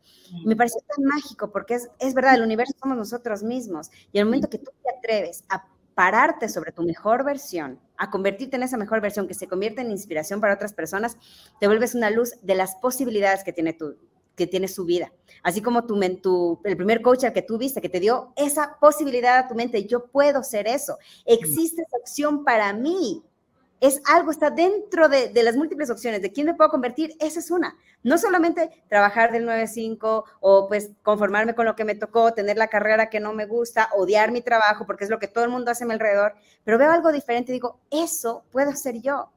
Me 0.43 0.55
pareció 0.55 0.81
tan 0.81 1.05
mágico 1.05 1.51
porque 1.51 1.75
es, 1.75 1.89
es 1.99 2.13
verdad, 2.13 2.35
el 2.35 2.43
universo 2.43 2.73
somos 2.81 2.97
nosotros 2.97 3.43
mismos 3.43 3.89
y 4.11 4.19
el 4.19 4.25
momento 4.25 4.49
que 4.49 4.57
tú 4.57 4.71
te 4.83 4.89
atreves 4.97 5.43
a 5.47 5.65
pararte 5.93 6.49
sobre 6.49 6.71
tu 6.71 6.83
mejor 6.83 7.23
versión, 7.23 7.79
a 7.97 8.09
convertirte 8.09 8.55
en 8.55 8.63
esa 8.63 8.77
mejor 8.77 9.01
versión 9.01 9.27
que 9.27 9.33
se 9.33 9.47
convierte 9.47 9.81
en 9.81 9.91
inspiración 9.91 10.41
para 10.41 10.55
otras 10.55 10.73
personas, 10.73 11.17
te 11.59 11.67
vuelves 11.67 11.95
una 11.95 12.09
luz 12.09 12.31
de 12.41 12.55
las 12.55 12.75
posibilidades 12.77 13.43
que 13.43 13.53
tiene 13.53 13.73
tu, 13.73 13.97
que 14.35 14.47
tiene 14.47 14.67
su 14.67 14.85
vida. 14.85 15.11
Así 15.43 15.61
como 15.61 15.85
tu, 15.85 15.99
tu, 16.21 16.59
el 16.63 16.77
primer 16.77 17.01
coach 17.01 17.23
al 17.23 17.33
que 17.33 17.41
tú 17.41 17.57
viste, 17.57 17.81
que 17.81 17.89
te 17.89 17.99
dio 17.99 18.33
esa 18.35 18.77
posibilidad 18.79 19.39
a 19.39 19.47
tu 19.47 19.55
mente, 19.55 19.85
yo 19.85 20.05
puedo 20.07 20.43
ser 20.43 20.67
eso. 20.67 20.97
Existe 21.25 21.81
esa 21.81 21.97
opción 21.97 22.43
para 22.43 22.73
mí. 22.73 23.23
Es 23.79 23.99
algo, 24.05 24.29
está 24.29 24.51
dentro 24.51 25.09
de, 25.09 25.31
las 25.41 25.55
múltiples 25.55 25.89
opciones 25.89 26.21
de 26.21 26.31
quién 26.31 26.45
me 26.45 26.53
puedo 26.53 26.69
convertir, 26.69 27.15
esa 27.19 27.39
es 27.39 27.49
una. 27.49 27.75
No 28.03 28.19
solamente 28.19 28.69
trabajar 28.87 29.31
del 29.31 29.47
9-5 29.47 30.23
o 30.39 30.67
pues 30.67 30.91
conformarme 31.01 31.55
con 31.55 31.65
lo 31.65 31.75
que 31.75 31.83
me 31.83 31.95
tocó, 31.95 32.31
tener 32.31 32.57
la 32.57 32.67
carrera 32.67 33.09
que 33.09 33.19
no 33.19 33.33
me 33.33 33.47
gusta, 33.47 33.89
odiar 33.95 34.31
mi 34.31 34.41
trabajo 34.41 34.85
porque 34.85 35.05
es 35.05 35.09
lo 35.09 35.17
que 35.17 35.27
todo 35.27 35.45
el 35.45 35.49
mundo 35.49 35.71
hace 35.71 35.83
a 35.83 35.87
mi 35.87 35.93
alrededor, 35.93 36.35
pero 36.63 36.77
veo 36.77 36.91
algo 36.91 37.11
diferente 37.11 37.51
y 37.51 37.53
digo, 37.53 37.79
eso 37.89 38.43
puedo 38.51 38.75
ser 38.75 39.01
yo 39.01 39.31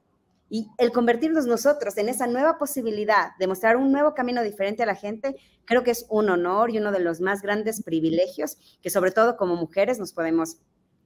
y 0.49 0.69
el 0.79 0.93
convertirnos 0.93 1.47
nosotros 1.47 1.97
en 1.97 2.09
esa 2.09 2.27
nueva 2.27 2.59
posibilidad 2.59 3.31
de 3.39 3.47
mostrar 3.47 3.77
un 3.77 3.91
nuevo 3.91 4.15
camino 4.15 4.43
diferente 4.43 4.83
a 4.83 4.87
la 4.87 4.95
gente, 4.95 5.37
creo 5.65 5.83
que 5.83 5.91
es 5.91 6.07
un 6.09 6.29
honor 6.29 6.71
y 6.71 6.79
uno 6.79 6.93
de 6.93 7.01
los 7.01 7.21
más 7.21 7.43
grandes 7.43 7.83
privilegios 7.83 8.59
que 8.83 8.91
sobre 8.91 9.11
todo 9.11 9.37
como 9.37 9.57
mujeres 9.57 9.99
nos 9.99 10.13
podemos, 10.13 10.59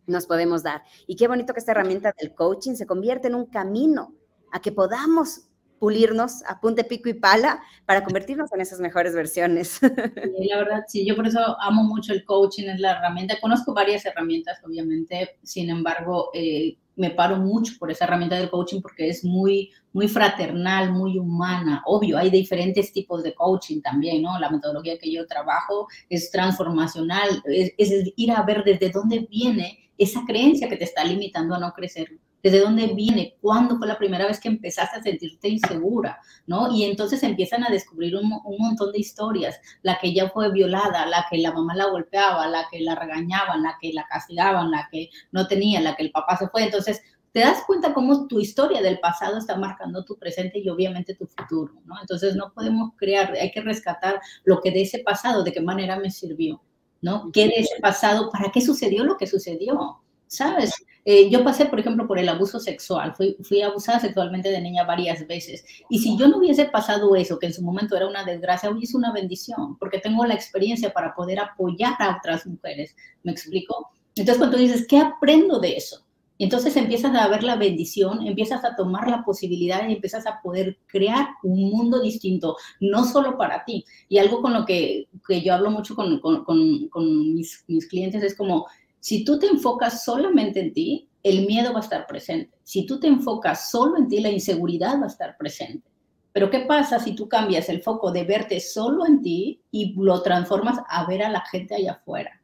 nos 0.07 0.27
podemos 0.27 0.63
dar. 0.63 0.83
Y 1.07 1.17
qué 1.17 1.29
bonito 1.29 1.53
que 1.53 1.61
esta 1.61 1.73
herramienta 1.73 2.15
del 2.19 2.35
coaching 2.35 2.75
se 2.75 2.87
convierte 2.87 3.29
en 3.29 3.35
un 3.35 3.47
camino 3.47 4.15
a 4.53 4.61
que 4.61 4.73
podamos 4.73 5.48
pulirnos 5.79 6.43
a 6.47 6.61
punte 6.61 6.85
pico 6.85 7.09
y 7.09 7.15
pala 7.15 7.61
para 7.87 8.05
convertirnos 8.05 8.53
en 8.53 8.61
esas 8.61 8.81
mejores 8.81 9.15
versiones. 9.15 9.81
la 9.83 10.59
verdad, 10.59 10.85
sí, 10.87 11.07
yo 11.07 11.17
por 11.17 11.27
eso 11.27 11.41
amo 11.61 11.85
mucho 11.85 12.13
el 12.13 12.25
coaching, 12.25 12.69
es 12.69 12.81
la 12.81 12.93
herramienta. 12.93 13.41
Conozco 13.41 13.75
varias 13.75 14.05
herramientas, 14.05 14.59
obviamente, 14.65 15.39
sin 15.43 15.71
embargo, 15.71 16.31
eh, 16.35 16.77
me 16.97 17.11
paro 17.11 17.37
mucho 17.37 17.75
por 17.79 17.91
esa 17.91 18.05
herramienta 18.05 18.37
del 18.37 18.51
coaching 18.51 18.81
porque 18.81 19.09
es 19.09 19.25
muy, 19.25 19.71
muy 19.93 20.09
fraternal, 20.09 20.93
muy 20.93 21.17
humana. 21.17 21.83
Obvio, 21.87 22.19
hay 22.19 22.29
diferentes 22.29 22.93
tipos 22.93 23.23
de 23.23 23.35
coaching 23.35 23.81
también, 23.81 24.23
¿no? 24.23 24.39
La 24.39 24.51
metodología 24.51 24.99
que 24.99 25.13
yo 25.13 25.27
trabajo 25.27 25.87
es 26.11 26.31
transformacional, 26.31 27.43
es, 27.45 27.73
es 27.79 28.13
ir 28.17 28.33
a 28.33 28.43
ver 28.43 28.65
desde 28.65 28.91
dónde 28.91 29.29
viene 29.31 29.79
esa 29.97 30.25
creencia 30.27 30.69
que 30.69 30.77
te 30.77 30.85
está 30.85 31.05
limitando 31.05 31.55
a 31.55 31.61
no 31.61 31.73
crecer 31.73 32.19
¿Desde 32.43 32.61
dónde 32.61 32.87
viene? 32.95 33.37
¿Cuándo 33.41 33.79
fue 33.79 33.87
la 33.87 33.99
primera 33.99 34.27
vez 34.27 34.39
que 34.39 34.49
empezaste 34.49 34.99
a 34.99 35.03
sentirte 35.03 35.49
insegura? 35.49 36.21
¿No? 36.47 36.73
Y 36.73 36.85
entonces 36.85 37.23
empiezan 37.23 37.65
a 37.65 37.71
descubrir 37.71 38.15
un, 38.17 38.33
un, 38.45 38.57
montón 38.59 38.93
de 38.93 39.01
historias. 39.01 39.61
La 39.83 39.99
que 39.99 40.09
ella 40.09 40.31
fue 40.31 40.53
violada, 40.53 41.07
la 41.07 41.27
que 41.29 41.39
la 41.39 41.53
mamá 41.53 41.75
la 41.75 41.87
golpeaba, 41.87 42.47
la 42.47 42.67
que 42.71 42.81
la 42.81 42.95
regañaban, 42.95 43.63
la 43.63 43.77
que 43.81 43.93
la 43.93 44.07
castigaban, 44.07 44.71
la 44.71 44.89
que 44.91 45.11
no 45.33 45.47
tenía, 45.47 45.81
la 45.81 45.97
que 45.97 46.05
el 46.05 46.13
papá 46.13 46.37
se 46.37 46.49
fue. 46.49 46.65
Entonces, 46.65 47.03
te 47.33 47.41
das 47.41 47.63
cuenta 47.67 47.93
cómo 47.93 48.27
tu 48.27 48.41
historia 48.41 48.81
del 48.81 49.01
pasado 49.01 49.39
está 49.39 49.57
marcando 49.57 50.05
tu 50.05 50.17
presente 50.17 50.59
y 50.59 50.69
obviamente 50.69 51.15
tu 51.15 51.27
futuro, 51.27 51.75
¿no? 51.85 51.95
Entonces 52.01 52.35
no 52.35 52.53
podemos 52.53 52.93
crear, 52.97 53.33
hay 53.33 53.51
que 53.51 53.61
rescatar 53.61 54.21
lo 54.45 54.61
que 54.61 54.71
de 54.71 54.83
ese 54.83 55.01
pasado, 55.01 55.45
de 55.45 55.53
qué 55.53 55.61
manera 55.61 55.99
me 55.99 56.11
sirvió, 56.11 56.63
¿no? 57.03 57.31
¿Qué 57.33 57.47
de 57.47 57.55
ese 57.59 57.81
pasado, 57.81 58.31
para 58.31 58.51
qué 58.51 58.61
sucedió 58.61 59.05
lo 59.05 59.17
que 59.17 59.27
sucedió? 59.27 60.01
¿Sabes? 60.27 60.73
Eh, 61.11 61.31
yo 61.31 61.43
pasé, 61.43 61.65
por 61.65 61.81
ejemplo, 61.81 62.07
por 62.07 62.19
el 62.19 62.29
abuso 62.29 62.61
sexual, 62.61 63.15
fui, 63.17 63.35
fui 63.43 63.63
abusada 63.63 63.99
sexualmente 63.99 64.51
de 64.51 64.61
niña 64.61 64.85
varias 64.85 65.27
veces. 65.27 65.65
Y 65.89 66.01
si 66.01 66.19
yo 66.19 66.29
no 66.29 66.37
hubiese 66.37 66.67
pasado 66.67 67.17
eso, 67.17 67.39
que 67.39 67.47
en 67.47 67.55
su 67.55 67.63
momento 67.63 67.97
era 67.97 68.07
una 68.07 68.25
desgracia, 68.25 68.69
hoy 68.69 68.83
es 68.83 68.95
una 68.95 69.11
bendición, 69.11 69.79
porque 69.79 70.01
tengo 70.01 70.27
la 70.27 70.35
experiencia 70.35 70.93
para 70.93 71.15
poder 71.15 71.41
apoyar 71.41 71.95
a 71.99 72.19
otras 72.19 72.47
mujeres. 72.47 72.95
¿Me 73.23 73.33
explico? 73.33 73.89
Entonces, 74.17 74.37
cuando 74.37 74.59
dices, 74.59 74.87
¿qué 74.87 74.99
aprendo 74.99 75.59
de 75.59 75.79
eso? 75.79 76.05
Entonces 76.39 76.77
empiezas 76.77 77.15
a 77.17 77.27
ver 77.29 77.43
la 77.43 77.57
bendición, 77.57 78.27
empiezas 78.27 78.63
a 78.65 78.77
tomar 78.77 79.09
la 79.09 79.25
posibilidad 79.25 79.89
y 79.89 79.95
empiezas 79.95 80.27
a 80.27 80.43
poder 80.43 80.77
crear 80.89 81.29
un 81.43 81.71
mundo 81.71 82.03
distinto, 82.03 82.59
no 82.81 83.07
solo 83.07 83.39
para 83.39 83.65
ti. 83.65 83.87
Y 84.11 84.19
algo 84.19 84.43
con 84.43 84.53
lo 84.53 84.67
que, 84.67 85.09
que 85.27 85.41
yo 85.41 85.55
hablo 85.55 85.71
mucho 85.71 85.97
con, 85.97 86.21
con, 86.21 86.45
con, 86.45 87.35
mis, 87.35 87.65
mis 87.67 87.89
clientes 87.89 88.23
es 88.23 88.37
como, 88.37 88.67
si 89.09 89.25
tú 89.25 89.39
te 89.39 89.47
enfocas 89.47 90.05
solamente 90.05 90.61
en 90.61 90.75
ti, 90.75 91.09
el 91.23 91.47
miedo 91.47 91.73
va 91.73 91.79
a 91.79 91.83
estar 91.83 92.07
presente. 92.07 92.59
Si 92.63 92.85
tú 92.85 93.01
te 93.01 93.07
enfocas 93.07 93.71
solo 93.71 93.97
en 93.97 94.07
ti, 94.07 94.21
la 94.21 94.29
inseguridad 94.29 95.01
va 95.01 95.05
a 95.05 95.07
estar 95.07 95.35
presente. 95.39 95.89
Pero 96.31 96.51
¿qué 96.51 96.59
pasa 96.67 96.99
si 96.99 97.15
tú 97.15 97.27
cambias 97.27 97.71
el 97.71 97.81
foco 97.81 98.13
de 98.13 98.25
verte 98.25 98.61
solo 98.61 99.07
en 99.07 99.23
ti 99.23 99.63
y 99.71 99.95
lo 99.95 100.21
transformas 100.21 100.81
a 100.87 101.07
ver 101.07 101.23
a 101.23 101.31
la 101.31 101.41
gente 101.47 101.75
allá 101.75 101.93
afuera? 101.93 102.39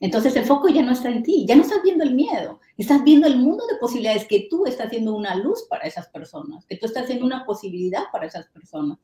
Entonces 0.00 0.34
el 0.34 0.44
foco 0.44 0.68
ya 0.68 0.82
no 0.82 0.90
está 0.90 1.10
en 1.10 1.22
ti, 1.22 1.46
ya 1.46 1.54
no 1.54 1.62
estás 1.62 1.80
viendo 1.84 2.02
el 2.02 2.16
miedo, 2.16 2.58
estás 2.76 3.04
viendo 3.04 3.28
el 3.28 3.38
mundo 3.38 3.64
de 3.68 3.76
posibilidades, 3.76 4.26
que 4.26 4.48
tú 4.50 4.66
estás 4.66 4.88
haciendo 4.88 5.14
una 5.14 5.36
luz 5.36 5.64
para 5.70 5.84
esas 5.84 6.08
personas, 6.08 6.66
que 6.66 6.76
tú 6.76 6.86
estás 6.86 7.04
haciendo 7.04 7.24
una 7.24 7.46
posibilidad 7.46 8.02
para 8.10 8.26
esas 8.26 8.48
personas. 8.48 8.98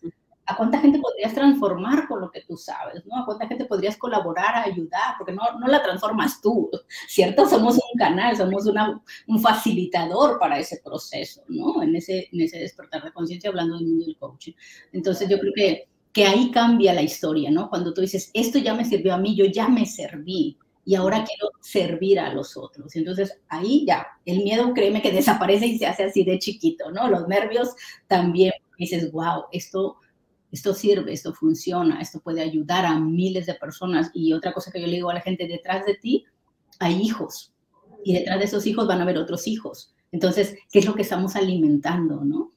¿A 0.46 0.56
cuánta 0.56 0.78
gente 0.78 0.98
podrías 0.98 1.32
transformar 1.34 2.08
con 2.08 2.20
lo 2.20 2.30
que 2.30 2.42
tú 2.42 2.56
sabes? 2.56 3.04
¿no? 3.06 3.16
¿A 3.16 3.24
cuánta 3.24 3.46
gente 3.46 3.66
podrías 3.66 3.96
colaborar, 3.96 4.56
ayudar? 4.56 5.14
Porque 5.16 5.32
no, 5.32 5.42
no 5.58 5.66
la 5.68 5.82
transformas 5.82 6.40
tú, 6.40 6.70
¿cierto? 7.06 7.48
Somos 7.48 7.74
un 7.74 7.98
canal, 7.98 8.36
somos 8.36 8.66
una, 8.66 9.00
un 9.28 9.40
facilitador 9.40 10.38
para 10.38 10.58
ese 10.58 10.80
proceso, 10.84 11.42
¿no? 11.48 11.82
En 11.82 11.94
ese, 11.94 12.28
en 12.32 12.40
ese 12.40 12.58
despertar 12.58 13.04
de 13.04 13.12
conciencia, 13.12 13.50
hablando 13.50 13.76
del 13.76 13.86
mundo 13.86 14.06
del 14.06 14.16
coaching. 14.16 14.52
Entonces 14.92 15.28
yo 15.28 15.38
creo 15.38 15.52
que, 15.54 15.88
que 16.12 16.24
ahí 16.24 16.50
cambia 16.50 16.92
la 16.92 17.02
historia, 17.02 17.50
¿no? 17.50 17.68
Cuando 17.68 17.94
tú 17.94 18.00
dices, 18.00 18.30
esto 18.34 18.58
ya 18.58 18.74
me 18.74 18.84
sirvió 18.84 19.14
a 19.14 19.18
mí, 19.18 19.36
yo 19.36 19.44
ya 19.44 19.68
me 19.68 19.86
serví, 19.86 20.58
y 20.84 20.94
ahora 20.94 21.24
quiero 21.24 21.50
servir 21.60 22.18
a 22.18 22.32
los 22.32 22.56
otros. 22.56 22.96
Entonces 22.96 23.38
ahí 23.48 23.84
ya, 23.86 24.06
el 24.24 24.42
miedo 24.42 24.72
créeme 24.74 25.02
que 25.02 25.12
desaparece 25.12 25.66
y 25.66 25.78
se 25.78 25.86
hace 25.86 26.04
así 26.04 26.24
de 26.24 26.38
chiquito, 26.38 26.90
¿no? 26.90 27.08
Los 27.08 27.28
nervios 27.28 27.74
también 28.06 28.52
dices, 28.78 29.12
wow, 29.12 29.44
esto, 29.52 29.98
esto 30.52 30.74
sirve, 30.74 31.12
esto 31.12 31.32
funciona, 31.32 32.00
esto 32.00 32.20
puede 32.20 32.40
ayudar 32.40 32.86
a 32.86 32.98
miles 32.98 33.46
de 33.46 33.54
personas. 33.54 34.10
Y 34.14 34.32
otra 34.32 34.52
cosa 34.52 34.70
que 34.70 34.80
yo 34.80 34.86
le 34.86 34.94
digo 34.94 35.10
a 35.10 35.14
la 35.14 35.20
gente, 35.20 35.46
detrás 35.46 35.86
de 35.86 35.94
ti 35.94 36.24
hay 36.78 37.00
hijos 37.00 37.52
y 38.04 38.14
detrás 38.14 38.38
de 38.38 38.44
esos 38.46 38.66
hijos 38.66 38.86
van 38.86 38.98
a 38.98 39.02
haber 39.02 39.18
otros 39.18 39.46
hijos. 39.46 39.94
Entonces, 40.12 40.56
¿qué 40.72 40.80
es 40.80 40.86
lo 40.86 40.94
que 40.94 41.02
estamos 41.02 41.36
alimentando, 41.36 42.24
no? 42.24 42.52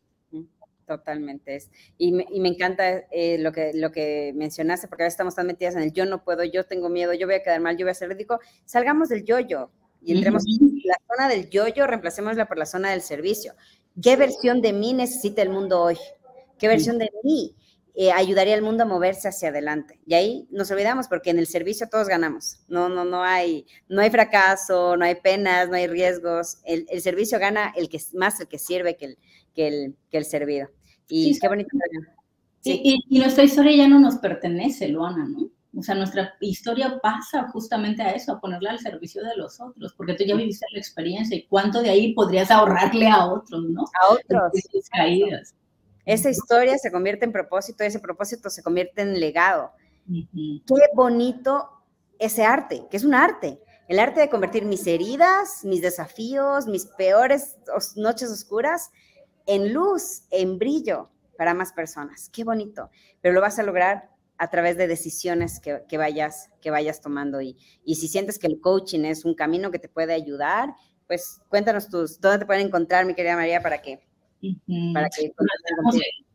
Totalmente. 0.88 1.56
Es. 1.56 1.69
Y, 1.97 2.12
me, 2.12 2.25
y 2.29 2.39
me 2.39 2.49
encanta 2.49 3.03
eh, 3.12 3.38
lo, 3.39 3.51
que, 3.51 3.71
lo 3.73 3.91
que 3.91 4.34
mencionaste, 4.36 4.88
porque 4.88 5.03
a 5.03 5.06
veces 5.06 5.13
estamos 5.13 5.36
tan 5.36 5.47
metidas 5.47 5.75
en 5.75 5.84
el 5.84 5.93
yo 5.93 6.06
no 6.06 6.23
puedo, 6.23 6.43
yo 6.43 6.65
tengo 6.65 6.89
miedo, 6.89 7.13
yo 7.13 7.27
voy 7.27 7.36
a 7.36 7.43
quedar 7.43 7.62
mal, 7.62 7.77
yo 7.77 7.86
voy 7.86 7.91
a 7.91 7.95
ser 7.95 8.10
ridículo. 8.10 8.39
Salgamos 8.65 9.10
del 9.10 9.23
yo-yo 9.23 9.71
y 10.01 10.15
entremos 10.15 10.43
en 10.47 10.82
la 10.84 10.97
zona 11.08 11.29
del 11.29 11.49
yo-yo, 11.49 11.88
reemplacémosla 11.88 12.47
por 12.47 12.58
la 12.58 12.65
zona 12.65 12.91
del 12.91 13.01
servicio. 13.01 13.53
¿Qué 14.01 14.15
versión 14.15 14.62
de 14.62 14.73
mí 14.73 14.93
necesita 14.93 15.41
el 15.41 15.49
mundo 15.49 15.82
hoy? 15.82 15.97
¿Qué 16.58 16.67
versión 16.67 16.97
de 16.97 17.10
mí 17.23 17.56
eh, 17.95 18.12
ayudaría 18.12 18.56
al 18.56 18.62
mundo 18.62 18.84
a 18.84 18.88
moverse 18.88 19.27
hacia 19.27 19.49
adelante? 19.49 19.99
Y 20.06 20.13
ahí 20.13 20.47
nos 20.51 20.71
olvidamos 20.71 21.08
porque 21.08 21.29
en 21.29 21.39
el 21.39 21.47
servicio 21.47 21.88
todos 21.89 22.08
ganamos. 22.08 22.60
No, 22.67 22.89
no, 22.89 23.06
no 23.06 23.23
hay, 23.23 23.65
no 23.88 24.01
hay 24.01 24.10
fracaso, 24.10 24.97
no 24.97 25.06
hay 25.06 25.15
penas, 25.15 25.69
no 25.69 25.75
hay 25.75 25.88
riesgos. 25.88 26.58
El, 26.65 26.86
el 26.89 27.01
servicio 27.01 27.39
gana 27.39 27.73
el 27.75 27.89
que 27.89 27.99
más 28.13 28.39
el 28.39 28.47
que 28.47 28.60
sirve 28.60 28.97
que 28.97 29.06
el, 29.06 29.17
que 29.53 29.67
el, 29.67 29.95
que 30.10 30.17
el 30.17 30.25
servido. 30.25 30.69
Y 31.08 31.38
qué 31.39 31.47
bonito. 31.47 31.69
Sí. 32.62 32.82
Y, 33.10 33.19
nuestra 33.19 33.43
historia 33.43 33.75
ya 33.75 33.88
no 33.88 33.99
nos 33.99 34.17
pertenece, 34.17 34.88
Luana, 34.88 35.27
¿no? 35.27 35.49
O 35.77 35.82
sea, 35.82 35.95
nuestra 35.95 36.34
historia 36.39 36.99
pasa 37.01 37.49
justamente 37.49 38.01
a 38.03 38.12
eso, 38.12 38.32
a 38.32 38.39
ponerla 38.39 38.71
al 38.71 38.79
servicio 38.79 39.23
de 39.23 39.36
los 39.36 39.60
otros, 39.60 39.93
porque 39.95 40.13
tú 40.13 40.23
ya 40.23 40.36
viviste 40.36 40.65
la 40.71 40.79
experiencia 40.79 41.36
y 41.36 41.47
cuánto 41.47 41.82
de 41.82 41.89
ahí 41.89 42.13
podrías 42.13 42.51
ahorrarle 42.51 43.08
a 43.08 43.25
otros, 43.25 43.63
¿no? 43.69 43.84
A 43.99 44.13
otros. 44.13 44.51
Caídas. 44.91 45.56
Esa 46.06 46.30
historia 46.30 46.78
se 46.78 46.92
convierte 46.92 47.26
en 47.26 47.32
propósito, 47.32 47.84
ese 47.84 48.00
propósito 48.00 48.50
se 48.50 48.63
convierte 48.63 49.02
en 49.02 49.20
legado. 49.20 49.72
Qué 50.08 50.86
bonito 50.96 51.70
ese 52.20 52.44
arte, 52.44 52.86
que 52.89 52.98
es 52.98 53.04
un 53.04 53.13
arte. 53.13 53.60
El 53.88 54.00
arte 54.00 54.22
de 54.22 54.30
convertir 54.30 54.66
mis 54.66 54.88
heridas, 54.88 55.63
mis 55.63 55.82
desafíos, 55.82 56.68
mis 56.68 56.86
peores 56.86 57.58
noches 57.96 58.30
oscuras 58.30 58.92
en 59.46 59.74
luz, 59.74 60.24
en 60.32 60.58
brillo 60.58 61.10
para 61.38 61.54
más 61.54 61.74
personas. 61.74 62.30
Qué 62.30 62.44
bonito. 62.44 62.89
Pero 63.22 63.34
lo 63.34 63.42
vas 63.42 63.60
a 63.60 63.63
lograr 63.63 64.10
a 64.38 64.50
través 64.50 64.78
de 64.78 64.88
decisiones 64.88 65.60
que, 65.60 65.98
vayas, 65.98 66.50
que 66.62 66.72
vayas 66.72 67.02
tomando. 67.02 67.42
Y, 67.42 67.58
y 67.84 67.96
si 67.96 68.08
sientes 68.08 68.39
que 68.39 68.48
el 68.48 68.60
coaching 68.60 69.06
es 69.06 69.26
un 69.26 69.36
camino 69.36 69.72
que 69.72 69.80
te 69.80 69.89
puede 69.89 70.13
ayudar, 70.13 70.74
pues 71.08 71.42
cuéntanos 71.50 71.89
tus, 71.89 72.20
dónde 72.20 72.39
te 72.39 72.46
pueden 72.46 72.68
encontrar, 72.68 73.06
mi 73.06 73.13
querida 73.13 73.36
María, 73.36 73.62
para 73.62 73.82
que... 73.82 74.02
Para 74.93 75.10
que 75.10 75.32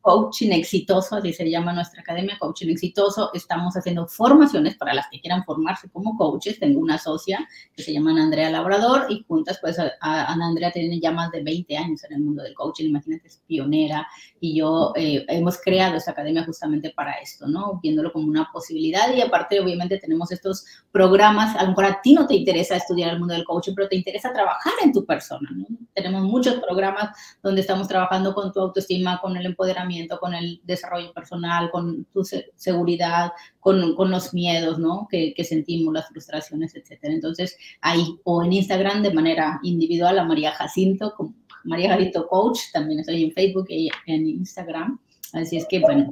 coaching 0.09 0.53
exitoso, 0.53 1.17
así 1.17 1.35
se 1.35 1.51
llama 1.51 1.75
nuestra 1.75 2.01
academia, 2.01 2.39
coaching 2.39 2.69
exitoso. 2.69 3.31
Estamos 3.35 3.77
haciendo 3.77 4.07
formaciones 4.07 4.75
para 4.75 4.95
las 4.95 5.07
que 5.11 5.21
quieran 5.21 5.45
formarse 5.45 5.91
como 5.91 6.17
coaches. 6.17 6.59
Tengo 6.59 6.81
una 6.81 6.97
socia 6.97 7.47
que 7.77 7.83
se 7.83 7.93
llama 7.93 8.13
Andrea 8.19 8.49
Labrador 8.49 9.05
y 9.11 9.23
juntas, 9.29 9.59
pues, 9.61 9.79
Ana 10.01 10.47
Andrea 10.47 10.73
tiene 10.73 10.99
ya 10.99 11.13
más 11.13 11.31
de 11.31 11.43
20 11.43 11.77
años 11.77 12.05
en 12.05 12.15
el 12.15 12.23
mundo 12.23 12.43
del 12.43 12.55
coaching, 12.55 12.87
imagínate, 12.87 13.29
es 13.29 13.43
pionera 13.47 14.09
y 14.41 14.57
yo 14.57 14.95
eh, 14.97 15.27
hemos 15.29 15.61
creado 15.61 15.97
esta 15.97 16.13
academia 16.13 16.43
justamente 16.45 16.91
para 16.97 17.13
esto, 17.21 17.47
¿no? 17.47 17.79
Viéndolo 17.83 18.11
como 18.11 18.29
una 18.29 18.49
posibilidad 18.51 19.15
y 19.15 19.21
aparte, 19.21 19.61
obviamente, 19.61 19.99
tenemos 19.99 20.33
estos 20.33 20.65
programas, 20.91 21.55
a 21.55 21.65
lo 21.65 21.71
mejor 21.71 21.85
a 21.85 22.01
ti 22.01 22.15
no 22.15 22.27
te 22.27 22.35
interesa 22.35 22.77
estudiar 22.77 23.13
el 23.13 23.19
mundo 23.19 23.35
del 23.35 23.45
coaching, 23.45 23.75
pero 23.75 23.89
te 23.89 23.97
interesa 23.97 24.33
trabajar 24.33 24.73
en 24.83 24.91
tu 24.91 25.05
persona, 25.05 25.51
¿no? 25.55 25.67
Tenemos 25.93 26.23
muchos 26.23 26.55
programas 26.61 27.11
donde 27.43 27.61
estamos 27.61 27.89
trabajando 27.89 28.33
con 28.33 28.53
tu 28.53 28.61
autoestima, 28.61 29.21
con 29.21 29.37
el 29.37 29.45
empoderamiento 29.45 29.98
con 30.21 30.35
el 30.35 30.61
desarrollo 30.65 31.13
personal, 31.13 31.71
con 31.71 32.05
tu 32.07 32.23
seguridad, 32.25 33.33
con, 33.59 33.97
con 33.97 34.11
los 34.11 34.35
miedos, 34.35 34.79
¿no? 34.79 35.09
Que, 35.11 35.35
sentimos, 35.43 35.95
las 35.95 36.09
frustraciones, 36.09 36.75
etcétera. 36.75 37.15
Entonces, 37.15 37.57
ahí, 37.81 38.19
o 38.25 38.45
en 38.45 38.53
Instagram 38.53 39.03
de 39.03 39.15
manera 39.15 39.59
individual 39.63 40.19
a 40.19 40.25
María 40.25 40.53
Jacinto, 40.53 41.15
como 41.17 41.35
María 41.65 41.91
Jacinto 41.91 42.29
Coach, 42.29 42.61
también 42.73 43.01
estoy 43.01 43.25
en 43.25 43.33
Facebook 43.33 43.67
y 43.71 43.91
en 44.07 44.29
Instagram. 44.29 45.01
Así 45.33 45.57
es 45.57 45.67
que, 45.69 45.81
bueno, 45.81 46.11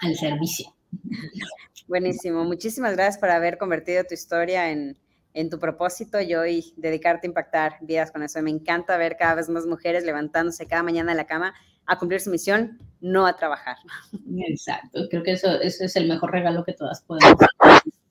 al 0.00 0.14
servicio. 0.14 0.74
Buenísimo. 1.86 2.44
Muchísimas 2.44 2.94
gracias 2.94 3.18
por 3.18 3.30
haber 3.30 3.58
convertido 3.58 4.04
tu 4.04 4.14
historia 4.14 4.70
en, 4.70 4.96
en 5.34 5.50
tu 5.50 5.58
propósito 5.58 6.20
y 6.20 6.34
hoy 6.34 6.72
dedicarte 6.76 7.26
a 7.26 7.30
impactar 7.30 7.76
vidas 7.82 8.10
con 8.10 8.22
eso. 8.22 8.40
Me 8.40 8.50
encanta 8.50 8.96
ver 8.96 9.16
cada 9.18 9.34
vez 9.34 9.48
más 9.48 9.66
mujeres 9.66 10.04
levantándose 10.04 10.66
cada 10.66 10.82
mañana 10.82 11.10
en 11.10 11.18
la 11.18 11.26
cama 11.26 11.54
a 11.86 11.98
cumplir 11.98 12.20
su 12.20 12.30
misión, 12.30 12.78
no 13.00 13.26
a 13.26 13.36
trabajar. 13.36 13.76
Exacto, 14.48 15.00
creo 15.10 15.22
que 15.22 15.32
eso, 15.32 15.60
es 15.60 15.96
el 15.96 16.08
mejor 16.08 16.32
regalo 16.32 16.64
que 16.64 16.72
todas 16.72 17.02
podemos. 17.02 17.36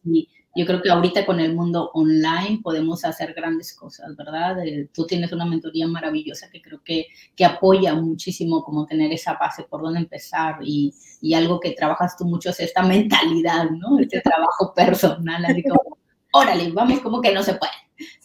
Y 0.03 0.29
yo 0.55 0.65
creo 0.67 0.81
que 0.81 0.91
ahorita 0.91 1.25
con 1.25 1.39
el 1.39 1.55
mundo 1.55 1.89
online 1.93 2.59
podemos 2.61 3.03
hacer 3.05 3.33
grandes 3.33 3.73
cosas, 3.73 4.15
¿verdad? 4.15 4.63
Eh, 4.63 4.89
tú 4.93 5.07
tienes 5.07 5.31
una 5.31 5.45
mentoría 5.45 5.87
maravillosa 5.87 6.49
que 6.51 6.61
creo 6.61 6.83
que, 6.83 7.07
que 7.35 7.45
apoya 7.45 7.95
muchísimo 7.95 8.63
como 8.63 8.85
tener 8.85 9.11
esa 9.11 9.33
base 9.33 9.63
por 9.63 9.81
dónde 9.81 10.01
empezar 10.01 10.57
y, 10.61 10.93
y 11.21 11.33
algo 11.33 11.59
que 11.59 11.71
trabajas 11.71 12.15
tú 12.17 12.25
mucho 12.25 12.49
es 12.49 12.59
esta 12.59 12.83
mentalidad, 12.83 13.71
¿no? 13.71 13.97
Este 13.97 14.21
trabajo 14.21 14.73
personal, 14.75 15.43
así 15.45 15.63
como, 15.63 15.97
órale, 16.33 16.71
vamos 16.71 16.99
como 16.99 17.21
que 17.21 17.33
no 17.33 17.41
se 17.41 17.55
puede. 17.55 17.71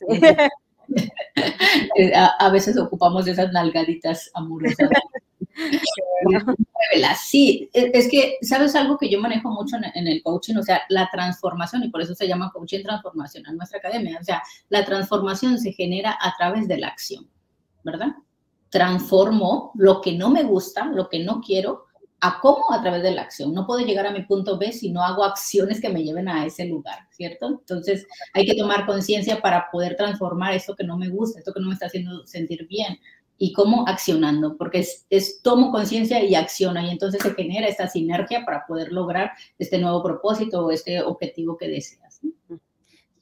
a, 2.14 2.26
a, 2.38 2.50
veces 2.50 2.78
ocupamos 2.78 3.28
esas 3.28 3.52
nalgaditas 3.52 4.30
amorosas 4.34 4.88
Sí, 7.16 7.68
es 7.72 8.08
que, 8.08 8.36
¿sabes 8.42 8.74
algo 8.74 8.96
que 8.96 9.10
yo 9.10 9.20
manejo 9.20 9.50
mucho 9.50 9.76
en, 9.76 10.06
el 10.06 10.22
coaching? 10.22 10.56
O 10.56 10.62
sea, 10.62 10.82
la 10.88 11.08
transformación, 11.10 11.84
y 11.84 11.90
por 11.90 12.00
eso 12.00 12.14
se 12.14 12.28
llama 12.28 12.50
coaching 12.52 12.82
transformación 12.82 13.44
en 13.46 13.56
nuestra 13.56 13.78
academia. 13.78 14.18
O 14.20 14.24
sea, 14.24 14.42
la 14.68 14.84
transformación 14.84 15.58
se 15.58 15.72
genera 15.72 16.16
a 16.20 16.34
través 16.36 16.68
de 16.68 16.78
la 16.78 16.88
acción. 16.88 17.28
¿verdad? 17.82 18.08
Transformo 18.70 19.72
lo 19.74 20.00
que 20.00 20.12
no 20.12 20.30
me 20.30 20.42
gusta, 20.42 20.86
lo 20.86 21.08
que 21.08 21.24
no 21.24 21.40
quiero, 21.40 21.86
a 22.20 22.40
cómo 22.40 22.72
a 22.72 22.80
través 22.82 23.02
de 23.02 23.12
la 23.12 23.22
acción. 23.22 23.54
No 23.54 23.66
puedo 23.66 23.84
llegar 23.84 24.06
a 24.06 24.12
mi 24.12 24.22
punto 24.22 24.58
B 24.58 24.72
si 24.72 24.90
no 24.90 25.02
hago 25.02 25.24
acciones 25.24 25.80
que 25.80 25.88
me 25.88 26.02
lleven 26.02 26.28
a 26.28 26.44
ese 26.44 26.66
lugar, 26.66 27.06
¿cierto? 27.10 27.48
Entonces 27.48 28.06
hay 28.34 28.44
que 28.44 28.56
tomar 28.56 28.86
conciencia 28.86 29.40
para 29.40 29.70
poder 29.70 29.96
transformar 29.96 30.54
esto 30.54 30.74
que 30.74 30.84
no 30.84 30.98
me 30.98 31.08
gusta, 31.08 31.38
esto 31.38 31.52
que 31.52 31.60
no 31.60 31.68
me 31.68 31.74
está 31.74 31.86
haciendo 31.86 32.26
sentir 32.26 32.66
bien. 32.66 32.98
Y 33.40 33.52
cómo 33.52 33.86
accionando, 33.86 34.56
porque 34.56 34.84
es, 35.10 35.42
tomo 35.42 35.70
conciencia 35.70 36.20
y 36.24 36.34
acciono, 36.34 36.80
y 36.80 36.90
entonces 36.90 37.22
se 37.22 37.34
genera 37.34 37.68
esta 37.68 37.86
sinergia 37.86 38.44
para 38.44 38.66
poder 38.66 38.90
lograr 38.90 39.30
este 39.60 39.78
nuevo 39.78 40.02
propósito 40.02 40.66
o 40.66 40.72
este 40.72 41.00
objetivo 41.02 41.56
que 41.56 41.68
deseas. 41.68 42.18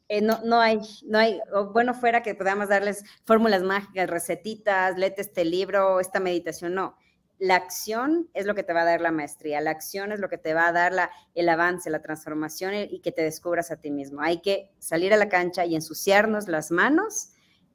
Eh, 0.09 0.22
no, 0.22 0.40
no 0.42 0.59
hay, 0.59 0.78
no 1.05 1.18
hay, 1.18 1.38
bueno, 1.74 1.92
fuera 1.92 2.22
que 2.22 2.34
podamos 2.34 2.70
darles 2.70 3.05
fórmulas 3.26 3.62
mágicas, 3.62 4.09
recetitas, 4.09 4.97
léete 4.97 5.20
este 5.20 5.44
libro, 5.44 6.01
esta 6.01 6.18
meditación, 6.18 6.74
no 6.74 6.97
la 7.39 7.57
acción 7.57 8.28
es 8.34 8.47
lo 8.47 8.55
que 8.55 8.62
te 8.62 8.72
va 8.72 8.82
a 8.82 8.84
dar 8.84 9.01
la 9.01 9.11
maestría, 9.11 9.61
la 9.61 9.70
acción 9.70 10.12
es 10.12 10.20
lo 10.20 10.28
que 10.28 10.39
te 10.39 10.55
va 10.55 10.68
a 10.68 10.72
dar 10.72 10.93
la, 10.93 11.11
el 11.34 11.49
avance, 11.49 11.91
la 11.91 12.03
transformación 12.03 12.74
y 12.74 13.01
que 13.01 13.12
te 13.12 13.22
descubras 13.22 13.70
a 13.70 13.76
ti 13.76 13.91
mismo. 13.91 14.22
Hay 14.22 14.41
que 14.41 14.70
salir 14.78 15.12
a 15.12 15.16
la 15.16 15.28
cancha 15.28 15.66
y 15.66 15.74
ensuciarnos 15.74 16.49
las 16.49 16.70
manos, 16.70 17.30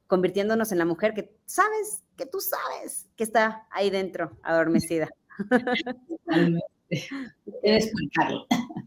convirtiéndonos 0.06 0.72
en 0.72 0.78
la 0.78 0.84
mujer 0.84 1.14
que 1.14 1.36
sabes, 1.46 2.02
que 2.16 2.26
tú 2.26 2.40
sabes 2.40 3.08
que 3.16 3.24
está 3.24 3.66
ahí 3.70 3.90
dentro, 3.90 4.38
adormecida. 4.42 5.08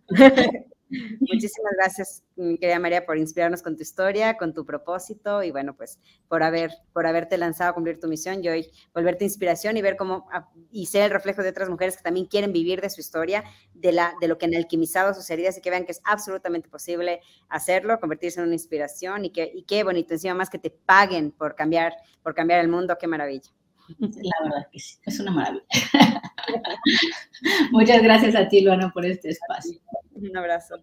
Muchísimas 1.20 1.72
gracias, 1.78 2.24
querida 2.36 2.80
María, 2.80 3.06
por 3.06 3.18
inspirarnos 3.18 3.64
con 3.64 3.76
tu 3.76 3.82
historia, 3.82 4.38
con 4.38 4.54
tu 4.54 4.66
propósito 4.66 5.42
y 5.42 5.50
bueno, 5.52 5.76
pues 5.76 6.00
por 6.28 6.44
haber, 6.44 6.72
por 6.94 7.08
haberte 7.08 7.38
lanzado 7.38 7.72
a 7.72 7.74
cumplir 7.74 8.00
tu 8.00 8.08
misión 8.08 8.44
y 8.44 8.50
hoy 8.50 8.70
volverte 8.94 9.24
inspiración 9.24 9.78
y 9.78 9.82
ver 9.82 9.98
cómo 9.98 10.28
ah, 10.32 10.48
y 10.72 10.86
ser 10.86 11.04
el 11.04 11.12
reflejo 11.12 11.42
de 11.42 11.50
otras 11.50 11.70
mujeres 11.70 11.98
que 11.98 12.04
también 12.04 12.28
quieren 12.28 12.54
vivir 12.54 12.82
de 12.82 12.90
su 12.92 13.02
historia, 13.02 13.44
de 13.74 13.92
la, 13.92 14.14
de 14.22 14.28
lo 14.28 14.38
que 14.38 14.46
han 14.46 14.56
alquimizado 14.56 15.14
sus 15.14 15.30
heridas 15.30 15.58
y 15.58 15.62
que 15.62 15.72
vean 15.72 15.86
que 15.86 15.92
es 15.94 16.02
absolutamente 16.04 16.70
posible 16.70 17.20
hacerlo, 17.50 18.00
convertirse 18.00 18.40
en 18.40 18.46
una 18.46 18.56
inspiración 18.56 19.26
y 19.26 19.32
que, 19.32 19.52
y 19.54 19.64
qué 19.64 19.84
bonito, 19.84 20.14
encima 20.14 20.36
más 20.36 20.50
que 20.52 20.60
te 20.60 20.70
paguen 20.70 21.32
por 21.32 21.56
cambiar, 21.56 21.94
por 22.22 22.36
cambiar 22.36 22.60
el 22.60 22.68
mundo, 22.70 22.96
qué 23.00 23.08
maravilla. 23.08 23.52
La 24.00 24.44
verdad 24.44 24.68
que 24.72 24.80
sí, 24.80 24.98
es 25.06 25.20
una 25.20 25.32
maravilla. 25.32 25.64
Muchas 27.72 28.02
gracias 28.02 28.36
a 28.36 28.48
ti, 28.48 28.62
Luana, 28.62 28.92
por 28.92 29.06
este 29.06 29.30
espacio. 29.30 29.80
Un 30.14 30.36
abrazo. 30.38 30.78